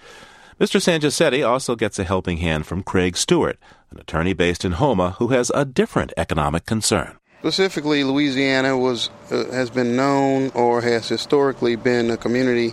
Mr. 0.60 0.80
Sangisetty 0.80 1.44
also 1.46 1.74
gets 1.74 1.98
a 1.98 2.04
helping 2.04 2.36
hand 2.36 2.64
from 2.64 2.84
Craig 2.84 3.16
Stewart, 3.16 3.58
an 3.90 3.98
attorney 3.98 4.34
based 4.34 4.64
in 4.64 4.72
Houma 4.72 5.16
who 5.18 5.28
has 5.28 5.50
a 5.52 5.64
different 5.64 6.12
economic 6.16 6.64
concern. 6.64 7.16
Specifically, 7.40 8.04
Louisiana 8.04 8.78
was 8.78 9.10
uh, 9.32 9.50
has 9.50 9.68
been 9.68 9.96
known 9.96 10.52
or 10.54 10.80
has 10.80 11.08
historically 11.08 11.74
been 11.74 12.08
a 12.08 12.16
community 12.16 12.70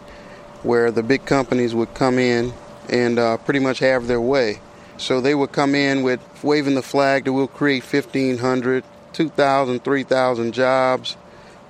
where 0.61 0.91
the 0.91 1.01
big 1.01 1.25
companies 1.25 1.73
would 1.73 1.91
come 1.95 2.19
in 2.19 2.53
and 2.87 3.17
uh, 3.17 3.37
pretty 3.37 3.59
much 3.59 3.79
have 3.79 4.05
their 4.05 4.21
way. 4.21 4.61
So 4.97 5.19
they 5.19 5.33
would 5.33 5.51
come 5.51 5.73
in 5.73 6.03
with 6.03 6.19
waving 6.43 6.75
the 6.75 6.83
flag 6.83 7.25
that 7.25 7.33
we'll 7.33 7.47
create 7.47 7.83
1,500, 7.83 8.83
2,000, 9.11 9.83
3,000 9.83 10.51
jobs, 10.53 11.17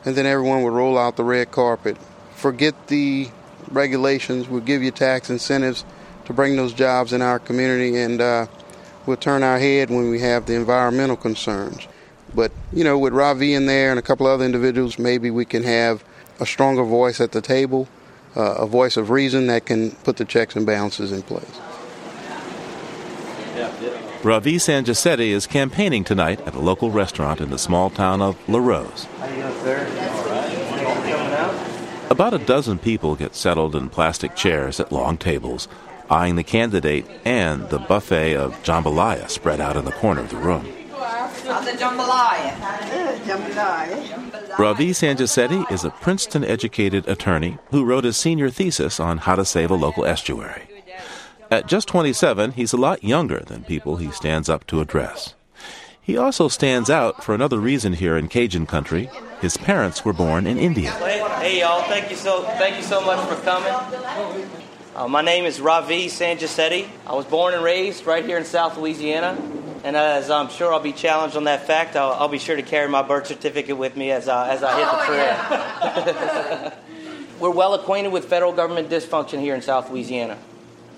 and 0.04 0.14
then 0.14 0.26
everyone 0.26 0.64
would 0.64 0.74
roll 0.74 0.98
out 0.98 1.16
the 1.16 1.24
red 1.24 1.52
carpet. 1.52 1.98
Forget 2.36 2.88
the 2.88 3.30
regulations, 3.70 4.50
we'll 4.50 4.60
give 4.60 4.84
you 4.84 4.92
tax 4.92 5.30
incentives 5.30 5.86
to 6.26 6.34
bring 6.34 6.56
those 6.56 6.74
jobs 6.74 7.14
in 7.14 7.22
our 7.22 7.40
community, 7.40 7.98
and 7.98 8.22
uh, 8.22 8.48
we'll 9.06 9.18
turn 9.18 9.44
our 9.44 9.60
head 9.60 9.90
when 9.90 10.10
we 10.10 10.20
have 10.20 10.46
the 10.46 10.56
environmental 10.56 11.16
concerns. 11.16 11.88
But, 12.34 12.52
you 12.72 12.84
know, 12.84 12.98
with 12.98 13.14
Ravi 13.14 13.54
in 13.54 13.66
there 13.66 13.90
and 13.90 14.00
a 14.00 14.02
couple 14.02 14.28
other 14.28 14.46
individuals, 14.46 14.98
maybe 14.98 15.32
we 15.32 15.46
can 15.46 15.64
have 15.64 16.04
a 16.40 16.46
stronger 16.46 16.84
voice 16.84 17.20
at 17.20 17.34
the 17.34 17.42
table, 17.42 17.88
uh, 18.36 18.56
a 18.56 18.66
voice 18.66 18.98
of 18.98 19.10
reason 19.10 19.48
that 19.48 19.66
can 19.66 19.92
put 20.04 20.18
the 20.18 20.26
checks 20.26 20.56
and 20.56 20.66
balances 20.66 21.12
in 21.12 21.22
place. 21.22 21.60
Ravi 24.24 24.58
Sangisetty 24.58 25.30
is 25.30 25.48
campaigning 25.48 26.04
tonight 26.04 26.40
at 26.42 26.54
a 26.54 26.60
local 26.60 26.92
restaurant 26.92 27.42
in 27.42 27.50
the 27.50 27.58
small 27.58 27.90
town 27.90 28.22
of 28.22 28.38
Larose. 28.48 29.08
About 32.10 32.34
a 32.34 32.38
dozen 32.38 32.78
people 32.78 33.16
get 33.16 33.36
settled 33.36 33.76
in 33.76 33.90
plastic 33.90 34.36
chairs 34.36 34.80
at 34.80 34.92
long 34.92 35.18
tables, 35.18 35.68
eyeing 36.12 36.36
the 36.36 36.44
candidate 36.44 37.06
and 37.24 37.70
the 37.70 37.80
buffet 37.80 38.36
of 38.36 38.62
jambalaya 38.64 39.30
spread 39.30 39.62
out 39.62 39.78
in 39.78 39.86
the 39.86 39.92
corner 39.94 40.22
of 40.22 40.30
the 40.30 40.36
room. 40.36 40.66
Ravi 44.60 44.92
Sangisetty 44.92 45.72
is 45.72 45.86
a 45.86 45.90
Princeton 45.90 46.44
educated 46.44 47.08
attorney 47.08 47.58
who 47.72 47.86
wrote 47.86 48.04
his 48.04 48.18
senior 48.18 48.50
thesis 48.50 49.00
on 49.00 49.20
how 49.20 49.36
to 49.36 49.46
save 49.46 49.72
a 49.72 49.76
local 49.76 50.06
estuary. 50.06 50.64
At 51.50 51.68
just 51.68 51.88
27, 51.88 52.52
he's 52.52 52.74
a 52.74 52.78
lot 52.78 53.04
younger 53.04 53.40
than 53.40 53.64
people 53.64 53.96
he 53.98 54.12
stands 54.12 54.50
up 54.50 54.68
to 54.68 54.82
address. 54.82 55.34
He 56.02 56.18
also 56.18 56.48
stands 56.50 56.90
out 56.90 57.24
for 57.24 57.34
another 57.34 57.60
reason 57.60 57.94
here 57.94 58.18
in 58.18 58.28
Cajun 58.28 58.66
country. 58.66 59.10
His 59.40 59.56
parents 59.56 60.04
were 60.04 60.14
born 60.14 60.46
in 60.46 60.58
India. 60.58 60.92
Hey 60.92 61.60
y'all, 61.62 61.84
thank 61.84 62.10
you 62.10 62.18
so 62.18 62.44
thank 62.44 62.76
you 62.76 62.84
so 62.84 63.02
much 63.02 63.28
for 63.30 63.36
coming. 63.44 64.71
Uh, 64.94 65.08
my 65.08 65.22
name 65.22 65.46
is 65.46 65.62
Ravi 65.62 66.08
Sangisetty. 66.08 66.86
I 67.08 67.16
was 67.16 67.26
born 67.26 67.54
and 67.54 67.64
raised 67.64 68.06
right 68.06 68.26
here 68.26 68.38
in 68.38 68.44
South 68.44 68.78
Louisiana. 68.78 69.42
And 69.86 69.96
as 69.96 70.30
I'm 70.30 70.50
sure 70.50 70.74
I'll 70.74 70.82
be 70.82 70.92
challenged 70.92 71.38
on 71.38 71.46
that 71.46 71.66
fact, 71.66 71.96
I'll, 71.96 72.12
I'll 72.12 72.28
be 72.28 72.40
sure 72.40 72.58
to 72.58 72.62
carry 72.62 72.90
my 72.90 73.02
birth 73.02 73.28
certificate 73.28 73.78
with 73.78 73.96
me 73.96 74.12
as, 74.12 74.28
I, 74.28 74.50
as 74.50 74.62
I 74.62 74.78
hit 74.78 75.88
the 75.94 76.66
trail. 76.66 76.74
We're 77.40 77.52
well 77.52 77.74
acquainted 77.74 78.12
with 78.12 78.26
federal 78.26 78.52
government 78.52 78.90
dysfunction 78.90 79.40
here 79.40 79.56
in 79.56 79.62
South 79.62 79.90
Louisiana. 79.90 80.38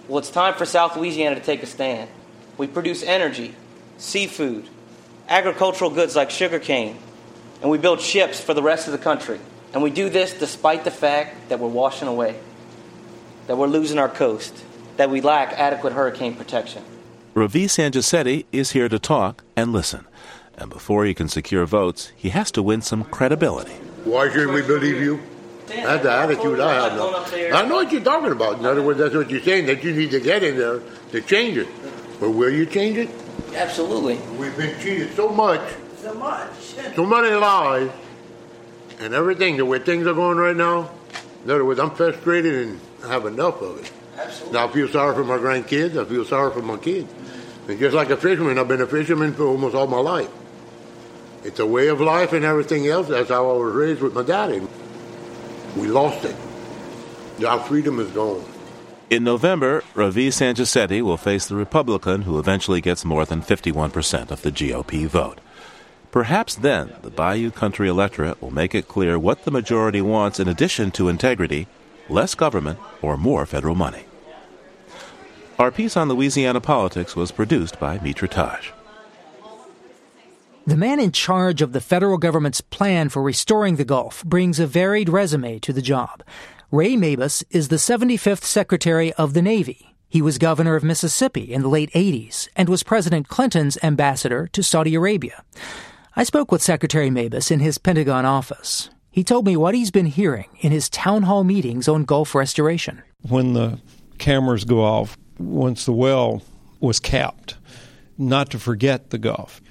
Well, 0.08 0.18
it's 0.18 0.32
time 0.32 0.56
for 0.56 0.66
South 0.66 0.98
Louisiana 0.98 1.36
to 1.36 1.42
take 1.42 1.62
a 1.62 1.68
stand. 1.68 2.10
We 2.58 2.66
produce 2.66 3.04
energy, 3.04 3.54
seafood, 4.00 4.68
agricultural 5.30 5.92
goods 5.92 6.16
like 6.16 6.32
sugarcane, 6.32 6.98
and 7.62 7.70
we 7.70 7.78
build 7.78 8.02
ships 8.02 8.42
for 8.42 8.56
the 8.56 8.64
rest 8.64 8.88
of 8.88 8.92
the 8.92 8.98
country. 8.98 9.40
And 9.72 9.84
we 9.84 9.92
do 9.92 10.10
this 10.10 10.34
despite 10.34 10.84
the 10.84 10.92
fact 10.92 11.50
that 11.50 11.60
we're 11.60 11.68
washing 11.68 12.08
away, 12.08 12.40
that 13.48 13.58
we're 13.58 13.68
losing 13.68 14.00
our 14.00 14.10
coast, 14.10 14.64
that 14.98 15.10
we 15.10 15.22
lack 15.22 15.54
adequate 15.54 15.94
hurricane 15.94 16.36
protection. 16.36 16.84
Ravi 17.34 17.66
Sangisetty 17.66 18.46
is 18.52 18.72
here 18.72 18.88
to 18.90 19.00
talk 19.00 19.44
and 19.56 19.74
listen. 19.74 20.06
And 20.56 20.70
before 20.70 21.06
he 21.06 21.14
can 21.14 21.28
secure 21.28 21.66
votes, 21.66 22.12
he 22.16 22.30
has 22.30 22.52
to 22.52 22.62
win 22.62 22.82
some 22.82 23.04
credibility. 23.06 23.74
Why 24.06 24.32
should 24.32 24.50
we 24.50 24.62
believe 24.62 25.02
you? 25.02 25.20
That's 25.68 26.04
the 26.04 26.12
attitude 26.12 26.60
I 26.60 26.74
have 26.74 26.96
now. 26.96 27.58
I 27.58 27.66
know 27.66 27.76
what 27.76 27.92
you're 27.92 28.04
talking 28.04 28.32
about. 28.32 28.60
In 28.60 28.66
other 28.66 28.84
words, 28.84 29.00
that's 29.00 29.16
what 29.16 29.30
you're 29.30 29.42
saying, 29.42 29.66
that 29.66 29.84
you 29.84 29.94
need 29.94 30.12
to 30.12 30.20
get 30.20 30.44
in 30.44 30.58
there 30.58 30.82
to 31.12 31.22
change 31.22 31.58
it. 31.58 31.68
But 32.20 32.32
will 32.32 32.52
you 32.52 32.66
change 32.66 32.98
it? 32.98 33.10
Absolutely. 33.56 34.18
We've 34.38 34.56
been 34.56 34.80
cheated 34.80 35.16
so 35.16 35.30
much, 35.30 35.62
So 35.98 36.14
much. 36.14 36.52
so 36.96 37.06
many 37.06 37.34
lies, 37.34 37.90
and 39.00 39.14
everything, 39.14 39.58
the 39.58 39.66
way 39.66 39.80
things 39.80 40.06
are 40.06 40.14
going 40.14 40.38
right 40.38 40.56
now. 40.56 40.92
In 41.44 41.50
other 41.50 41.66
words, 41.66 41.80
I'm 41.80 41.92
frustrated 41.92 42.68
and 42.68 42.80
I 42.80 42.93
have 43.08 43.26
enough 43.26 43.62
of 43.62 43.80
it. 43.80 43.92
Absolutely. 44.18 44.54
Now 44.54 44.68
I 44.68 44.72
feel 44.72 44.88
sorry 44.88 45.16
for 45.16 45.24
my 45.24 45.38
grandkids. 45.38 45.98
I 45.98 46.06
feel 46.06 46.26
sorry 46.26 46.52
for 46.54 46.62
my 46.62 46.78
kids. 46.78 47.12
And 47.68 47.80
just 47.80 47.96
like 47.96 48.10
a 48.10 48.18
fisherman, 48.18 48.60
I've 48.60 48.68
been 48.68 48.82
a 48.82 48.88
fisherman 48.88 49.34
for 49.34 49.46
almost 49.46 49.76
all 49.76 49.88
my 49.88 50.00
life. 50.00 50.30
It's 51.44 51.60
a 51.60 51.66
way 51.66 51.88
of 51.88 52.00
life 52.00 52.34
and 52.34 52.46
everything 52.46 52.88
else. 52.88 53.08
That's 53.08 53.30
how 53.30 53.50
I 53.50 53.54
was 53.54 53.74
raised 53.74 54.02
with 54.02 54.14
my 54.14 54.24
daddy. 54.24 54.62
We 55.76 55.88
lost 55.88 56.26
it. 56.26 56.36
Our 57.46 57.60
freedom 57.60 58.00
is 58.00 58.12
gone. 58.12 58.46
In 59.10 59.24
November, 59.24 59.84
Ravi 59.94 60.30
Sangisetty 60.30 61.02
will 61.02 61.18
face 61.18 61.48
the 61.48 61.56
Republican 61.56 62.24
who 62.24 62.40
eventually 62.40 62.82
gets 62.82 63.04
more 63.04 63.26
than 63.26 63.42
51% 63.42 64.32
of 64.32 64.42
the 64.42 64.52
GOP 64.52 65.06
vote. 65.08 65.40
Perhaps 66.12 66.56
then 66.56 66.94
the 67.02 67.10
Bayou 67.10 67.52
Country 67.52 67.90
electorate 67.90 68.42
will 68.42 68.52
make 68.52 68.74
it 68.74 68.88
clear 68.88 69.20
what 69.20 69.46
the 69.46 69.52
majority 69.52 70.02
wants 70.02 70.40
in 70.40 70.48
addition 70.48 70.92
to 70.92 71.10
integrity, 71.10 71.68
less 72.10 72.36
government, 72.36 72.80
or 73.02 73.18
more 73.18 73.46
federal 73.46 73.76
money. 73.76 74.06
Our 75.60 75.72
piece 75.72 75.96
on 75.96 76.10
Louisiana 76.10 76.62
politics 76.62 77.16
was 77.16 77.32
produced 77.32 77.80
by 77.80 78.00
Mitra 78.00 78.28
Taj. 78.28 78.72
The 80.66 80.78
man 80.78 81.00
in 81.00 81.12
charge 81.12 81.62
of 81.62 81.74
the 81.74 81.82
federal 81.82 82.18
government's 82.18 82.62
plan 82.62 83.10
for 83.10 83.22
restoring 83.22 83.76
the 83.76 83.86
Gulf 83.86 84.24
brings 84.24 84.60
a 84.60 84.68
varied 84.68 85.10
resume 85.10 85.60
to 85.60 85.74
the 85.74 85.82
job. 85.82 86.24
Ray 86.72 86.96
Mabus 86.96 87.44
is 87.50 87.68
the 87.68 87.76
75th 87.76 88.44
Secretary 88.44 89.12
of 89.14 89.34
the 89.34 89.42
Navy. 89.42 89.94
He 90.10 90.22
was 90.22 90.38
governor 90.38 90.76
of 90.76 90.84
Mississippi 90.84 91.54
in 91.54 91.64
the 91.64 91.68
late 91.68 91.92
80s 91.92 92.48
and 92.56 92.70
was 92.70 92.82
President 92.82 93.28
Clinton's 93.28 93.78
ambassador 93.84 94.48
to 94.54 94.64
Saudi 94.64 94.96
Arabia. 94.96 95.44
I 96.16 96.24
spoke 96.24 96.52
with 96.52 96.62
Secretary 96.62 97.10
Mabus 97.10 97.52
in 97.52 97.60
his 97.60 97.78
Pentagon 97.78 98.26
office. 98.26 98.90
He 99.14 99.24
told 99.24 99.46
me 99.46 99.56
what 99.56 99.76
he's 99.76 99.92
been 99.92 100.08
hearing 100.08 100.48
in 100.62 100.72
his 100.72 100.90
town 100.90 101.22
hall 101.22 101.44
meetings 101.44 101.88
on 101.88 102.04
Gulf 102.04 102.34
restoration. 102.34 103.04
When 103.22 103.54
the 103.54 103.80
cameras 104.18 104.66
go 104.66 104.84
off, 104.84 105.20
once 105.38 105.86
the 105.86 105.94
well 105.94 106.42
was 106.80 107.00
capped, 107.00 107.56
not 108.18 108.50
to 108.50 108.58
forget 108.58 109.12
the 109.12 109.20
Gulf. 109.20 109.62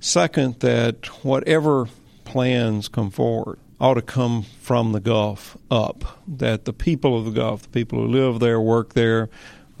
Second, 0.00 0.58
that 0.60 1.06
whatever 1.24 1.86
plans 2.24 2.88
come 2.88 3.12
forward 3.12 3.60
ought 3.80 3.94
to 3.94 4.02
come 4.02 4.42
from 4.42 4.90
the 4.90 4.98
Gulf 4.98 5.56
up, 5.70 6.18
that 6.26 6.64
the 6.64 6.72
people 6.72 7.16
of 7.16 7.24
the 7.24 7.30
Gulf, 7.30 7.62
the 7.62 7.68
people 7.68 8.00
who 8.00 8.08
live 8.08 8.40
there, 8.40 8.60
work 8.60 8.94
there, 8.94 9.30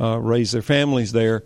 uh, 0.00 0.20
raise 0.20 0.52
their 0.52 0.62
families 0.62 1.10
there, 1.10 1.42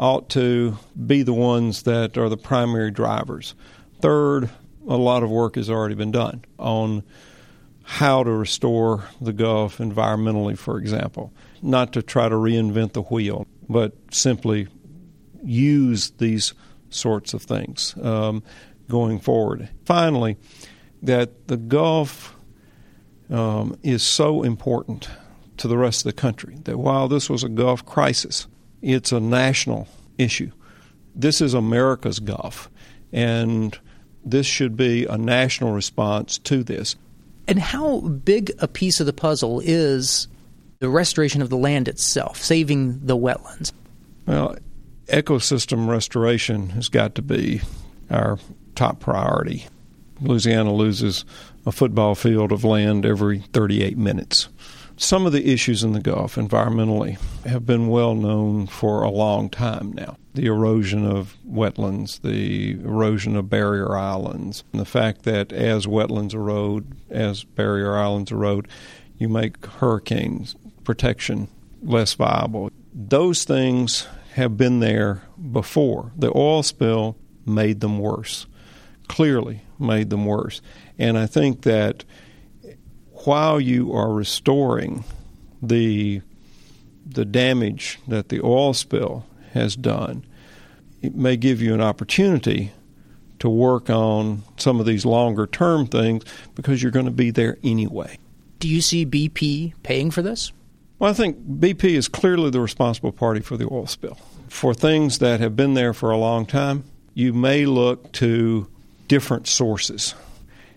ought 0.00 0.28
to 0.30 0.78
be 1.06 1.22
the 1.22 1.32
ones 1.32 1.84
that 1.84 2.18
are 2.18 2.28
the 2.28 2.36
primary 2.36 2.90
drivers. 2.90 3.54
Third, 4.00 4.50
a 4.86 4.96
lot 4.96 5.22
of 5.22 5.30
work 5.30 5.56
has 5.56 5.70
already 5.70 5.94
been 5.94 6.12
done 6.12 6.44
on 6.58 7.02
how 7.84 8.22
to 8.22 8.30
restore 8.30 9.04
the 9.20 9.32
Gulf 9.32 9.78
environmentally, 9.78 10.56
for 10.56 10.78
example. 10.78 11.32
Not 11.62 11.92
to 11.92 12.02
try 12.02 12.28
to 12.28 12.34
reinvent 12.34 12.92
the 12.92 13.02
wheel, 13.02 13.46
but 13.68 13.94
simply 14.10 14.68
use 15.42 16.10
these 16.12 16.54
sorts 16.88 17.34
of 17.34 17.42
things 17.42 17.94
um, 18.02 18.42
going 18.88 19.20
forward. 19.20 19.68
Finally, 19.84 20.36
that 21.02 21.48
the 21.48 21.56
Gulf 21.56 22.34
um, 23.30 23.78
is 23.82 24.02
so 24.02 24.42
important 24.42 25.08
to 25.58 25.68
the 25.68 25.76
rest 25.78 26.06
of 26.06 26.14
the 26.14 26.20
country 26.20 26.56
that 26.64 26.78
while 26.78 27.08
this 27.08 27.28
was 27.28 27.44
a 27.44 27.48
Gulf 27.48 27.84
crisis, 27.84 28.46
it's 28.82 29.12
a 29.12 29.20
national 29.20 29.88
issue. 30.18 30.50
This 31.14 31.40
is 31.40 31.54
America's 31.54 32.18
Gulf, 32.18 32.70
and 33.12 33.78
this 34.24 34.46
should 34.46 34.76
be 34.76 35.06
a 35.06 35.18
national 35.18 35.72
response 35.72 36.38
to 36.38 36.62
this. 36.62 36.96
And 37.46 37.58
how 37.58 38.00
big 38.00 38.52
a 38.58 38.68
piece 38.68 39.00
of 39.00 39.06
the 39.06 39.12
puzzle 39.12 39.60
is 39.60 40.28
the 40.78 40.88
restoration 40.88 41.42
of 41.42 41.50
the 41.50 41.56
land 41.56 41.88
itself, 41.88 42.42
saving 42.42 43.06
the 43.06 43.16
wetlands? 43.16 43.72
Well, 44.26 44.56
ecosystem 45.06 45.88
restoration 45.88 46.70
has 46.70 46.88
got 46.88 47.14
to 47.16 47.22
be 47.22 47.60
our 48.10 48.38
top 48.74 49.00
priority. 49.00 49.66
Louisiana 50.20 50.72
loses 50.72 51.24
a 51.66 51.72
football 51.72 52.14
field 52.14 52.52
of 52.52 52.64
land 52.64 53.04
every 53.04 53.40
38 53.52 53.98
minutes. 53.98 54.48
Some 54.96 55.26
of 55.26 55.32
the 55.32 55.52
issues 55.52 55.82
in 55.82 55.92
the 55.92 56.00
Gulf 56.00 56.36
environmentally 56.36 57.18
have 57.44 57.66
been 57.66 57.88
well 57.88 58.14
known 58.14 58.66
for 58.66 59.02
a 59.02 59.10
long 59.10 59.50
time 59.50 59.92
now. 59.92 60.16
The 60.34 60.46
erosion 60.46 61.06
of 61.06 61.36
wetlands, 61.48 62.20
the 62.20 62.72
erosion 62.72 63.36
of 63.36 63.48
barrier 63.48 63.96
islands, 63.96 64.64
and 64.72 64.80
the 64.80 64.86
fact 64.86 65.22
that 65.22 65.52
as 65.52 65.86
wetlands 65.86 66.34
erode, 66.34 66.92
as 67.08 67.44
barrier 67.44 67.96
islands 67.96 68.32
erode, 68.32 68.68
you 69.16 69.28
make 69.28 69.64
hurricanes 69.64 70.56
protection 70.82 71.48
less 71.82 72.14
viable. 72.14 72.70
Those 72.92 73.44
things 73.44 74.06
have 74.34 74.56
been 74.56 74.80
there 74.80 75.22
before. 75.52 76.10
The 76.16 76.36
oil 76.36 76.62
spill 76.62 77.16
made 77.46 77.80
them 77.80 77.98
worse, 77.98 78.46
clearly 79.06 79.62
made 79.78 80.10
them 80.10 80.26
worse. 80.26 80.60
And 80.98 81.16
I 81.16 81.26
think 81.26 81.62
that 81.62 82.04
while 83.24 83.60
you 83.60 83.92
are 83.92 84.12
restoring 84.12 85.04
the 85.62 86.20
the 87.06 87.24
damage 87.24 87.98
that 88.08 88.30
the 88.30 88.40
oil 88.42 88.72
spill 88.72 89.26
has 89.54 89.74
done, 89.74 90.24
it 91.02 91.14
may 91.14 91.36
give 91.36 91.60
you 91.60 91.74
an 91.74 91.80
opportunity 91.80 92.72
to 93.38 93.48
work 93.48 93.90
on 93.90 94.42
some 94.56 94.80
of 94.80 94.86
these 94.86 95.04
longer 95.04 95.46
term 95.46 95.86
things 95.86 96.24
because 96.54 96.82
you're 96.82 96.92
going 96.92 97.04
to 97.06 97.10
be 97.10 97.30
there 97.30 97.58
anyway. 97.64 98.18
Do 98.58 98.68
you 98.68 98.80
see 98.80 99.04
BP 99.04 99.74
paying 99.82 100.10
for 100.10 100.22
this? 100.22 100.52
Well, 100.98 101.10
I 101.10 101.14
think 101.14 101.38
BP 101.38 101.84
is 101.84 102.08
clearly 102.08 102.50
the 102.50 102.60
responsible 102.60 103.12
party 103.12 103.40
for 103.40 103.56
the 103.56 103.68
oil 103.70 103.86
spill. 103.86 104.16
For 104.48 104.72
things 104.72 105.18
that 105.18 105.40
have 105.40 105.56
been 105.56 105.74
there 105.74 105.92
for 105.92 106.10
a 106.10 106.16
long 106.16 106.46
time, 106.46 106.84
you 107.12 107.32
may 107.32 107.66
look 107.66 108.12
to 108.12 108.68
different 109.08 109.46
sources. 109.46 110.14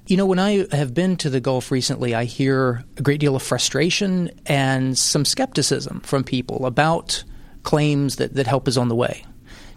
You 0.07 0.17
know, 0.17 0.25
when 0.25 0.39
I 0.39 0.65
have 0.71 0.93
been 0.93 1.17
to 1.17 1.29
the 1.29 1.39
Gulf 1.39 1.71
recently, 1.71 2.15
I 2.15 2.25
hear 2.25 2.83
a 2.97 3.01
great 3.01 3.19
deal 3.19 3.35
of 3.35 3.43
frustration 3.43 4.31
and 4.45 4.97
some 4.97 5.25
skepticism 5.25 5.99
from 6.01 6.23
people 6.23 6.65
about 6.65 7.23
claims 7.67 8.15
that, 8.15 8.33
that 8.33 8.47
help 8.47 8.65
is 8.65 8.77
on 8.77 8.87
the 8.87 8.95
way. 8.95 9.25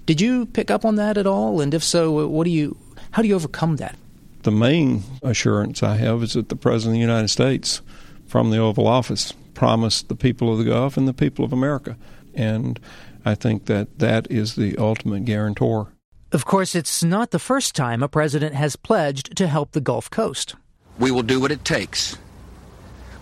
Did 0.07 0.21
you 0.21 0.47
pick 0.47 0.71
up 0.71 0.85
on 0.85 0.95
that 0.95 1.19
at 1.19 1.27
all? 1.27 1.61
And 1.61 1.75
if 1.75 1.83
so, 1.83 2.25
what 2.29 2.45
do 2.45 2.51
you 2.51 2.77
how 3.11 3.21
do 3.21 3.27
you 3.27 3.35
overcome 3.35 3.77
that? 3.77 3.97
The 4.45 4.53
main 4.53 5.03
assurance 5.25 5.83
I 5.83 5.97
have 5.97 6.23
is 6.23 6.35
that 6.35 6.51
the 6.51 6.57
President 6.57 6.95
of 6.95 6.99
the 6.99 7.13
United 7.13 7.29
States 7.29 7.83
from 8.29 8.51
the 8.51 8.59
Oval 8.59 8.87
Office 8.87 9.33
promised 9.55 10.09
the 10.09 10.15
people 10.15 10.53
of 10.53 10.59
the 10.59 10.65
Gulf 10.65 10.97
and 10.97 11.09
the 11.09 11.13
people 11.13 11.45
of 11.45 11.53
America. 11.53 11.97
And 12.33 12.79
I 13.25 13.35
think 13.35 13.67
that 13.67 13.99
that 13.99 14.31
is 14.31 14.55
the 14.55 14.79
ultimate 14.79 15.25
guarantor. 15.25 15.89
Of 16.31 16.45
course, 16.45 16.77
it's 16.77 17.03
not 17.03 17.33
the 17.33 17.41
first 17.41 17.75
time 17.75 18.05
a 18.05 18.09
president 18.09 18.55
has 18.55 18.77
pledged 18.77 19.37
to 19.37 19.49
help 19.49 19.73
the 19.73 19.81
Gulf 19.81 20.09
Coast. 20.11 20.55
We 21.01 21.11
will 21.11 21.25
do 21.25 21.41
what 21.41 21.51
it 21.51 21.65
takes. 21.65 22.17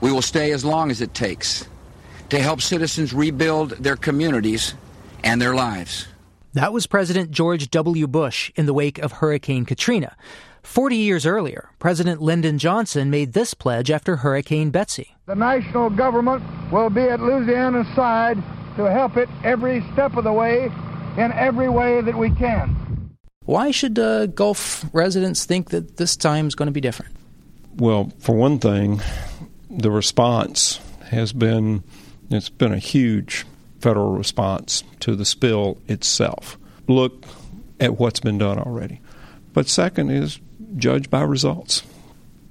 We 0.03 0.13
will 0.13 0.21
stay 0.21 0.53
as 0.53 0.63
long 0.63 0.91
as 0.91 1.01
it 1.01 1.15
takes 1.15 1.67
to 2.31 2.39
help 2.39 2.61
citizens 2.61 3.13
rebuild 3.13 3.71
their 3.71 3.97
communities 3.97 4.75
and 5.25 5.41
their 5.41 5.55
lives. 5.55 6.07
That 6.55 6.73
was 6.73 6.87
President 6.87 7.31
George 7.31 7.71
W. 7.71 8.07
Bush 8.07 8.51
in 8.57 8.67
the 8.67 8.75
wake 8.75 8.99
of 8.99 9.13
Hurricane 9.13 9.65
Katrina. 9.65 10.17
Forty 10.63 10.97
years 10.97 11.25
earlier, 11.25 11.71
President 11.79 12.21
Lyndon 12.21 12.59
Johnson 12.59 13.11
made 13.11 13.33
this 13.33 13.55
pledge 13.55 13.91
after 13.91 14.17
Hurricane 14.17 14.71
Betsy. 14.71 15.15
The 15.27 15.35
national 15.35 15.91
government 15.91 16.43
will 16.71 16.91
be 16.91 17.03
at 17.03 17.21
Louisiana's 17.21 17.87
side 17.95 18.37
to 18.77 18.85
help 18.91 19.17
it 19.17 19.29
every 19.45 19.85
step 19.93 20.17
of 20.17 20.25
the 20.25 20.33
way 20.33 20.71
in 21.17 21.33
every 21.33 21.69
way 21.69 22.01
that 22.01 22.17
we 22.17 22.31
can. 22.31 22.77
Why 23.45 23.71
should 23.71 23.99
uh, 23.99 24.27
Gulf 24.27 24.85
residents 24.93 25.45
think 25.45 25.71
that 25.71 25.97
this 25.97 26.17
time 26.17 26.49
is 26.49 26.55
going 26.55 26.67
to 26.67 26.73
be 26.73 26.81
different? 26.81 27.17
Well, 27.77 28.13
for 28.19 28.35
one 28.37 28.59
thing, 28.59 29.01
the 29.71 29.91
response 29.91 30.81
has 31.05 31.33
been 31.33 31.83
it's 32.31 32.49
been 32.49 32.73
a 32.73 32.79
huge 32.79 33.47
federal 33.81 34.13
response 34.13 34.85
to 35.01 35.15
the 35.15 35.25
spill 35.25 35.79
itself. 35.87 36.59
Look 36.89 37.25
at 37.81 37.99
what's 37.99 38.21
been 38.21 38.39
done 38.39 38.59
already. 38.59 39.01
But 39.53 39.69
second 39.69 40.11
is 40.11 40.41
judge 40.77 41.11
by 41.11 41.23
results. 41.23 41.83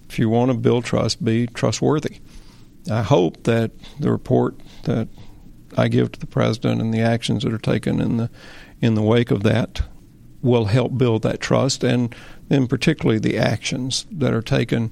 If 0.10 0.20
you 0.20 0.30
want 0.30 0.52
to 0.52 0.58
build 0.58 0.86
trust, 0.86 1.24
be 1.24 1.48
trustworthy. 1.48 2.20
I 2.90 3.02
hope 3.02 3.44
that 3.44 3.72
the 4.00 4.12
report 4.12 4.56
that 4.84 5.10
I 5.78 5.90
give 5.90 6.12
to 6.14 6.20
the 6.20 6.28
president 6.28 6.82
and 6.82 6.94
the 6.94 7.02
actions 7.02 7.44
that 7.44 7.54
are 7.54 7.58
taken 7.58 8.00
in 8.00 8.18
the 8.18 8.30
in 8.80 8.96
the 8.96 9.02
wake 9.02 9.32
of 9.32 9.44
that 9.44 9.82
will 10.42 10.66
help 10.66 10.98
build 10.98 11.24
that 11.24 11.40
trust, 11.40 11.84
and 11.84 12.16
then 12.48 12.68
particularly 12.68 13.20
the 13.20 13.38
actions 13.38 14.06
that 14.12 14.34
are 14.34 14.42
taken, 14.42 14.92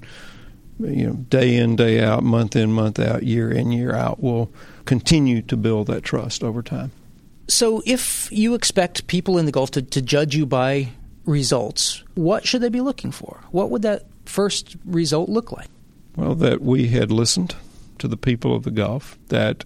you 0.80 1.06
know, 1.08 1.14
day 1.14 1.56
in, 1.56 1.76
day 1.76 2.04
out, 2.04 2.24
month 2.24 2.56
in, 2.56 2.72
month 2.72 3.00
out, 3.00 3.24
year 3.24 3.52
in, 3.52 3.72
year 3.72 3.94
out, 3.94 4.22
will 4.22 4.52
continue 4.86 5.42
to 5.44 5.58
build 5.58 5.88
that 5.88 6.04
trust 6.04 6.44
over 6.44 6.62
time. 6.62 6.92
So, 7.48 7.84
if 7.86 8.32
you 8.32 8.56
expect 8.56 9.08
people 9.08 9.38
in 9.38 9.46
the 9.46 9.52
Gulf 9.52 9.72
to, 9.72 9.82
to 9.82 10.02
judge 10.02 10.36
you 10.36 10.46
by 10.46 10.90
results, 11.26 12.04
what 12.16 12.46
should 12.48 12.62
they 12.62 12.70
be 12.70 12.82
looking 12.82 13.12
for? 13.12 13.42
What 13.52 13.70
would 13.70 13.84
that 13.84 14.06
first 14.26 14.76
result 14.86 15.30
look 15.30 15.52
like? 15.52 15.68
Well, 16.16 16.36
that 16.36 16.62
we 16.62 16.88
had 16.88 17.12
listened 17.12 17.56
to 18.00 18.08
the 18.08 18.18
people 18.18 18.56
of 18.56 18.64
the 18.64 18.72
Gulf, 18.72 19.18
that 19.28 19.64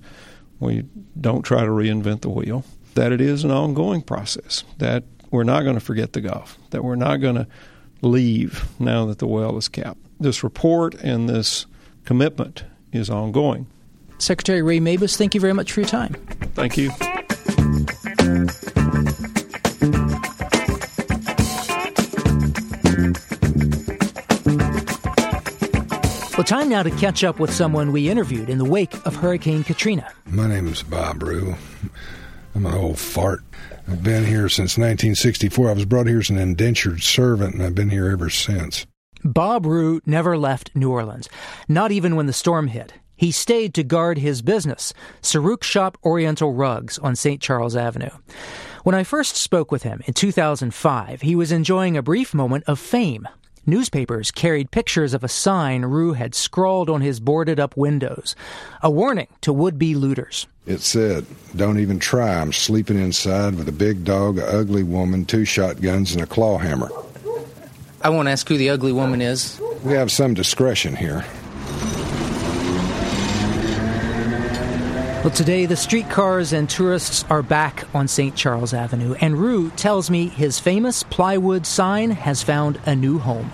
we 0.60 0.84
don't 1.20 1.44
try 1.44 1.62
to 1.62 1.70
reinvent 1.70 2.22
the 2.22 2.30
wheel, 2.30 2.66
that 2.96 3.12
it 3.12 3.22
is 3.22 3.44
an 3.44 3.52
ongoing 3.52 4.02
process, 4.02 4.64
that 4.78 5.04
we're 5.32 5.44
not 5.44 5.62
going 5.62 5.76
to 5.76 5.82
forget 5.82 6.14
the 6.14 6.22
Gulf, 6.22 6.58
that 6.72 6.84
we're 6.84 6.96
not 6.96 7.18
going 7.18 7.36
to 7.36 7.48
leave 8.02 8.66
now 8.80 9.06
that 9.06 9.20
the 9.20 9.28
well 9.28 9.58
is 9.58 9.68
capped. 9.68 10.00
This 10.20 10.44
report 10.44 10.96
and 10.96 11.30
this 11.30 11.66
commitment 12.06 12.64
is 12.92 13.10
ongoing. 13.10 13.68
Secretary 14.20 14.62
Ray 14.62 14.80
Mabus, 14.80 15.18
thank 15.18 15.34
you 15.34 15.42
very 15.42 15.54
much 15.54 15.72
for 15.72 15.82
your 15.82 15.90
time. 15.90 16.14
Thank 16.54 16.78
you. 16.78 16.92
Well, 26.40 26.46
time 26.46 26.70
now 26.70 26.84
to 26.84 26.92
catch 26.92 27.26
up 27.26 27.38
with 27.38 27.52
someone 27.54 27.92
we 27.92 28.10
interviewed 28.10 28.50
in 28.50 28.60
the 28.60 28.66
wake 28.66 28.94
of 29.06 29.14
Hurricane 29.14 29.64
Katrina. 29.66 30.10
My 30.26 30.48
name 30.48 30.70
is 30.70 30.84
Bob 30.84 31.22
Rue. 31.22 31.56
I'm 32.56 32.66
an 32.66 32.74
old 32.74 32.98
fart. 32.98 33.42
I've 33.90 34.04
been 34.04 34.26
here 34.26 34.48
since 34.48 34.78
1964. 34.78 35.70
I 35.70 35.74
was 35.74 35.84
brought 35.84 36.08
here 36.08 36.20
as 36.20 36.30
an 36.30 36.38
indentured 36.38 37.02
servant, 37.04 37.56
and 37.56 37.64
I've 37.64 37.76
been 37.76 37.90
here 37.90 38.10
ever 38.10 38.30
since. 38.30 38.86
Bob 39.24 39.66
Rue 39.66 40.00
never 40.06 40.38
left 40.38 40.72
New 40.74 40.90
Orleans, 40.92 41.28
not 41.68 41.92
even 41.92 42.16
when 42.16 42.26
the 42.26 42.32
storm 42.32 42.68
hit. 42.68 42.94
He 43.20 43.34
stayed 43.34 43.74
to 43.74 43.84
guard 43.84 44.18
his 44.18 44.42
business, 44.42 44.94
Sarouk 45.22 45.62
Shop 45.62 45.98
Oriental 46.06 46.54
Rugs 46.54 46.98
on 47.00 47.18
St. 47.18 47.42
Charles 47.42 47.76
Avenue. 47.76 48.12
When 48.86 48.96
I 48.96 49.04
first 49.04 49.36
spoke 49.36 49.74
with 49.74 49.84
him 49.84 50.02
in 50.06 50.14
2005, 50.14 51.20
he 51.20 51.36
was 51.36 51.52
enjoying 51.52 51.98
a 51.98 52.02
brief 52.02 52.34
moment 52.34 52.64
of 52.66 52.80
fame. 52.80 53.28
Newspapers 53.66 54.32
carried 54.32 54.72
pictures 54.72 55.14
of 55.14 55.26
a 55.26 55.28
sign 55.28 55.82
Rue 55.84 56.14
had 56.14 56.34
scrawled 56.34 56.90
on 56.90 57.02
his 57.02 57.20
boarded 57.20 57.60
up 57.60 57.76
windows, 57.76 58.38
a 58.82 58.90
warning 58.90 59.28
to 59.42 59.52
would 59.52 59.78
be 59.78 59.96
looters. 59.96 60.48
It 60.66 60.80
said, 60.80 61.26
Don't 61.54 61.80
even 61.80 62.00
try. 62.00 62.40
I'm 62.40 62.54
sleeping 62.54 62.98
inside 62.98 63.56
with 63.56 63.68
a 63.68 63.74
big 63.74 64.06
dog, 64.06 64.38
a 64.38 64.48
ugly 64.48 64.84
woman, 64.84 65.26
two 65.26 65.44
shotguns, 65.44 66.14
and 66.14 66.22
a 66.24 66.26
claw 66.26 66.58
hammer. 66.58 66.90
I 68.02 68.12
won't 68.12 68.30
ask 68.30 68.48
who 68.48 68.58
the 68.58 68.70
ugly 68.70 68.94
woman 68.94 69.22
is. 69.22 69.60
We 69.84 69.92
have 69.92 70.10
some 70.10 70.34
discretion 70.34 70.96
here. 70.96 71.26
Well, 75.22 75.32
today 75.32 75.66
the 75.66 75.76
streetcars 75.76 76.54
and 76.54 76.70
tourists 76.70 77.26
are 77.30 77.44
back 77.44 77.94
on 77.94 78.08
St. 78.08 78.34
Charles 78.38 78.74
Avenue, 78.74 79.16
and 79.20 79.36
Rue 79.36 79.70
tells 79.72 80.10
me 80.10 80.30
his 80.30 80.60
famous 80.60 81.04
plywood 81.04 81.66
sign 81.66 82.12
has 82.12 82.42
found 82.42 82.80
a 82.86 82.96
new 82.96 83.20
home. 83.20 83.52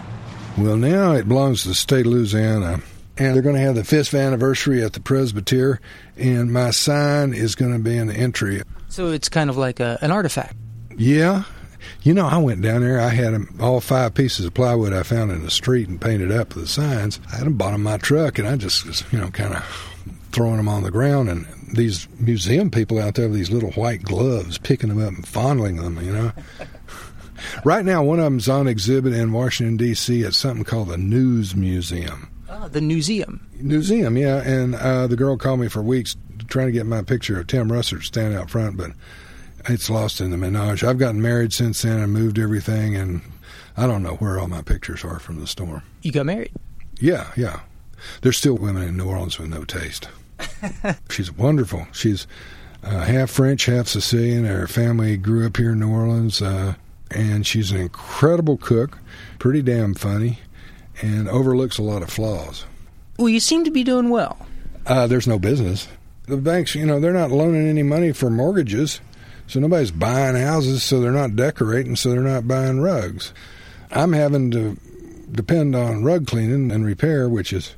Well, 0.60 0.78
now 0.78 1.14
it 1.14 1.28
belongs 1.28 1.64
to 1.64 1.70
the 1.70 1.74
state 1.74 2.06
of 2.06 2.12
Louisiana, 2.12 2.82
and 3.18 3.34
they're 3.34 3.42
going 3.42 3.56
to 3.56 3.62
have 3.62 3.74
the 3.74 3.84
fifth 3.84 4.14
anniversary 4.14 4.84
at 4.84 4.94
the 4.94 5.00
Presbytery, 5.00 5.80
and 6.16 6.54
my 6.54 6.70
sign 6.70 7.34
is 7.34 7.56
going 7.56 7.74
to 7.74 7.80
be 7.80 7.98
in 7.98 8.08
the 8.08 8.14
entry. 8.14 8.62
So 8.88 9.08
it's 9.10 9.28
kind 9.28 9.50
of 9.50 9.58
like 9.58 9.80
a, 9.80 9.98
an 10.04 10.12
artifact. 10.12 10.56
Yeah. 10.96 11.46
You 12.04 12.14
know, 12.14 12.28
I 12.28 12.38
went 12.38 12.62
down 12.62 12.82
there. 12.82 13.00
I 13.00 13.10
had 13.10 13.34
them, 13.34 13.58
all 13.60 13.82
five 13.82 14.14
pieces 14.14 14.46
of 14.46 14.54
plywood 14.54 14.94
I 14.94 15.02
found 15.02 15.32
in 15.32 15.42
the 15.42 15.50
street 15.50 15.88
and 15.90 16.00
painted 16.00 16.32
up 16.32 16.54
with 16.54 16.66
the 16.66 16.70
signs. 16.70 17.20
I 17.34 17.38
had 17.38 17.48
them 17.48 17.58
bought 17.58 17.74
in 17.74 17.82
my 17.82 17.98
truck, 17.98 18.38
and 18.38 18.48
I 18.48 18.56
just 18.56 18.86
was, 18.86 19.04
you 19.12 19.20
know, 19.20 19.32
kind 19.32 19.56
of 19.56 19.92
throwing 20.32 20.58
them 20.58 20.68
on 20.68 20.84
the 20.84 20.92
ground. 20.92 21.30
And 21.30 21.48
these 21.76 22.08
museum 22.20 22.72
people 22.72 23.00
out 23.00 23.16
there 23.16 23.28
with 23.28 23.38
these 23.38 23.52
little 23.52 23.72
white 23.72 24.04
gloves, 24.04 24.58
picking 24.58 24.90
them 24.90 25.02
up 25.02 25.14
and 25.14 25.28
fondling 25.28 25.78
them, 25.78 26.04
you 26.04 26.12
know. 26.12 26.32
right 27.66 27.86
now, 27.86 28.04
one 28.04 28.20
of 28.20 28.26
them's 28.26 28.50
on 28.50 28.68
exhibit 28.68 29.14
in 29.14 29.32
Washington, 29.32 29.78
D.C. 29.78 30.24
at 30.24 30.34
something 30.34 30.64
called 30.64 30.90
the 30.90 30.98
Newseum. 30.98 32.28
Ah, 32.50 32.68
the 32.68 32.82
museum. 32.82 33.48
Museum, 33.60 34.18
yeah. 34.18 34.42
And 34.44 34.76
uh, 34.76 35.08
the 35.08 35.16
girl 35.16 35.38
called 35.38 35.60
me 35.60 35.68
for 35.68 35.82
weeks 35.82 36.16
trying 36.48 36.68
to 36.68 36.72
get 36.72 36.86
my 36.86 37.02
picture 37.02 37.40
of 37.40 37.48
Tim 37.48 37.70
Russert 37.70 38.04
standing 38.04 38.38
out 38.38 38.50
front, 38.50 38.78
but 38.78 38.92
it's 39.68 39.90
lost 39.90 40.22
in 40.22 40.32
the 40.32 40.38
menage. 40.38 40.84
I've 40.84 41.00
gotten 41.00 41.22
married 41.22 41.54
since 41.54 41.82
then 41.82 42.00
and 42.00 42.14
moved 42.14 42.38
everything, 42.38 42.96
and 42.96 43.22
I 43.76 43.88
don't 43.88 44.04
know 44.04 44.16
where 44.16 44.40
all 44.40 44.48
my 44.48 44.62
pictures 44.62 45.04
are 45.04 45.20
from 45.20 45.40
the 45.40 45.48
storm. 45.48 45.82
You 46.02 46.12
got 46.12 46.26
married? 46.26 46.52
Yeah, 47.00 47.32
yeah. 47.36 47.62
There's 48.22 48.38
still 48.38 48.56
women 48.56 48.84
in 48.84 48.98
New 48.98 49.08
Orleans 49.08 49.40
with 49.40 49.50
no 49.50 49.64
taste. 49.64 50.08
She's 51.10 51.32
wonderful. 51.32 51.88
She's 51.92 52.28
uh, 52.84 53.02
half 53.02 53.32
French, 53.32 53.66
half 53.66 53.88
Sicilian. 53.88 54.46
Her 54.46 54.68
family 54.68 55.18
grew 55.18 55.46
up 55.46 55.58
here 55.58 55.72
in 55.72 55.80
New 55.80 55.92
Orleans, 55.92 56.42
uh, 56.42 56.76
and 57.12 57.46
she's 57.46 57.72
an 57.72 57.82
incredible 57.82 58.58
cook, 58.58 58.98
pretty 59.40 59.62
damn 59.62 59.94
funny, 59.94 60.40
and 61.02 61.28
overlooks 61.28 61.78
a 61.78 61.84
lot 61.84 62.04
of 62.04 62.10
flaws. 62.10 62.66
Well, 63.18 63.30
you 63.30 63.40
seem 63.40 63.64
to 63.64 63.72
be 63.72 63.84
doing 63.84 64.10
well. 64.10 64.46
Uh, 64.86 65.08
there's 65.08 65.28
no 65.28 65.40
business. 65.40 65.88
The 66.28 66.38
banks, 66.38 66.76
you 66.76 66.86
know, 66.86 67.00
they're 67.00 67.14
not 67.14 67.32
loaning 67.32 67.68
any 67.68 67.84
money 67.84 68.12
for 68.12 68.30
mortgages, 68.30 69.00
so 69.48 69.60
nobody's 69.60 69.92
buying 69.92 70.36
houses, 70.36 70.84
so 70.84 71.00
they're 71.00 71.12
not 71.12 71.36
decorating, 71.36 71.96
so 71.96 72.10
they're 72.10 72.22
not 72.22 72.48
buying 72.48 72.82
rugs. 72.82 73.34
I'm 73.92 74.14
having 74.14 74.52
to 74.52 74.78
depend 75.32 75.76
on 75.76 76.04
rug 76.04 76.28
cleaning 76.28 76.72
and 76.72 76.86
repair, 76.86 77.30
which 77.30 77.54
is 77.54 77.76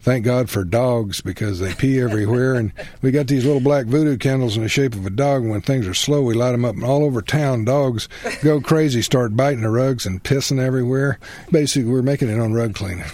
thank 0.00 0.24
God 0.24 0.50
for 0.50 0.64
dogs 0.64 1.20
because 1.20 1.58
they 1.60 1.74
pee 1.74 2.00
everywhere. 2.00 2.54
and 2.54 2.72
we 3.02 3.10
got 3.10 3.26
these 3.26 3.44
little 3.44 3.60
black 3.60 3.86
voodoo 3.86 4.16
candles 4.16 4.56
in 4.56 4.62
the 4.62 4.68
shape 4.68 4.94
of 4.94 5.06
a 5.06 5.10
dog. 5.10 5.44
When 5.44 5.60
things 5.60 5.86
are 5.86 5.94
slow, 5.94 6.22
we 6.22 6.34
light 6.34 6.52
them 6.52 6.64
up, 6.64 6.74
and 6.74 6.84
all 6.84 7.04
over 7.04 7.22
town, 7.22 7.64
dogs 7.64 8.08
go 8.42 8.60
crazy, 8.60 9.02
start 9.02 9.36
biting 9.36 9.62
the 9.62 9.70
rugs 9.70 10.06
and 10.06 10.22
pissing 10.22 10.60
everywhere. 10.60 11.18
Basically, 11.50 11.90
we're 11.90 12.02
making 12.02 12.28
it 12.28 12.40
on 12.40 12.52
rug 12.52 12.74
cleaning. 12.74 13.04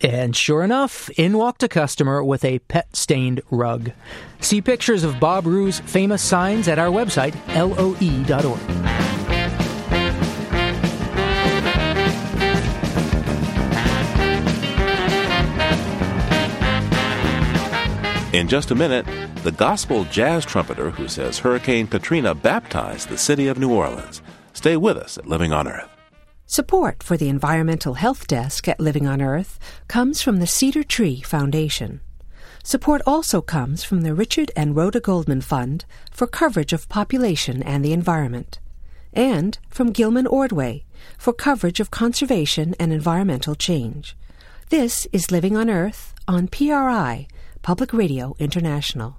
And 0.00 0.36
sure 0.36 0.62
enough, 0.62 1.10
in 1.10 1.36
walked 1.36 1.64
a 1.64 1.68
customer 1.68 2.22
with 2.22 2.44
a 2.44 2.60
pet 2.60 2.94
stained 2.94 3.40
rug. 3.50 3.90
See 4.40 4.62
pictures 4.62 5.02
of 5.02 5.18
Bob 5.18 5.46
Rue's 5.46 5.80
famous 5.80 6.22
signs 6.22 6.68
at 6.68 6.78
our 6.78 6.88
website, 6.88 7.34
loe.org. 7.48 9.07
In 18.34 18.46
just 18.46 18.70
a 18.70 18.74
minute, 18.74 19.06
the 19.42 19.52
gospel 19.52 20.04
jazz 20.04 20.44
trumpeter 20.44 20.90
who 20.90 21.08
says 21.08 21.38
Hurricane 21.38 21.86
Katrina 21.86 22.34
baptized 22.34 23.08
the 23.08 23.16
city 23.16 23.48
of 23.48 23.58
New 23.58 23.72
Orleans. 23.72 24.20
Stay 24.52 24.76
with 24.76 24.98
us 24.98 25.16
at 25.16 25.26
Living 25.26 25.50
on 25.50 25.66
Earth. 25.66 25.88
Support 26.44 27.02
for 27.02 27.16
the 27.16 27.30
Environmental 27.30 27.94
Health 27.94 28.26
Desk 28.26 28.68
at 28.68 28.80
Living 28.80 29.06
on 29.06 29.22
Earth 29.22 29.58
comes 29.88 30.20
from 30.20 30.40
the 30.40 30.46
Cedar 30.46 30.84
Tree 30.84 31.22
Foundation. 31.22 32.02
Support 32.62 33.00
also 33.06 33.40
comes 33.40 33.82
from 33.82 34.02
the 34.02 34.12
Richard 34.12 34.50
and 34.54 34.76
Rhoda 34.76 35.00
Goldman 35.00 35.40
Fund 35.40 35.86
for 36.10 36.26
coverage 36.26 36.74
of 36.74 36.86
population 36.90 37.62
and 37.62 37.82
the 37.82 37.94
environment, 37.94 38.58
and 39.14 39.58
from 39.70 39.90
Gilman 39.90 40.26
Ordway 40.26 40.84
for 41.16 41.32
coverage 41.32 41.80
of 41.80 41.90
conservation 41.90 42.74
and 42.78 42.92
environmental 42.92 43.54
change. 43.54 44.14
This 44.68 45.06
is 45.14 45.30
Living 45.30 45.56
on 45.56 45.70
Earth 45.70 46.12
on 46.26 46.46
PRI, 46.46 47.26
Public 47.68 47.92
Radio 47.92 48.34
International. 48.38 49.18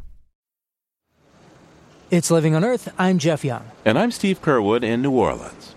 It's 2.09 2.31
Living 2.31 2.55
on 2.55 2.65
Earth. 2.65 2.91
I'm 2.97 3.19
Jeff 3.19 3.45
Young. 3.45 3.63
And 3.85 3.99
I'm 3.99 4.09
Steve 4.09 4.41
Curwood 4.41 4.81
in 4.81 5.03
New 5.03 5.11
Orleans. 5.11 5.75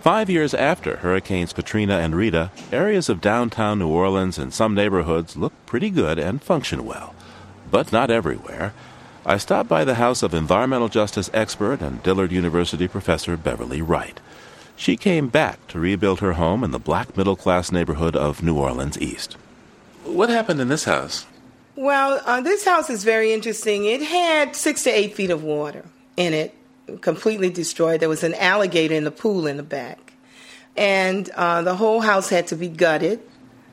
Five 0.00 0.28
years 0.28 0.54
after 0.54 0.96
Hurricanes 0.96 1.52
Katrina 1.52 1.98
and 1.98 2.16
Rita, 2.16 2.50
areas 2.72 3.08
of 3.08 3.20
downtown 3.20 3.78
New 3.78 3.86
Orleans 3.86 4.38
and 4.38 4.52
some 4.52 4.74
neighborhoods 4.74 5.36
look 5.36 5.52
pretty 5.66 5.88
good 5.88 6.18
and 6.18 6.42
function 6.42 6.84
well. 6.84 7.14
But 7.70 7.92
not 7.92 8.10
everywhere. 8.10 8.74
I 9.24 9.36
stopped 9.36 9.68
by 9.68 9.84
the 9.84 9.94
house 9.94 10.24
of 10.24 10.34
environmental 10.34 10.88
justice 10.88 11.30
expert 11.32 11.80
and 11.80 12.02
Dillard 12.02 12.32
University 12.32 12.88
professor 12.88 13.36
Beverly 13.36 13.82
Wright. 13.82 14.18
She 14.74 14.96
came 14.96 15.28
back 15.28 15.64
to 15.68 15.78
rebuild 15.78 16.18
her 16.18 16.32
home 16.32 16.64
in 16.64 16.72
the 16.72 16.80
black 16.80 17.16
middle 17.16 17.36
class 17.36 17.70
neighborhood 17.70 18.16
of 18.16 18.42
New 18.42 18.58
Orleans 18.58 19.00
East. 19.00 19.36
What 20.02 20.28
happened 20.28 20.60
in 20.60 20.66
this 20.66 20.86
house? 20.86 21.26
Well, 21.76 22.20
uh, 22.24 22.40
this 22.40 22.64
house 22.64 22.88
is 22.88 23.02
very 23.04 23.32
interesting. 23.32 23.84
It 23.84 24.02
had 24.02 24.54
six 24.54 24.84
to 24.84 24.90
eight 24.90 25.14
feet 25.14 25.30
of 25.30 25.42
water 25.42 25.84
in 26.16 26.32
it, 26.32 26.54
completely 27.00 27.50
destroyed. 27.50 28.00
There 28.00 28.08
was 28.08 28.22
an 28.22 28.34
alligator 28.34 28.94
in 28.94 29.04
the 29.04 29.10
pool 29.10 29.46
in 29.46 29.56
the 29.56 29.64
back. 29.64 30.12
And 30.76 31.28
uh, 31.30 31.62
the 31.62 31.76
whole 31.76 32.00
house 32.00 32.28
had 32.28 32.46
to 32.48 32.56
be 32.56 32.68
gutted. 32.68 33.20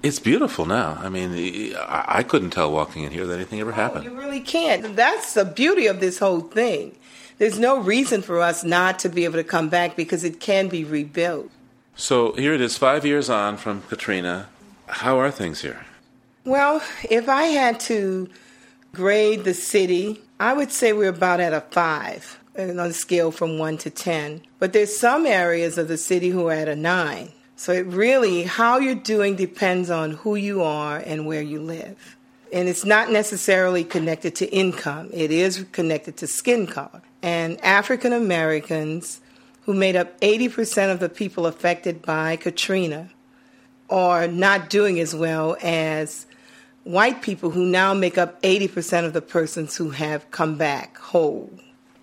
It's 0.04 0.20
beautiful 0.20 0.66
now. 0.66 0.98
I 1.00 1.10
mean, 1.10 1.76
I, 1.76 2.06
I 2.08 2.24
couldn't 2.24 2.52
tell 2.52 2.72
walking 2.72 3.04
in 3.04 3.12
here 3.12 3.26
that 3.28 3.36
anything 3.36 3.60
ever 3.60 3.72
happened. 3.72 4.06
You 4.06 4.18
really 4.18 4.40
can't. 4.40 4.96
That's 4.96 5.36
the 5.36 5.46
beauty 5.46 5.86
of 5.86 6.00
this 6.00 6.18
whole 6.18 6.42
thing. 6.42 6.98
There's 7.38 7.60
no 7.60 7.80
reason 7.80 8.22
for 8.22 8.42
us 8.42 8.64
not 8.64 9.00
to 9.00 9.10
be 9.10 9.26
able 9.26 9.36
to 9.36 9.44
come 9.44 9.70
back 9.70 9.96
because 9.96 10.24
it 10.24 10.40
can 10.40 10.68
be 10.68 10.84
rebuilt. 10.84 11.50
So 11.96 12.34
here 12.34 12.54
it 12.54 12.62
is, 12.62 12.78
five 12.78 13.06
years 13.06 13.30
on 13.30 13.58
from 13.58 13.84
Katrina. 13.84 14.48
How 14.88 15.20
are 15.20 15.30
things 15.30 15.62
here? 15.62 15.86
Well, 16.44 16.82
if 17.04 17.30
I 17.30 17.44
had 17.44 17.80
to 17.82 18.28
grade 18.94 19.44
the 19.44 19.54
city, 19.54 20.22
I 20.40 20.54
would 20.54 20.72
say 20.72 20.92
we're 20.92 21.10
about 21.10 21.40
at 21.40 21.54
a 21.54 21.62
five 21.62 22.40
on 22.58 22.80
a 22.80 22.94
scale 22.94 23.30
from 23.30 23.60
one 23.60 23.78
to 23.80 23.92
ten. 23.92 24.42
But 24.58 24.74
there's 24.74 24.98
some 24.98 25.28
areas 25.28 25.78
of 25.78 25.88
the 25.88 25.98
city 25.98 26.30
who 26.30 26.48
are 26.48 26.54
at 26.54 26.68
a 26.68 26.76
nine. 26.76 27.32
So 27.56 27.74
it 27.74 27.86
really, 27.86 28.42
how 28.42 28.80
you're 28.80 28.96
doing 28.96 29.36
depends 29.36 29.92
on 29.92 30.14
who 30.14 30.36
you 30.36 30.64
are 30.64 30.98
and 30.98 31.28
where 31.28 31.44
you 31.44 31.62
live. 31.62 32.18
And 32.52 32.68
it's 32.68 32.86
not 32.86 33.12
necessarily 33.12 33.84
connected 33.84 34.36
to 34.38 34.48
income, 34.48 35.12
it 35.14 35.30
is 35.30 35.66
connected 35.72 36.18
to 36.18 36.28
skin 36.28 36.66
color. 36.66 37.04
And 37.22 37.64
African 37.64 38.14
Americans, 38.14 39.22
who 39.62 39.76
made 39.76 39.96
up 39.96 40.20
80% 40.22 40.92
of 40.92 41.00
the 41.00 41.08
people 41.08 41.46
affected 41.46 42.02
by 42.02 42.36
Katrina, 42.36 43.12
are 43.92 44.28
not 44.28 44.72
doing 44.72 45.00
as 45.00 45.14
well 45.14 45.56
as 45.62 46.26
white 46.84 47.22
people 47.22 47.52
who 47.52 47.66
now 47.66 47.94
make 47.94 48.18
up 48.18 48.42
80% 48.42 49.06
of 49.06 49.14
the 49.14 49.22
persons 49.22 49.76
who 49.76 49.92
have 49.92 50.30
come 50.32 50.58
back 50.58 50.98
whole. 50.98 51.52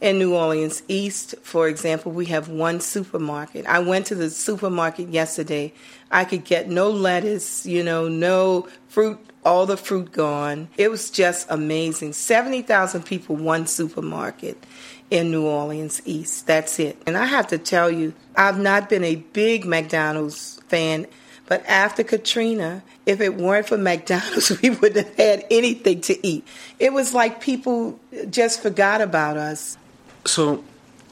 In 0.00 0.20
New 0.20 0.36
Orleans 0.36 0.84
East, 0.86 1.34
for 1.42 1.66
example, 1.66 2.12
we 2.12 2.26
have 2.26 2.48
one 2.48 2.80
supermarket. 2.80 3.66
I 3.66 3.80
went 3.80 4.06
to 4.06 4.14
the 4.14 4.30
supermarket 4.30 5.08
yesterday. 5.08 5.72
I 6.12 6.24
could 6.24 6.44
get 6.44 6.68
no 6.68 6.88
lettuce, 6.88 7.66
you 7.66 7.82
know, 7.82 8.06
no 8.06 8.68
fruit, 8.86 9.18
all 9.44 9.66
the 9.66 9.76
fruit 9.76 10.12
gone. 10.12 10.68
It 10.76 10.88
was 10.88 11.10
just 11.10 11.48
amazing. 11.50 12.12
70,000 12.12 13.02
people, 13.02 13.34
one 13.34 13.66
supermarket 13.66 14.64
in 15.10 15.32
New 15.32 15.44
Orleans 15.44 16.00
East. 16.04 16.46
That's 16.46 16.78
it. 16.78 17.02
And 17.04 17.18
I 17.18 17.24
have 17.24 17.48
to 17.48 17.58
tell 17.58 17.90
you, 17.90 18.14
I've 18.36 18.60
not 18.60 18.88
been 18.88 19.02
a 19.02 19.16
big 19.16 19.64
McDonald's 19.64 20.60
fan 20.68 21.08
but 21.48 21.64
after 21.66 22.04
Katrina, 22.04 22.82
if 23.08 23.22
it 23.22 23.36
weren't 23.36 23.66
for 23.66 23.78
McDonald's, 23.78 24.52
we 24.62 24.68
wouldn't 24.68 25.06
have 25.06 25.16
had 25.16 25.46
anything 25.50 26.02
to 26.02 26.26
eat. 26.26 26.46
It 26.78 26.92
was 26.92 27.14
like 27.14 27.40
people 27.40 27.98
just 28.28 28.62
forgot 28.62 29.00
about 29.00 29.38
us. 29.38 29.78
So, 30.26 30.62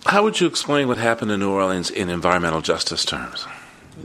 how 0.05 0.22
would 0.22 0.38
you 0.38 0.47
explain 0.47 0.88
what 0.88 0.99
happened 0.99 1.30
in 1.32 1.40
New 1.40 1.51
Orleans 1.51 1.90
in 1.90 2.11
environmental 2.11 2.61
justice 2.61 3.05
terms? 3.05 3.47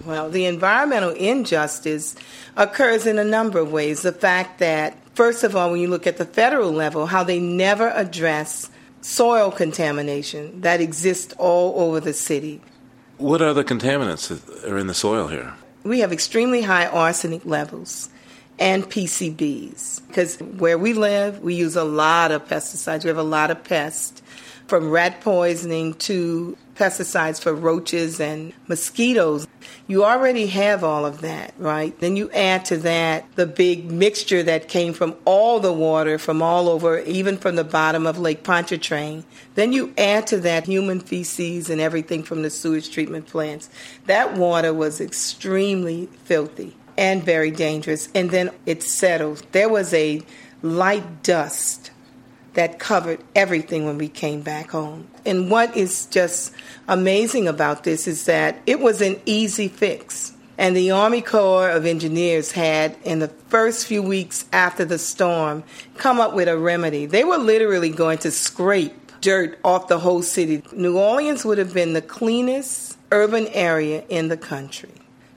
Well, 0.06 0.30
the 0.30 0.46
environmental 0.46 1.10
injustice 1.10 2.16
occurs 2.56 3.06
in 3.06 3.20
a 3.20 3.26
number 3.26 3.60
of 3.60 3.74
ways. 3.74 4.04
The 4.04 4.14
fact 4.14 4.60
that, 4.60 4.96
first 5.14 5.44
of 5.44 5.56
all, 5.58 5.70
when 5.70 5.82
you 5.82 5.90
look 5.90 6.08
at 6.08 6.16
the 6.16 6.26
federal 6.26 6.72
level, 6.72 7.08
how 7.08 7.26
they 7.26 7.42
never 7.42 7.90
address 7.90 8.72
soil 9.02 9.52
contamination 9.52 10.62
that 10.62 10.80
exists 10.80 11.34
all 11.38 11.78
over 11.82 12.00
the 12.00 12.14
city. 12.14 12.62
What 13.18 13.42
are 13.42 13.54
the 13.54 13.66
contaminants 13.66 14.30
that 14.30 14.72
are 14.72 14.78
in 14.78 14.88
the 14.88 14.94
soil 14.94 15.28
here? 15.28 15.54
We 15.84 16.00
have 16.00 16.12
extremely 16.12 16.62
high 16.62 16.86
arsenic 16.86 17.46
levels 17.46 18.10
and 18.60 18.84
PCBs 18.84 20.08
because 20.08 20.38
where 20.38 20.78
we 20.78 20.94
live, 20.94 21.40
we 21.40 21.56
use 21.56 21.76
a 21.76 21.84
lot 21.84 22.32
of 22.32 22.48
pesticides. 22.48 23.04
We 23.04 23.08
have 23.08 23.18
a 23.18 23.24
lot 23.24 23.50
of 23.50 23.64
pests 23.64 24.22
from 24.68 24.92
rat 24.92 25.22
poisoning 25.22 25.96
to 25.96 26.56
pesticides 26.82 27.40
for 27.40 27.54
roaches 27.54 28.20
and 28.20 28.54
mosquitoes. 28.68 29.48
You 29.86 30.04
already 30.04 30.48
have 30.48 30.84
all 30.84 31.06
of 31.06 31.22
that, 31.22 31.54
right? 31.60 31.98
Then 32.00 32.16
you 32.16 32.32
add 32.32 32.66
to 32.66 32.78
that 32.78 33.26
the 33.36 33.46
big 33.46 33.92
mixture 33.92 34.42
that 34.42 34.68
came 34.68 34.94
from 34.94 35.16
all 35.24 35.60
the 35.60 35.72
water 35.72 36.18
from 36.18 36.42
all 36.42 36.68
over, 36.68 37.00
even 37.02 37.38
from 37.38 37.56
the 37.56 37.64
bottom 37.64 38.08
of 38.08 38.18
Lake 38.18 38.44
Pontchartrain. 38.44 39.26
Then 39.54 39.74
you 39.74 39.94
add 39.96 40.26
to 40.28 40.40
that 40.40 40.66
human 40.66 41.00
feces 41.00 41.70
and 41.70 41.80
everything 41.80 42.24
from 42.24 42.42
the 42.42 42.50
sewage 42.50 42.90
treatment 42.90 43.28
plants. 43.28 43.70
That 44.08 44.34
water 44.36 44.74
was 44.74 45.00
extremely 45.00 46.08
filthy 46.24 46.76
and 46.98 47.24
very 47.24 47.52
dangerous. 47.52 48.10
And 48.16 48.32
then 48.32 48.50
it 48.66 48.82
settled. 48.82 49.46
There 49.52 49.70
was 49.70 49.94
a 49.94 50.24
light 50.64 51.22
dust 51.22 51.91
that 52.54 52.80
covered 52.80 53.20
everything 53.36 53.86
when 53.86 53.98
we 53.98 54.08
came 54.08 54.42
back 54.42 54.72
home. 54.72 55.08
And 55.26 55.50
what 55.50 55.76
is 55.76 56.06
just 56.08 56.54
amazing 56.88 57.48
about 57.48 57.84
this 57.84 58.08
is 58.08 58.26
that 58.26 58.62
it 58.66 58.80
was 58.80 59.02
an 59.02 59.20
easy 59.26 59.68
fix. 59.68 60.34
And 60.58 60.76
the 60.76 60.92
Army 60.92 61.22
Corps 61.22 61.70
of 61.70 61.86
Engineers 61.86 62.52
had, 62.52 62.96
in 63.04 63.20
the 63.20 63.30
first 63.30 63.88
few 63.88 64.04
weeks 64.04 64.46
after 64.52 64.86
the 64.86 65.00
storm, 65.00 65.64
come 65.98 66.20
up 66.20 66.34
with 66.34 66.48
a 66.48 66.58
remedy. 66.58 67.06
They 67.06 67.24
were 67.24 67.38
literally 67.38 67.90
going 67.90 68.20
to 68.20 68.32
scrape 68.32 68.94
dirt 69.22 69.58
off 69.64 69.88
the 69.88 70.00
whole 70.00 70.22
city. 70.22 70.64
New 70.74 70.98
Orleans 70.98 71.46
would 71.46 71.58
have 71.58 71.74
been 71.74 71.94
the 71.94 72.02
cleanest 72.02 72.98
urban 73.12 73.48
area 73.48 74.04
in 74.10 74.28
the 74.28 74.38
country 74.38 74.92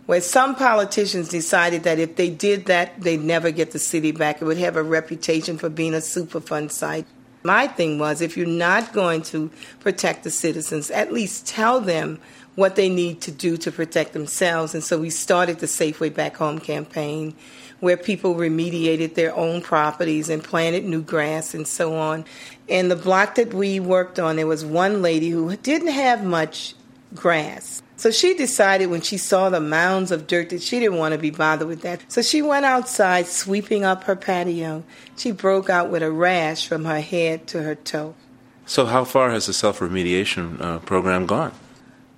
where 0.06 0.20
some 0.20 0.54
politicians 0.54 1.28
decided 1.28 1.84
that 1.84 1.98
if 1.98 2.16
they 2.16 2.30
did 2.30 2.66
that, 2.66 3.00
they'd 3.00 3.22
never 3.22 3.50
get 3.50 3.70
the 3.70 3.78
city 3.78 4.12
back. 4.12 4.40
It 4.40 4.44
would 4.44 4.58
have 4.58 4.76
a 4.76 4.82
reputation 4.82 5.56
for 5.56 5.68
being 5.68 5.94
a 5.94 5.98
Superfund 5.98 6.70
site. 6.70 7.06
My 7.42 7.66
thing 7.66 7.98
was 7.98 8.20
if 8.20 8.36
you're 8.36 8.46
not 8.46 8.92
going 8.92 9.22
to 9.22 9.50
protect 9.80 10.24
the 10.24 10.30
citizens, 10.30 10.90
at 10.90 11.12
least 11.12 11.46
tell 11.46 11.80
them 11.80 12.18
what 12.54 12.76
they 12.76 12.88
need 12.88 13.20
to 13.22 13.30
do 13.30 13.56
to 13.58 13.72
protect 13.72 14.12
themselves. 14.12 14.74
And 14.74 14.82
so 14.82 14.98
we 14.98 15.10
started 15.10 15.58
the 15.58 15.66
Safeway 15.66 16.14
Back 16.14 16.36
Home 16.36 16.58
campaign, 16.58 17.34
where 17.80 17.96
people 17.96 18.34
remediated 18.34 19.14
their 19.14 19.34
own 19.34 19.60
properties 19.60 20.28
and 20.28 20.42
planted 20.42 20.84
new 20.84 21.02
grass 21.02 21.54
and 21.54 21.66
so 21.66 21.96
on. 21.96 22.24
And 22.68 22.90
the 22.90 22.96
block 22.96 23.34
that 23.34 23.52
we 23.52 23.80
worked 23.80 24.18
on, 24.18 24.36
there 24.36 24.46
was 24.46 24.64
one 24.64 25.02
lady 25.02 25.30
who 25.30 25.54
didn't 25.56 25.88
have 25.88 26.24
much 26.24 26.74
grass. 27.14 27.82
So 27.96 28.10
she 28.10 28.34
decided 28.34 28.86
when 28.86 29.02
she 29.02 29.16
saw 29.16 29.50
the 29.50 29.60
mounds 29.60 30.10
of 30.10 30.26
dirt 30.26 30.50
that 30.50 30.62
she 30.62 30.80
didn't 30.80 30.98
want 30.98 31.12
to 31.12 31.18
be 31.18 31.30
bothered 31.30 31.68
with 31.68 31.82
that. 31.82 32.00
So 32.10 32.22
she 32.22 32.42
went 32.42 32.64
outside 32.64 33.26
sweeping 33.26 33.84
up 33.84 34.04
her 34.04 34.16
patio. 34.16 34.82
She 35.16 35.30
broke 35.30 35.70
out 35.70 35.90
with 35.90 36.02
a 36.02 36.10
rash 36.10 36.66
from 36.66 36.84
her 36.84 37.00
head 37.00 37.46
to 37.48 37.62
her 37.62 37.76
toe. 37.76 38.14
So, 38.66 38.86
how 38.86 39.04
far 39.04 39.30
has 39.30 39.46
the 39.46 39.52
self 39.52 39.80
remediation 39.80 40.60
uh, 40.60 40.78
program 40.80 41.26
gone? 41.26 41.52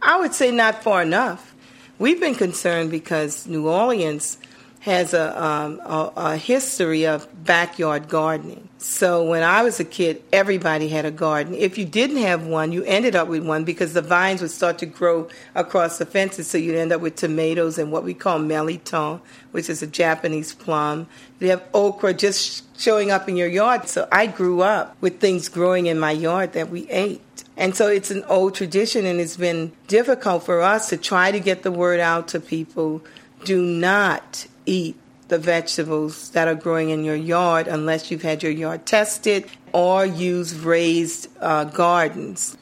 I 0.01 0.21
would 0.21 0.33
say 0.33 0.53
not 0.53 0.83
far 0.83 1.03
enough. 1.03 1.55
We've 1.99 2.21
been 2.21 2.37
concerned 2.37 2.91
because 2.91 3.47
New 3.47 3.69
Orleans 3.69 4.39
has 4.87 5.13
a, 5.15 5.45
um, 5.45 5.81
a, 5.81 6.13
a, 6.17 6.37
history 6.37 7.09
of 7.09 7.27
backyard 7.45 8.09
gardening. 8.09 8.69
So 8.79 9.25
when 9.25 9.43
I 9.43 9.65
was 9.65 9.81
a 9.81 9.85
kid, 9.85 10.23
everybody 10.33 10.87
had 10.87 11.05
a 11.05 11.11
garden. 11.11 11.55
If 11.55 11.77
you 11.77 11.85
didn't 11.85 12.19
have 12.19 12.47
one, 12.47 12.71
you 12.71 12.85
ended 12.85 13.17
up 13.17 13.27
with 13.27 13.45
one 13.45 13.65
because 13.65 13.95
the 13.95 14.01
vines 14.01 14.41
would 14.43 14.53
start 14.53 14.79
to 14.79 14.87
grow 14.87 15.29
across 15.57 15.99
the 15.99 16.07
fences. 16.07 16.47
So 16.47 16.57
you'd 16.57 16.77
end 16.77 16.93
up 16.93 17.01
with 17.01 17.17
tomatoes 17.17 17.79
and 17.79 17.91
what 17.91 18.05
we 18.05 18.15
call 18.15 18.39
melitón, 18.39 19.21
which 19.51 19.69
is 19.69 19.83
a 19.83 19.89
Japanese 19.89 20.55
plum. 20.55 21.09
You 21.41 21.51
have 21.51 21.65
okra 21.75 22.15
just 22.15 22.63
showing 22.79 23.11
up 23.11 23.29
in 23.29 23.37
your 23.37 23.49
yard. 23.49 23.89
So 23.89 24.07
I 24.13 24.29
grew 24.29 24.63
up 24.63 24.97
with 25.01 25.19
things 25.19 25.49
growing 25.49 25.87
in 25.87 25.99
my 25.99 26.13
yard 26.13 26.53
that 26.53 26.71
we 26.71 26.89
ate. 26.91 27.23
And 27.57 27.75
so 27.75 27.89
it's 27.89 28.13
an 28.13 28.23
old 28.29 28.55
tradition, 28.55 29.05
and 29.05 29.19
it's 29.19 29.37
been 29.37 29.73
difficult 29.89 30.45
for 30.45 30.63
us 30.63 30.91
to 30.91 30.97
try 30.97 31.33
to 31.33 31.41
get 31.41 31.65
the 31.65 31.73
word 31.73 31.99
out 31.99 32.29
to 32.29 32.39
people. 32.39 33.03
Do 33.45 33.61
not 33.61 34.47
eat 34.67 34.97
the 35.29 35.39
vegetables 35.39 36.31
that 36.31 36.47
are 36.47 36.55
growing 36.55 36.91
in 36.91 37.05
your 37.05 37.17
yard 37.17 37.67
unless 37.67 38.11
you've 38.11 38.23
had 38.23 38.43
your 38.43 38.53
yard 38.53 38.87
tested 38.87 39.47
or 39.73 40.07
use 40.07 40.55
raised 40.55 41.29
uh, 41.41 41.65
gardens. 41.65 42.57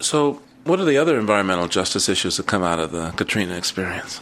So, 0.00 0.42
what 0.64 0.78
are 0.78 0.84
the 0.84 0.98
other 0.98 1.18
environmental 1.18 1.68
justice 1.68 2.08
issues 2.08 2.36
that 2.36 2.46
come 2.46 2.62
out 2.62 2.78
of 2.78 2.92
the 2.92 3.10
Katrina 3.12 3.56
experience? 3.56 4.20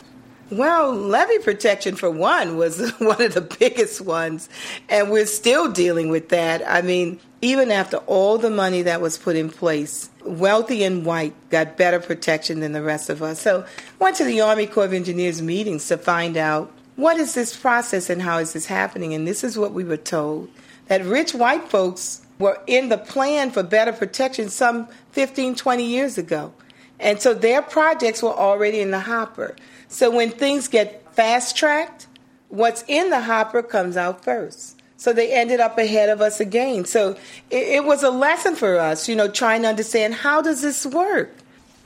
Well, 0.50 0.94
levee 0.94 1.40
protection, 1.40 1.94
for 1.94 2.10
one, 2.10 2.56
was 2.56 2.90
one 2.98 3.20
of 3.20 3.34
the 3.34 3.42
biggest 3.42 4.00
ones, 4.00 4.48
and 4.88 5.10
we're 5.10 5.26
still 5.26 5.70
dealing 5.70 6.08
with 6.08 6.30
that. 6.30 6.62
I 6.66 6.80
mean, 6.80 7.20
even 7.42 7.70
after 7.70 7.98
all 7.98 8.38
the 8.38 8.50
money 8.50 8.82
that 8.82 9.00
was 9.00 9.18
put 9.18 9.36
in 9.36 9.50
place, 9.50 10.08
wealthy 10.24 10.84
and 10.84 11.04
white 11.04 11.34
got 11.50 11.76
better 11.76 12.00
protection 12.00 12.60
than 12.60 12.72
the 12.72 12.82
rest 12.82 13.10
of 13.10 13.22
us. 13.22 13.40
So, 13.40 13.66
went 13.98 14.16
to 14.16 14.24
the 14.24 14.40
Army 14.40 14.66
Corps 14.66 14.86
of 14.86 14.94
Engineers 14.94 15.42
meetings 15.42 15.86
to 15.88 15.98
find 15.98 16.36
out 16.36 16.72
what 16.98 17.16
is 17.16 17.32
this 17.34 17.56
process 17.56 18.10
and 18.10 18.20
how 18.20 18.38
is 18.38 18.54
this 18.54 18.66
happening? 18.66 19.14
And 19.14 19.24
this 19.24 19.44
is 19.44 19.56
what 19.56 19.72
we 19.72 19.84
were 19.84 19.96
told 19.96 20.50
that 20.88 21.04
rich 21.04 21.32
white 21.32 21.68
folks 21.68 22.22
were 22.40 22.60
in 22.66 22.88
the 22.88 22.98
plan 22.98 23.52
for 23.52 23.62
better 23.62 23.92
protection 23.92 24.48
some 24.48 24.88
15, 25.12 25.54
20 25.54 25.84
years 25.84 26.18
ago. 26.18 26.52
And 26.98 27.22
so 27.22 27.34
their 27.34 27.62
projects 27.62 28.20
were 28.20 28.34
already 28.34 28.80
in 28.80 28.90
the 28.90 28.98
hopper. 28.98 29.54
So 29.86 30.10
when 30.10 30.30
things 30.30 30.66
get 30.66 31.14
fast 31.14 31.56
tracked, 31.56 32.08
what's 32.48 32.82
in 32.88 33.10
the 33.10 33.20
hopper 33.20 33.62
comes 33.62 33.96
out 33.96 34.24
first. 34.24 34.82
So 34.96 35.12
they 35.12 35.32
ended 35.32 35.60
up 35.60 35.78
ahead 35.78 36.08
of 36.08 36.20
us 36.20 36.40
again. 36.40 36.84
So 36.84 37.10
it, 37.48 37.68
it 37.68 37.84
was 37.84 38.02
a 38.02 38.10
lesson 38.10 38.56
for 38.56 38.76
us, 38.76 39.08
you 39.08 39.14
know, 39.14 39.28
trying 39.28 39.62
to 39.62 39.68
understand 39.68 40.14
how 40.14 40.42
does 40.42 40.62
this 40.62 40.84
work? 40.84 41.32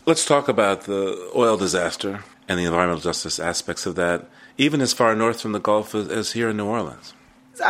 Let's 0.06 0.24
talk 0.24 0.48
about 0.48 0.84
the 0.84 1.30
oil 1.36 1.58
disaster 1.58 2.24
and 2.48 2.58
the 2.58 2.64
environmental 2.64 3.02
justice 3.02 3.38
aspects 3.38 3.84
of 3.84 3.96
that 3.96 4.24
even 4.58 4.80
as 4.80 4.92
far 4.92 5.14
north 5.14 5.40
from 5.40 5.52
the 5.52 5.60
Gulf 5.60 5.94
as, 5.94 6.08
as 6.08 6.32
here 6.32 6.50
in 6.50 6.56
New 6.56 6.66
Orleans. 6.66 7.14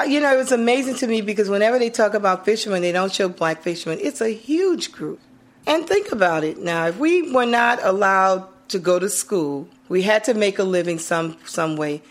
You 0.07 0.21
know, 0.21 0.39
it's 0.39 0.53
amazing 0.53 0.95
to 0.97 1.07
me 1.07 1.21
because 1.21 1.51
whenever 1.51 1.79
they 1.79 1.91
talk 1.91 2.15
about 2.15 2.45
fishermen, 2.45 2.83
they 2.83 2.93
don't 2.93 3.13
show 3.13 3.29
black 3.29 3.63
fishermen. 3.63 3.99
It's 4.01 4.21
a 4.21 4.31
huge 4.31 4.93
group. 4.93 5.21
And 5.67 5.87
think 5.87 6.13
about 6.13 6.45
it 6.45 6.59
now. 6.59 6.87
If 6.87 6.99
we 6.99 7.31
were 7.31 7.47
not 7.47 7.79
allowed 7.83 8.49
to 8.69 8.79
go 8.79 8.99
to 8.99 9.09
school, 9.09 9.69
we 9.89 10.03
had 10.03 10.25
to 10.25 10.35
make 10.35 10.59
a 10.59 10.65
living 10.65 10.99
some 10.99 11.37
some 11.45 11.77
way. 11.77 12.03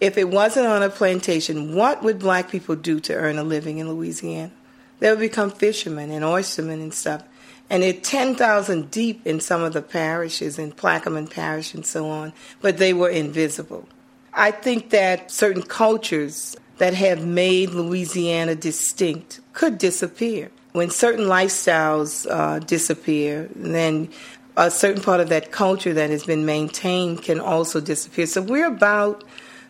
If 0.00 0.18
it 0.18 0.28
wasn't 0.28 0.66
on 0.66 0.82
a 0.82 0.90
plantation, 0.90 1.74
what 1.74 2.02
would 2.02 2.18
black 2.18 2.50
people 2.50 2.76
do 2.76 3.00
to 3.00 3.14
earn 3.14 3.38
a 3.38 3.44
living 3.44 3.78
in 3.78 3.90
Louisiana? 3.90 4.52
They 5.00 5.10
would 5.10 5.18
become 5.18 5.50
fishermen 5.50 6.10
and 6.10 6.24
oystermen 6.24 6.80
and 6.80 6.94
stuff. 6.94 7.22
And 7.70 7.82
they're 7.82 7.94
10,000 7.94 8.90
deep 8.90 9.26
in 9.26 9.40
some 9.40 9.62
of 9.62 9.72
the 9.72 9.82
parishes, 9.82 10.58
in 10.58 10.72
Plaquemine 10.72 11.30
Parish 11.30 11.72
and 11.74 11.86
so 11.86 12.08
on, 12.08 12.32
but 12.60 12.76
they 12.76 12.92
were 12.92 13.08
invisible. 13.08 13.88
I 14.36 14.50
think 14.50 14.90
that 14.90 15.30
certain 15.30 15.62
cultures 15.62 16.56
that 16.78 16.92
have 16.94 17.24
made 17.24 17.70
Louisiana 17.70 18.56
distinct 18.56 19.40
could 19.52 19.78
disappear. 19.78 20.50
When 20.72 20.90
certain 20.90 21.26
lifestyles 21.26 22.28
uh, 22.28 22.58
disappear, 22.58 23.48
then 23.54 24.08
a 24.56 24.72
certain 24.72 25.02
part 25.02 25.20
of 25.20 25.28
that 25.28 25.52
culture 25.52 25.94
that 25.94 26.10
has 26.10 26.24
been 26.24 26.44
maintained 26.44 27.22
can 27.22 27.38
also 27.38 27.80
disappear. 27.80 28.26
So 28.26 28.42
we're 28.42 28.66
about, 28.66 29.22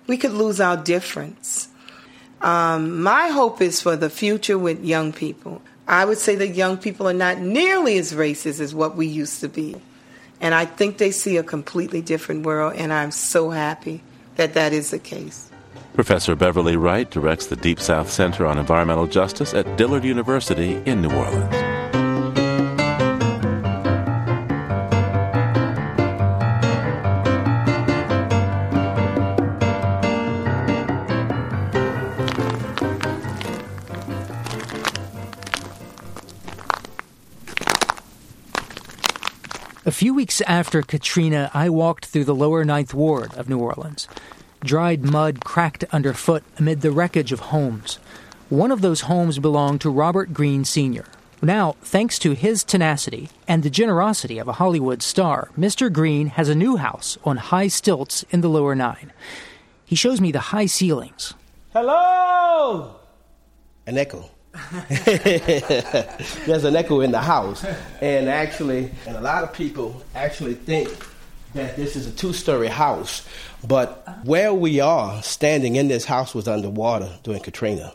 we 0.06 0.16
could 0.16 0.32
lose 0.32 0.60
our 0.60 0.78
difference. 0.78 1.68
Um, 2.40 3.02
my 3.02 3.28
hope 3.28 3.60
is 3.60 3.82
for 3.82 3.96
the 3.96 4.08
future 4.08 4.56
with 4.56 4.82
young 4.82 5.12
people. 5.12 5.60
I 5.86 6.06
would 6.06 6.18
say 6.18 6.36
that 6.36 6.48
young 6.48 6.78
people 6.78 7.06
are 7.06 7.12
not 7.12 7.38
nearly 7.38 7.98
as 7.98 8.14
racist 8.14 8.60
as 8.60 8.74
what 8.74 8.96
we 8.96 9.06
used 9.06 9.40
to 9.40 9.48
be. 9.50 9.76
And 10.40 10.54
I 10.54 10.64
think 10.64 10.96
they 10.96 11.10
see 11.10 11.36
a 11.36 11.42
completely 11.42 12.00
different 12.00 12.46
world, 12.46 12.74
and 12.76 12.94
I'm 12.94 13.10
so 13.10 13.50
happy 13.50 14.02
that 14.36 14.54
that 14.54 14.72
is 14.72 14.90
the 14.90 14.98
case. 14.98 15.50
Professor 15.94 16.34
Beverly 16.34 16.76
Wright 16.76 17.08
directs 17.10 17.46
the 17.46 17.56
Deep 17.56 17.78
South 17.78 18.10
Center 18.10 18.46
on 18.46 18.58
Environmental 18.58 19.06
Justice 19.06 19.54
at 19.54 19.76
Dillard 19.76 20.04
University 20.04 20.82
in 20.86 21.02
New 21.02 21.10
Orleans. 21.10 21.73
Weeks 40.24 40.40
after 40.46 40.80
Katrina, 40.80 41.50
I 41.52 41.68
walked 41.68 42.06
through 42.06 42.24
the 42.24 42.34
lower 42.34 42.64
Ninth 42.64 42.94
Ward 42.94 43.34
of 43.34 43.46
New 43.46 43.58
Orleans. 43.58 44.08
Dried 44.64 45.02
mud 45.02 45.44
cracked 45.44 45.84
underfoot 45.92 46.42
amid 46.58 46.80
the 46.80 46.92
wreckage 46.92 47.30
of 47.30 47.52
homes. 47.52 47.98
One 48.48 48.72
of 48.72 48.80
those 48.80 49.02
homes 49.02 49.38
belonged 49.38 49.82
to 49.82 49.90
Robert 49.90 50.32
Greene 50.32 50.64
Sr. 50.64 51.04
Now, 51.42 51.76
thanks 51.82 52.18
to 52.20 52.32
his 52.32 52.64
tenacity 52.64 53.28
and 53.46 53.62
the 53.62 53.68
generosity 53.68 54.38
of 54.38 54.48
a 54.48 54.54
Hollywood 54.54 55.02
star, 55.02 55.50
Mr. 55.58 55.92
Greene 55.92 56.28
has 56.28 56.48
a 56.48 56.54
new 56.54 56.78
house 56.78 57.18
on 57.22 57.36
high 57.36 57.68
stilts 57.68 58.24
in 58.30 58.40
the 58.40 58.48
lower 58.48 58.74
nine. 58.74 59.12
He 59.84 59.94
shows 59.94 60.22
me 60.22 60.32
the 60.32 60.54
high 60.54 60.64
ceilings. 60.64 61.34
Hello! 61.74 62.96
An 63.86 63.98
echo. 63.98 64.30
There's 66.46 66.64
an 66.64 66.76
echo 66.76 67.00
in 67.00 67.10
the 67.10 67.20
house. 67.20 67.64
And 68.00 68.28
actually, 68.28 68.90
and 69.06 69.16
a 69.16 69.20
lot 69.20 69.42
of 69.42 69.52
people 69.52 70.02
actually 70.14 70.54
think 70.54 70.88
that 71.54 71.76
this 71.76 71.96
is 71.96 72.06
a 72.06 72.12
two 72.12 72.32
story 72.32 72.68
house. 72.68 73.26
But 73.66 74.24
where 74.24 74.52
we 74.54 74.80
are 74.80 75.22
standing 75.22 75.76
in 75.76 75.88
this 75.88 76.04
house 76.04 76.34
was 76.34 76.46
underwater 76.46 77.18
during 77.22 77.40
Katrina 77.40 77.94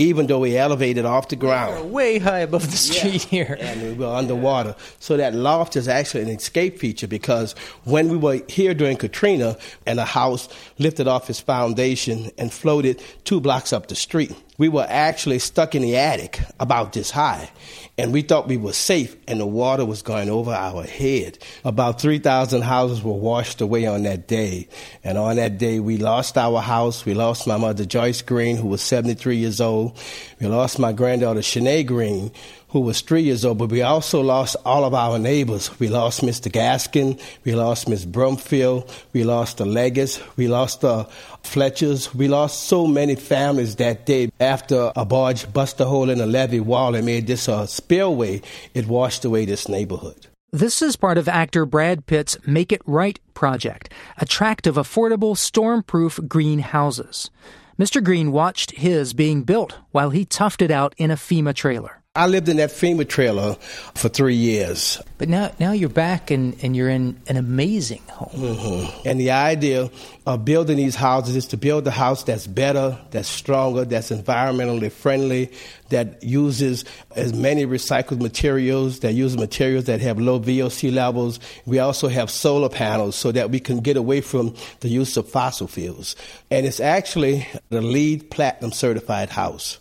even 0.00 0.26
though 0.28 0.38
we 0.38 0.56
elevated 0.56 1.04
off 1.04 1.28
the 1.28 1.36
ground. 1.36 1.84
we 1.84 1.90
way 1.90 2.18
high 2.18 2.38
above 2.38 2.70
the 2.70 2.76
street 2.76 3.30
yeah. 3.30 3.44
here. 3.44 3.58
And 3.60 3.82
we 3.82 3.92
were 3.92 4.06
underwater. 4.06 4.74
So 4.98 5.18
that 5.18 5.34
loft 5.34 5.76
is 5.76 5.88
actually 5.88 6.22
an 6.22 6.30
escape 6.30 6.78
feature 6.78 7.06
because 7.06 7.52
when 7.84 8.08
we 8.08 8.16
were 8.16 8.40
here 8.48 8.72
during 8.72 8.96
Katrina 8.96 9.58
and 9.84 9.98
the 9.98 10.06
house 10.06 10.48
lifted 10.78 11.06
off 11.06 11.28
its 11.28 11.40
foundation 11.40 12.30
and 12.38 12.50
floated 12.50 13.02
two 13.24 13.40
blocks 13.42 13.74
up 13.74 13.88
the 13.88 13.94
street, 13.94 14.34
we 14.60 14.68
were 14.68 14.86
actually 14.86 15.38
stuck 15.38 15.74
in 15.74 15.80
the 15.80 15.96
attic 15.96 16.38
about 16.60 16.92
this 16.92 17.10
high. 17.10 17.50
And 17.96 18.12
we 18.12 18.20
thought 18.20 18.46
we 18.46 18.58
were 18.58 18.74
safe, 18.74 19.16
and 19.26 19.40
the 19.40 19.46
water 19.46 19.86
was 19.86 20.02
going 20.02 20.28
over 20.28 20.50
our 20.50 20.82
head. 20.82 21.38
About 21.64 21.98
3,000 21.98 22.60
houses 22.60 23.02
were 23.02 23.14
washed 23.14 23.62
away 23.62 23.86
on 23.86 24.02
that 24.02 24.28
day. 24.28 24.68
And 25.02 25.16
on 25.16 25.36
that 25.36 25.56
day, 25.56 25.80
we 25.80 25.96
lost 25.96 26.36
our 26.36 26.60
house. 26.60 27.06
We 27.06 27.14
lost 27.14 27.46
my 27.46 27.56
mother, 27.56 27.86
Joyce 27.86 28.20
Green, 28.20 28.58
who 28.58 28.68
was 28.68 28.82
73 28.82 29.38
years 29.38 29.62
old. 29.62 29.98
We 30.40 30.46
lost 30.46 30.78
my 30.78 30.92
granddaughter, 30.92 31.40
Shanae 31.40 31.86
Greene, 31.86 32.30
who 32.70 32.80
was 32.80 33.00
three 33.00 33.22
years 33.22 33.44
old, 33.44 33.58
but 33.58 33.70
we 33.70 33.82
also 33.82 34.20
lost 34.20 34.56
all 34.64 34.84
of 34.84 34.94
our 34.94 35.18
neighbors. 35.18 35.78
We 35.78 35.88
lost 35.88 36.22
Mr. 36.22 36.50
Gaskin, 36.50 37.20
we 37.44 37.54
lost 37.54 37.88
Miss 37.88 38.04
Brumfield, 38.04 38.88
we 39.12 39.24
lost 39.24 39.58
the 39.58 39.64
Leggets, 39.64 40.20
we 40.36 40.48
lost 40.48 40.80
the 40.80 41.08
Fletchers. 41.42 42.14
We 42.14 42.28
lost 42.28 42.64
so 42.64 42.86
many 42.86 43.14
families 43.14 43.76
that 43.76 44.06
day 44.06 44.30
after 44.38 44.92
a 44.94 45.04
barge 45.04 45.52
bust 45.52 45.80
a 45.80 45.84
hole 45.84 46.10
in 46.10 46.18
the 46.18 46.26
levee 46.26 46.60
wall 46.60 46.94
and 46.94 47.06
made 47.06 47.26
this 47.26 47.48
a 47.48 47.66
spillway. 47.66 48.42
It 48.74 48.86
washed 48.86 49.24
away 49.24 49.46
this 49.46 49.68
neighborhood. 49.68 50.26
This 50.52 50.82
is 50.82 50.96
part 50.96 51.16
of 51.16 51.28
actor 51.28 51.64
Brad 51.64 52.06
Pitt's 52.06 52.36
Make 52.46 52.72
It 52.72 52.82
Right 52.84 53.18
project, 53.34 53.92
a 54.18 54.26
tract 54.26 54.66
of 54.66 54.74
affordable, 54.74 55.36
storm-proof 55.36 56.20
green 56.26 56.58
houses. 56.58 57.30
Mr. 57.78 58.02
Greene 58.02 58.32
watched 58.32 58.72
his 58.72 59.12
being 59.12 59.42
built 59.42 59.78
while 59.92 60.10
he 60.10 60.26
toughed 60.26 60.60
it 60.60 60.70
out 60.70 60.94
in 60.98 61.10
a 61.10 61.16
FEMA 61.16 61.54
trailer. 61.54 61.99
I 62.16 62.26
lived 62.26 62.48
in 62.48 62.56
that 62.56 62.70
FEMA 62.70 63.08
trailer 63.08 63.54
for 63.94 64.08
three 64.08 64.34
years. 64.34 65.00
But 65.16 65.28
now, 65.28 65.52
now 65.60 65.70
you're 65.70 65.88
back 65.88 66.32
and, 66.32 66.56
and 66.60 66.74
you're 66.74 66.88
in 66.88 67.20
an 67.28 67.36
amazing 67.36 68.02
home. 68.10 68.56
Mm-hmm. 68.56 69.08
And 69.08 69.20
the 69.20 69.30
idea 69.30 69.88
of 70.26 70.44
building 70.44 70.76
these 70.76 70.96
houses 70.96 71.36
is 71.36 71.46
to 71.46 71.56
build 71.56 71.86
a 71.86 71.92
house 71.92 72.24
that's 72.24 72.48
better, 72.48 72.98
that's 73.12 73.28
stronger, 73.28 73.84
that's 73.84 74.10
environmentally 74.10 74.90
friendly, 74.90 75.52
that 75.90 76.20
uses 76.24 76.84
as 77.14 77.32
many 77.32 77.64
recycled 77.64 78.20
materials, 78.20 78.98
that 79.00 79.12
uses 79.12 79.38
materials 79.38 79.84
that 79.84 80.00
have 80.00 80.18
low 80.18 80.40
VOC 80.40 80.92
levels. 80.92 81.38
We 81.64 81.78
also 81.78 82.08
have 82.08 82.28
solar 82.28 82.70
panels 82.70 83.14
so 83.14 83.30
that 83.30 83.50
we 83.50 83.60
can 83.60 83.82
get 83.82 83.96
away 83.96 84.20
from 84.20 84.56
the 84.80 84.88
use 84.88 85.16
of 85.16 85.28
fossil 85.28 85.68
fuels. 85.68 86.16
And 86.50 86.66
it's 86.66 86.80
actually 86.80 87.46
the 87.68 87.80
LEED 87.80 88.32
platinum 88.32 88.72
certified 88.72 89.30
house. 89.30 89.78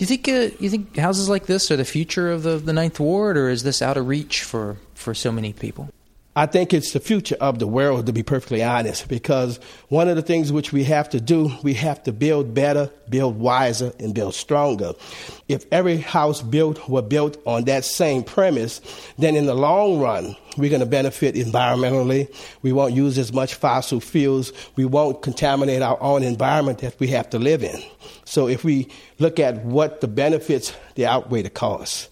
Do 0.00 0.04
you 0.04 0.16
think 0.16 0.28
uh, 0.28 0.56
you 0.58 0.70
think 0.70 0.96
houses 0.96 1.28
like 1.28 1.44
this 1.44 1.70
are 1.70 1.76
the 1.76 1.84
future 1.84 2.32
of 2.32 2.42
the, 2.42 2.56
the 2.56 2.72
Ninth 2.72 2.98
Ward, 2.98 3.36
or 3.36 3.50
is 3.50 3.64
this 3.64 3.82
out 3.82 3.98
of 3.98 4.08
reach 4.08 4.42
for, 4.42 4.78
for 4.94 5.12
so 5.12 5.30
many 5.30 5.52
people? 5.52 5.90
I 6.36 6.46
think 6.46 6.72
it's 6.72 6.92
the 6.92 7.00
future 7.00 7.36
of 7.40 7.58
the 7.58 7.66
world, 7.66 8.06
to 8.06 8.12
be 8.12 8.22
perfectly 8.22 8.62
honest, 8.62 9.08
because 9.08 9.58
one 9.88 10.08
of 10.08 10.14
the 10.14 10.22
things 10.22 10.52
which 10.52 10.72
we 10.72 10.84
have 10.84 11.08
to 11.10 11.20
do, 11.20 11.50
we 11.64 11.74
have 11.74 12.04
to 12.04 12.12
build 12.12 12.54
better, 12.54 12.88
build 13.08 13.36
wiser, 13.36 13.92
and 13.98 14.14
build 14.14 14.36
stronger. 14.36 14.92
If 15.48 15.66
every 15.72 15.96
house 15.96 16.40
built 16.40 16.88
were 16.88 17.02
built 17.02 17.36
on 17.46 17.64
that 17.64 17.84
same 17.84 18.22
premise, 18.22 18.80
then 19.18 19.34
in 19.34 19.46
the 19.46 19.54
long 19.54 19.98
run, 19.98 20.36
we're 20.56 20.70
going 20.70 20.80
to 20.80 20.86
benefit 20.86 21.34
environmentally. 21.34 22.32
We 22.62 22.72
won't 22.72 22.94
use 22.94 23.18
as 23.18 23.32
much 23.32 23.54
fossil 23.54 23.98
fuels. 23.98 24.52
We 24.76 24.84
won't 24.84 25.22
contaminate 25.22 25.82
our 25.82 26.00
own 26.00 26.22
environment 26.22 26.78
that 26.78 26.98
we 27.00 27.08
have 27.08 27.28
to 27.30 27.40
live 27.40 27.64
in. 27.64 27.82
So 28.24 28.46
if 28.46 28.62
we 28.62 28.88
look 29.18 29.40
at 29.40 29.64
what 29.64 30.00
the 30.00 30.06
benefits, 30.08 30.72
they 30.94 31.06
outweigh 31.06 31.42
the 31.42 31.50
costs. 31.50 32.08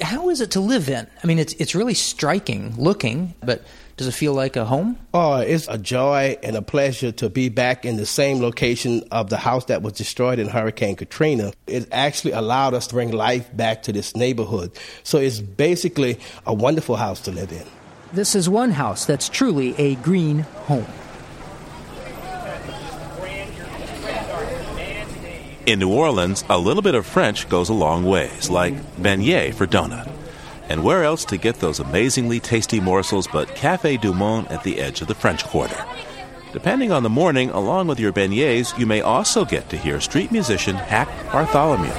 How 0.00 0.30
is 0.30 0.40
it 0.40 0.52
to 0.52 0.60
live 0.60 0.88
in? 0.88 1.06
I 1.22 1.26
mean, 1.26 1.38
it's 1.38 1.52
it's 1.54 1.74
really 1.74 1.94
striking 1.94 2.74
looking, 2.76 3.34
but 3.42 3.62
does 3.96 4.06
it 4.06 4.12
feel 4.12 4.32
like 4.32 4.56
a 4.56 4.64
home? 4.64 4.98
Oh, 5.12 5.36
it's 5.36 5.68
a 5.68 5.76
joy 5.76 6.38
and 6.42 6.56
a 6.56 6.62
pleasure 6.62 7.12
to 7.12 7.28
be 7.28 7.50
back 7.50 7.84
in 7.84 7.96
the 7.96 8.06
same 8.06 8.40
location 8.40 9.04
of 9.10 9.28
the 9.28 9.36
house 9.36 9.66
that 9.66 9.82
was 9.82 9.92
destroyed 9.92 10.38
in 10.38 10.48
Hurricane 10.48 10.96
Katrina. 10.96 11.52
It 11.66 11.86
actually 11.92 12.32
allowed 12.32 12.72
us 12.72 12.86
to 12.86 12.94
bring 12.94 13.10
life 13.10 13.54
back 13.54 13.82
to 13.82 13.92
this 13.92 14.16
neighborhood. 14.16 14.72
So 15.02 15.18
it's 15.18 15.40
basically 15.40 16.18
a 16.46 16.54
wonderful 16.54 16.96
house 16.96 17.20
to 17.22 17.30
live 17.30 17.52
in. 17.52 17.66
This 18.14 18.34
is 18.34 18.48
one 18.48 18.70
house 18.70 19.04
that's 19.04 19.28
truly 19.28 19.74
a 19.76 19.96
green 19.96 20.40
home. 20.64 20.86
In 25.66 25.78
New 25.78 25.92
Orleans, 25.92 26.42
a 26.48 26.58
little 26.58 26.82
bit 26.82 26.94
of 26.94 27.04
French 27.04 27.48
goes 27.48 27.68
a 27.68 27.74
long 27.74 28.04
ways, 28.04 28.48
like 28.48 28.74
beignet 28.96 29.54
for 29.54 29.66
donut. 29.66 30.10
And 30.68 30.82
where 30.82 31.04
else 31.04 31.24
to 31.26 31.36
get 31.36 31.56
those 31.56 31.80
amazingly 31.80 32.40
tasty 32.40 32.80
morsels 32.80 33.28
but 33.28 33.54
Cafe 33.54 33.98
Du 33.98 34.14
Monde 34.14 34.48
at 34.48 34.64
the 34.64 34.80
edge 34.80 35.02
of 35.02 35.08
the 35.08 35.14
French 35.14 35.44
Quarter? 35.44 35.84
Depending 36.52 36.92
on 36.92 37.02
the 37.02 37.10
morning, 37.10 37.50
along 37.50 37.88
with 37.88 38.00
your 38.00 38.12
beignets, 38.12 38.76
you 38.78 38.86
may 38.86 39.02
also 39.02 39.44
get 39.44 39.68
to 39.68 39.76
hear 39.76 40.00
street 40.00 40.32
musician 40.32 40.76
Hack 40.76 41.08
Bartholomew. 41.30 41.90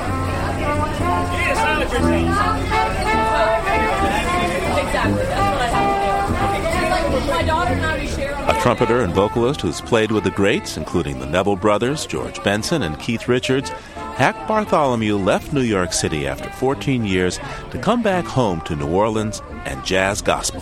A 8.52 8.60
trumpeter 8.60 9.00
and 9.00 9.14
vocalist 9.14 9.62
who's 9.62 9.80
played 9.80 10.12
with 10.12 10.26
the 10.26 10.30
greats, 10.32 10.76
including 10.76 11.20
the 11.20 11.26
Neville 11.26 11.56
Brothers, 11.56 12.06
George 12.06 12.44
Benson, 12.44 12.84
and 12.84 13.00
Keith 13.00 13.30
Richards, 13.30 13.70
Hack 14.18 14.46
Bartholomew 14.46 15.16
left 15.16 15.54
New 15.54 15.62
York 15.62 15.94
City 15.94 16.28
after 16.28 16.50
14 16.50 17.06
years 17.06 17.40
to 17.70 17.80
come 17.80 18.04
back 18.04 18.26
home 18.26 18.60
to 18.62 18.76
New 18.76 18.90
Orleans 18.90 19.42
and 19.64 19.82
jazz 19.86 20.22
gospel. 20.22 20.60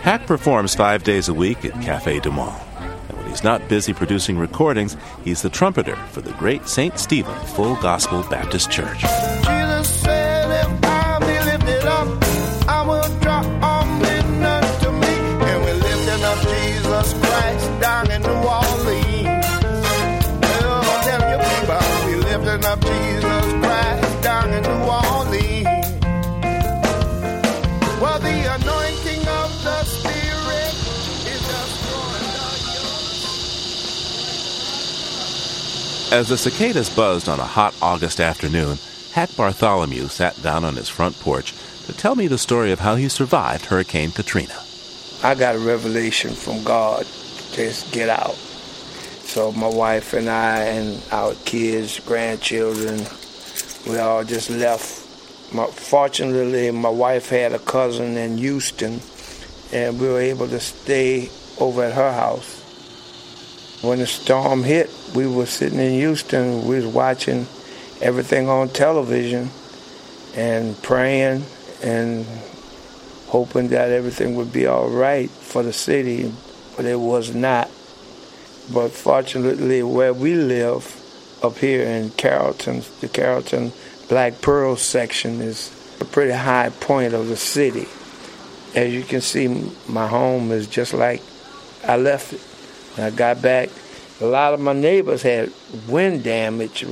Hack 0.00 0.26
performs 0.26 0.74
five 0.74 1.04
days 1.04 1.28
a 1.28 1.34
week 1.34 1.66
at 1.66 1.82
Cafe 1.82 2.18
Du 2.20 2.30
Monde. 2.30 2.58
And 2.78 3.18
when 3.18 3.28
he's 3.28 3.44
not 3.44 3.68
busy 3.68 3.92
producing 3.92 4.38
recordings, 4.38 4.96
he's 5.22 5.42
the 5.42 5.50
trumpeter 5.50 5.96
for 5.96 6.22
the 6.22 6.32
great 6.32 6.66
St. 6.66 6.98
Stephen 6.98 7.38
Full 7.48 7.76
Gospel 7.76 8.22
Baptist 8.30 8.70
Church. 8.70 9.04
As 36.12 36.28
the 36.28 36.38
cicadas 36.38 36.88
buzzed 36.88 37.28
on 37.28 37.40
a 37.40 37.44
hot 37.44 37.74
August 37.82 38.20
afternoon, 38.20 38.78
Hack 39.12 39.34
Bartholomew 39.36 40.06
sat 40.06 40.40
down 40.40 40.64
on 40.64 40.76
his 40.76 40.88
front 40.88 41.18
porch 41.18 41.52
to 41.86 41.92
tell 41.92 42.14
me 42.14 42.28
the 42.28 42.38
story 42.38 42.70
of 42.70 42.78
how 42.78 42.94
he 42.94 43.08
survived 43.08 43.66
Hurricane 43.66 44.12
Katrina. 44.12 44.54
I 45.24 45.34
got 45.34 45.56
a 45.56 45.58
revelation 45.58 46.30
from 46.30 46.62
God 46.62 47.04
just 47.52 47.92
get 47.92 48.08
out. 48.08 48.36
So 49.24 49.50
my 49.50 49.66
wife 49.66 50.12
and 50.12 50.30
I 50.30 50.60
and 50.60 51.02
our 51.10 51.34
kids, 51.44 51.98
grandchildren, 51.98 53.00
we 53.88 53.98
all 53.98 54.22
just 54.22 54.48
left. 54.48 55.02
My, 55.52 55.66
fortunately, 55.66 56.70
my 56.70 56.88
wife 56.88 57.30
had 57.30 57.52
a 57.52 57.58
cousin 57.58 58.16
in 58.16 58.38
Houston, 58.38 59.00
and 59.72 60.00
we 60.00 60.06
were 60.06 60.20
able 60.20 60.46
to 60.48 60.60
stay 60.60 61.30
over 61.58 61.82
at 61.82 61.94
her 61.94 62.12
house. 62.12 62.62
When 63.82 63.98
the 63.98 64.06
storm 64.06 64.62
hit, 64.62 64.88
we 65.16 65.26
were 65.26 65.46
sitting 65.46 65.80
in 65.80 65.92
Houston. 65.92 66.66
We 66.66 66.76
was 66.76 66.86
watching 66.86 67.46
everything 68.02 68.50
on 68.50 68.68
television 68.68 69.48
and 70.36 70.80
praying 70.82 71.44
and 71.82 72.26
hoping 73.28 73.68
that 73.68 73.90
everything 73.90 74.36
would 74.36 74.52
be 74.52 74.66
all 74.66 74.88
right 74.88 75.30
for 75.30 75.62
the 75.62 75.72
city, 75.72 76.30
but 76.76 76.84
it 76.84 77.00
was 77.00 77.34
not. 77.34 77.70
But 78.72 78.90
fortunately, 78.90 79.82
where 79.82 80.12
we 80.12 80.34
live 80.34 81.02
up 81.42 81.56
here 81.58 81.84
in 81.84 82.10
Carrollton, 82.10 82.82
the 83.00 83.08
Carrollton 83.08 83.72
Black 84.08 84.42
Pearl 84.42 84.76
section 84.76 85.40
is 85.40 85.72
a 86.00 86.04
pretty 86.04 86.32
high 86.32 86.68
point 86.68 87.14
of 87.14 87.28
the 87.28 87.36
city. 87.36 87.86
As 88.74 88.92
you 88.92 89.02
can 89.02 89.22
see, 89.22 89.72
my 89.88 90.06
home 90.06 90.52
is 90.52 90.66
just 90.66 90.92
like 90.92 91.22
I 91.82 91.96
left 91.96 92.34
it. 92.34 92.40
When 92.96 93.06
I 93.06 93.10
got 93.10 93.40
back, 93.40 93.70
a 94.20 94.26
lot 94.26 94.54
of 94.54 94.60
my 94.60 94.72
neighbors 94.72 95.22
had 95.22 95.52
wind 95.88 96.24
damage. 96.24 96.84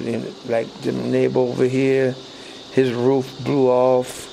Like 0.46 0.72
the 0.82 0.92
neighbor 0.92 1.40
over 1.40 1.64
here, 1.64 2.14
his 2.72 2.92
roof 2.92 3.32
blew 3.44 3.68
off. 3.68 4.30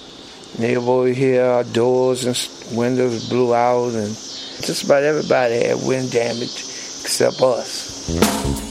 Neighbor 0.59 0.81
over 0.81 1.07
here, 1.07 1.45
our 1.45 1.63
doors 1.63 2.25
and 2.25 2.77
windows 2.77 3.29
blew 3.29 3.55
out, 3.55 3.93
and 3.93 4.09
just 4.09 4.83
about 4.83 5.03
everybody 5.03 5.63
had 5.63 5.77
wind 5.87 6.11
damage 6.11 6.59
except 6.59 7.41
us. 7.41 8.09
Mm. 8.09 8.70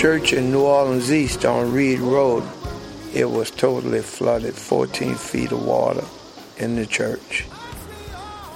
Church 0.00 0.32
in 0.32 0.50
New 0.50 0.62
Orleans 0.62 1.12
East 1.12 1.44
on 1.44 1.74
Reed 1.74 1.98
Road, 1.98 2.42
it 3.12 3.28
was 3.28 3.50
totally 3.50 4.00
flooded, 4.00 4.54
14 4.54 5.14
feet 5.14 5.52
of 5.52 5.62
water 5.62 6.02
in 6.56 6.76
the 6.76 6.86
church. 6.86 7.44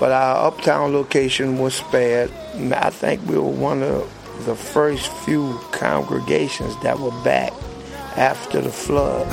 But 0.01 0.11
our 0.11 0.49
uptown 0.49 0.95
location 0.95 1.59
was 1.59 1.75
spared. 1.75 2.31
I 2.73 2.89
think 2.89 3.29
we 3.29 3.37
were 3.37 3.43
one 3.43 3.83
of 3.83 4.11
the 4.47 4.55
first 4.55 5.13
few 5.27 5.61
congregations 5.71 6.81
that 6.83 6.99
were 6.99 7.23
back 7.23 7.53
after 8.17 8.63
the 8.63 8.71
flood. 8.71 9.27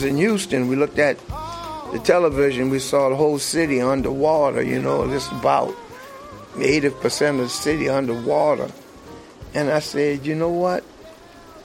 Was 0.00 0.10
in 0.10 0.16
Houston, 0.16 0.68
we 0.68 0.76
looked 0.76 0.98
at 0.98 1.18
the 1.92 2.00
television, 2.02 2.70
we 2.70 2.78
saw 2.78 3.10
the 3.10 3.16
whole 3.16 3.38
city 3.38 3.82
underwater, 3.82 4.62
you 4.62 4.80
know, 4.80 5.06
just 5.06 5.30
about 5.32 5.74
80% 6.54 7.30
of 7.32 7.36
the 7.38 7.48
city 7.48 7.88
underwater. 7.88 8.70
And 9.52 9.70
I 9.70 9.80
said, 9.80 10.24
you 10.24 10.34
know 10.34 10.48
what? 10.48 10.84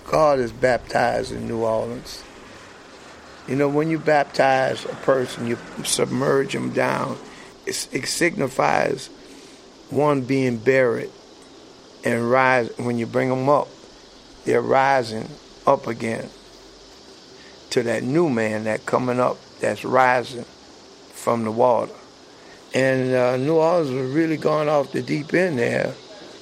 God 0.08 0.40
is 0.40 0.52
baptized 0.52 1.32
in 1.32 1.48
New 1.48 1.64
Orleans. 1.64 2.24
You 3.48 3.56
know, 3.56 3.70
when 3.70 3.90
you 3.90 4.00
baptize 4.00 4.84
a 4.84 4.96
person, 4.96 5.48
you 5.48 5.58
submerge 5.84 6.52
them 6.52 6.72
down, 6.72 7.18
it, 7.66 7.88
it 7.94 8.06
signifies 8.08 9.08
one 9.92 10.22
being 10.22 10.58
buried 10.58 11.12
and 12.04 12.30
rise. 12.30 12.70
When 12.78 12.98
you 12.98 13.06
bring 13.06 13.30
them 13.30 13.48
up, 13.48 13.70
they're 14.44 14.62
rising 14.62 15.30
up 15.66 15.88
again 15.88 16.30
to 17.76 17.84
that 17.84 18.04
new 18.04 18.30
man 18.30 18.64
that 18.64 18.86
coming 18.86 19.20
up 19.20 19.36
that's 19.60 19.84
rising 19.84 20.46
from 21.12 21.44
the 21.44 21.52
water. 21.52 21.92
And 22.74 23.14
uh, 23.14 23.36
New 23.36 23.58
Orleans 23.58 23.92
was 23.92 24.12
really 24.12 24.38
going 24.38 24.70
off 24.70 24.94
the 24.94 25.02
deep 25.02 25.34
end 25.34 25.60
there, 25.60 25.94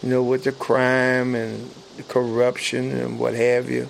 you 0.03 0.09
know, 0.09 0.21
with 0.21 0.43
the 0.43 0.51
crime 0.51 1.33
and 1.33 1.71
the 1.97 2.03
corruption 2.03 2.91
and 2.91 3.17
what 3.17 3.33
have 3.33 3.67
you. 3.67 3.89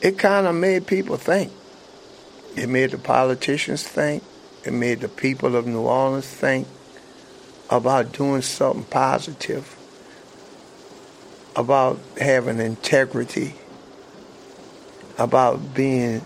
It 0.00 0.18
kind 0.18 0.46
of 0.46 0.54
made 0.54 0.86
people 0.86 1.18
think. 1.18 1.52
It 2.56 2.70
made 2.70 2.92
the 2.92 2.98
politicians 2.98 3.82
think. 3.82 4.22
It 4.64 4.72
made 4.72 5.00
the 5.00 5.08
people 5.08 5.56
of 5.56 5.66
New 5.66 5.82
Orleans 5.82 6.26
think 6.26 6.66
about 7.68 8.12
doing 8.12 8.40
something 8.40 8.84
positive, 8.84 9.76
about 11.54 11.98
having 12.18 12.60
integrity 12.60 13.56
about 15.18 15.74
being 15.74 16.24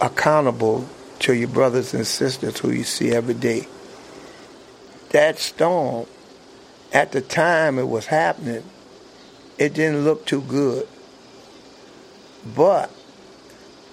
accountable 0.00 0.88
to 1.20 1.34
your 1.34 1.48
brothers 1.48 1.94
and 1.94 2.06
sisters 2.06 2.58
who 2.58 2.70
you 2.70 2.84
see 2.84 3.12
every 3.12 3.34
day. 3.34 3.66
That 5.10 5.38
storm, 5.38 6.06
at 6.92 7.12
the 7.12 7.20
time 7.20 7.78
it 7.78 7.88
was 7.88 8.06
happening, 8.06 8.64
it 9.58 9.74
didn't 9.74 10.04
look 10.04 10.26
too 10.26 10.42
good. 10.42 10.88
But 12.56 12.90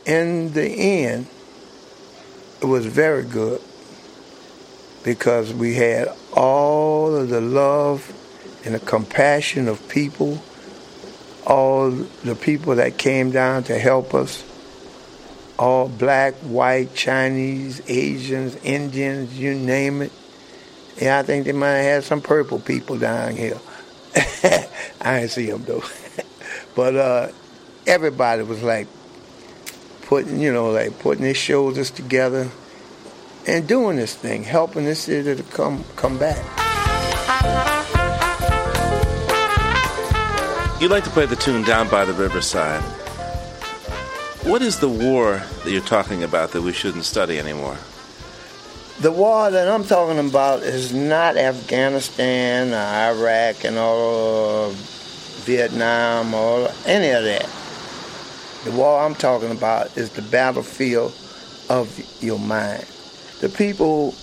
in 0.06 0.54
the 0.54 0.68
end, 0.68 1.28
it 2.62 2.66
was 2.66 2.86
very 2.86 3.24
good 3.24 3.62
because 5.04 5.54
we 5.54 5.76
had 5.76 6.10
all 6.34 7.16
of 7.16 7.30
the 7.30 7.42
love 7.42 8.14
and 8.66 8.76
the 8.76 8.80
compassion 8.80 9.68
of 9.68 9.88
people 9.89 10.42
all 11.46 11.89
the 11.89 12.36
people 12.36 12.76
that 12.76 12.98
came 12.98 13.32
down 13.32 13.64
to 13.64 13.78
help 13.78 14.14
us, 14.14 14.44
all 15.58 15.88
black, 15.88 16.34
white, 16.36 16.94
Chinese, 16.94 17.82
Asians, 17.88 18.56
Indians, 18.64 19.38
you 19.38 19.54
name 19.54 20.02
it. 20.02 20.12
Yeah, 21.02 21.20
I 21.20 21.24
think 21.24 21.46
they 21.46 21.52
might 21.52 21.78
have 21.78 21.86
had 21.86 22.04
some 22.04 22.22
purple 22.22 22.60
people 22.60 22.98
down 22.98 23.36
here. 23.36 23.60
I 25.02 25.20
didn't 25.20 25.32
see 25.32 25.50
them 25.50 25.64
though. 25.64 25.84
but 26.76 26.96
uh, 26.96 27.28
everybody 27.88 28.44
was 28.44 28.62
like 28.62 28.88
putting, 30.04 30.39
you 30.39 30.52
know, 30.52 30.72
like 30.72 31.00
putting 31.00 31.24
their 31.24 31.34
shoulders 31.34 31.89
together 31.89 32.50
and 33.48 33.68
doing 33.68 33.98
this 33.98 34.14
thing, 34.16 34.44
helping 34.44 34.86
this 34.86 35.02
city 35.02 35.36
to 35.36 35.44
come 35.44 35.84
come 35.96 36.18
back. 36.18 37.81
You 40.82 40.88
like 40.88 41.04
to 41.04 41.12
play 41.12 41.28
the 41.28 41.36
tune 41.36 41.62
Down 41.62 41.88
by 41.90 42.06
the 42.06 42.14
Riverside. 42.14 42.82
What 44.42 44.64
is 44.64 44.80
the 44.80 44.90
war 44.90 45.44
that 45.64 45.70
you're 45.72 45.80
talking 45.80 46.24
about 46.24 46.54
that 46.54 46.64
we 46.64 46.74
shouldn't 46.74 47.06
study 47.06 47.38
anymore? 47.38 47.78
The 49.00 49.12
war 49.12 49.52
that 49.52 49.68
I'm 49.68 49.84
talking 49.84 50.18
about 50.18 50.64
is 50.64 50.92
not 50.92 51.38
Afghanistan 51.38 52.74
or 52.74 53.22
Iraq 53.22 53.64
and 53.64 53.78
all 53.78 54.72
Vietnam 55.46 56.34
or 56.34 56.72
any 56.88 57.12
of 57.12 57.26
that. 57.26 57.48
The 58.64 58.72
war 58.72 59.02
I'm 59.02 59.14
talking 59.14 59.52
about 59.52 59.96
is 59.96 60.10
the 60.10 60.24
battlefield 60.24 61.14
of 61.70 62.24
your 62.24 62.40
mind. 62.40 62.88
The 63.40 63.50
people 63.50 64.16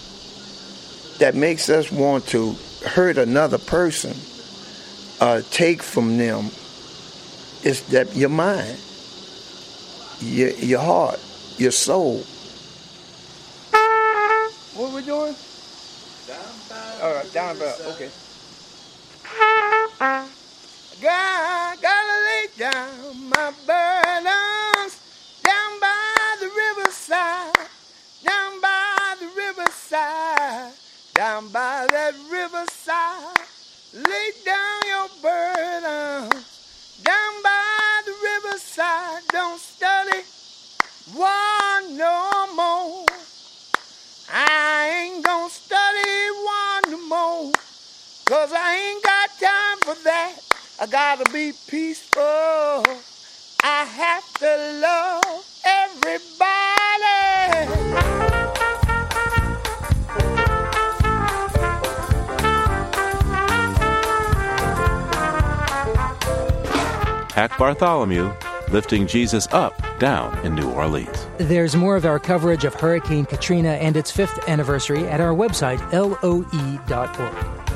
that 1.18 1.36
makes 1.36 1.70
us 1.70 1.92
want 1.92 2.26
to 2.30 2.56
hurt 2.84 3.16
another 3.16 3.58
person 3.58 4.12
uh, 5.20 5.42
take 5.50 5.82
from 5.82 6.18
them 6.18 6.46
is 7.64 7.82
that 7.90 8.14
your 8.14 8.28
mind, 8.28 8.78
your, 10.20 10.50
your 10.50 10.80
heart, 10.80 11.20
your 11.58 11.72
soul. 11.72 12.24
What 14.74 14.90
are 14.90 14.94
we 14.94 15.02
doing? 15.02 15.34
Down 16.26 16.54
by. 16.68 16.98
All 17.02 17.14
right, 17.14 17.32
down 17.32 17.58
by. 17.58 17.74
Okay. 17.92 18.10
God, 21.00 21.78
gotta 21.80 22.16
lay 22.26 22.46
down 22.56 23.30
my 23.30 23.52
burdens 23.66 24.98
down 25.48 25.80
by 25.80 26.36
the 26.40 26.48
riverside, 26.48 27.68
down 28.24 28.60
by 28.60 29.14
the 29.20 29.28
riverside, 29.36 30.72
down 31.14 31.48
by 31.48 31.86
that 31.90 32.14
riverside. 32.30 33.38
Lay 33.94 34.30
down 34.44 34.87
down 37.02 37.42
by 37.42 38.02
the 38.06 38.12
riverside. 38.28 39.22
Don't 39.30 39.60
study 39.60 40.22
one 41.14 41.96
no 41.96 42.46
more. 42.56 43.06
I 44.32 45.04
ain't 45.04 45.24
gonna 45.24 45.50
study 45.50 46.30
one 46.44 46.90
no 46.92 46.98
more. 47.08 47.52
Cause 48.26 48.52
I 48.52 48.74
ain't 48.74 49.02
got 49.02 49.28
time 49.40 49.78
for 49.86 49.96
that. 50.04 50.34
I 50.80 50.86
gotta 50.86 51.24
be 51.32 51.52
peaceful. 51.68 52.84
I 53.62 53.84
have 53.84 54.34
to 54.40 54.56
love 54.80 55.44
everybody. 55.64 56.68
Hack 67.38 67.56
Bartholomew 67.56 68.34
lifting 68.72 69.06
Jesus 69.06 69.46
up 69.52 69.80
down 70.00 70.36
in 70.44 70.56
New 70.56 70.68
Orleans. 70.72 71.28
There's 71.36 71.76
more 71.76 71.94
of 71.94 72.04
our 72.04 72.18
coverage 72.18 72.64
of 72.64 72.74
Hurricane 72.74 73.26
Katrina 73.26 73.74
and 73.74 73.96
its 73.96 74.10
fifth 74.10 74.48
anniversary 74.48 75.06
at 75.06 75.20
our 75.20 75.32
website, 75.32 75.78
loe.org. 75.92 77.67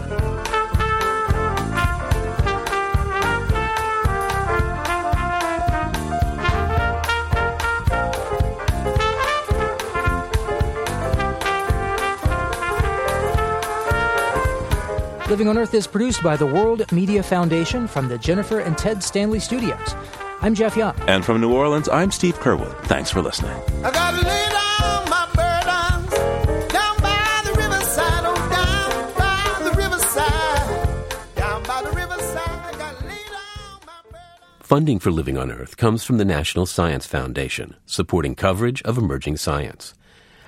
Living 15.33 15.49
on 15.49 15.57
Earth 15.57 15.73
is 15.73 15.87
produced 15.87 16.23
by 16.23 16.37
the 16.37 16.45
World 16.45 16.93
Media 16.93 17.23
Foundation 17.23 17.89
from 17.89 18.07
the 18.07 18.19
Jennifer 18.19 18.59
and 18.59 18.77
Ted 18.77 19.03
Stanley 19.03 19.41
Studios. 19.41 19.95
I'm 20.43 20.55
Jeff 20.55 20.77
Young. 20.77 20.95
And 21.09 21.25
from 21.25 21.41
New 21.41 21.51
Orleans, 21.51 21.89
I'm 21.89 22.11
Steve 22.11 22.39
Curwood. 22.39 22.79
Thanks 22.85 23.11
for 23.11 23.23
listening. 23.23 23.57
I 23.83 23.91
gotta 23.91 24.19
lay 24.19 24.49
down 24.51 25.09
my 25.09 25.27
burdens 25.35 26.71
down 26.71 26.99
by 27.01 27.43
the 27.47 27.53
riverside, 27.59 28.25
oh, 28.27 28.35
down 28.51 29.15
by 29.17 29.71
the 29.71 29.71
riverside, 29.75 31.35
down 31.35 31.63
by 31.63 31.81
the 31.83 31.97
riverside. 31.97 32.79
Gotta 32.79 33.07
lay 33.07 33.25
down. 33.31 34.13
Funding 34.61 34.99
for 34.99 35.11
Living 35.11 35.39
on 35.39 35.51
Earth 35.51 35.79
comes 35.79 36.05
from 36.05 36.19
the 36.19 36.27
National 36.27 36.67
Science 36.67 37.07
Foundation, 37.07 37.77
supporting 37.87 38.35
coverage 38.35 38.83
of 38.83 38.99
emerging 38.99 39.39
science, 39.39 39.95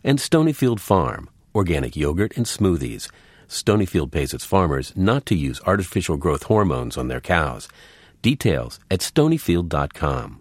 and 0.04 0.18
Stonyfield 0.18 0.78
Farm, 0.78 1.30
organic 1.54 1.96
yogurt 1.96 2.36
and 2.36 2.44
smoothies. 2.44 3.08
Stonyfield 3.54 4.10
pays 4.10 4.34
its 4.34 4.44
farmers 4.44 4.92
not 4.96 5.24
to 5.26 5.36
use 5.36 5.60
artificial 5.64 6.16
growth 6.16 6.42
hormones 6.44 6.96
on 6.96 7.06
their 7.06 7.20
cows. 7.20 7.68
Details 8.20 8.80
at 8.90 8.98
stonyfield.com. 8.98 10.40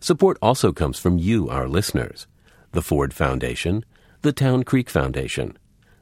Support 0.00 0.38
also 0.42 0.72
comes 0.72 0.98
from 0.98 1.18
you, 1.18 1.48
our 1.48 1.68
listeners. 1.68 2.26
The 2.72 2.82
Ford 2.82 3.14
Foundation, 3.14 3.84
the 4.22 4.32
Town 4.32 4.64
Creek 4.64 4.90
Foundation, 4.90 5.56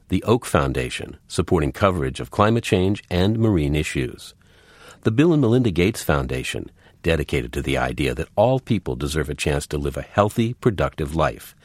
the 0.09 0.23
Oak 0.23 0.47
Foundation, 0.47 1.17
supporting 1.27 1.71
coverage 1.71 2.19
of 2.19 2.31
climate 2.31 2.63
change 2.63 3.03
and 3.11 3.37
marine 3.37 3.75
issues. 3.75 4.33
The 5.01 5.11
Bill 5.11 5.33
and 5.33 5.41
Melinda 5.41 5.69
Gates 5.69 6.01
Foundation, 6.01 6.71
dedicated 7.03 7.53
to 7.53 7.61
the 7.61 7.77
idea 7.77 8.15
that 8.15 8.29
all 8.35 8.59
people 8.59 8.95
deserve 8.95 9.29
a 9.29 9.35
chance 9.35 9.67
to 9.67 9.77
live 9.77 9.95
a 9.95 10.01
healthy, 10.01 10.55
productive 10.55 11.15
life. 11.15 11.55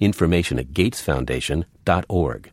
Information 0.00 0.58
at 0.58 0.74
gatesfoundation.org 0.74 2.52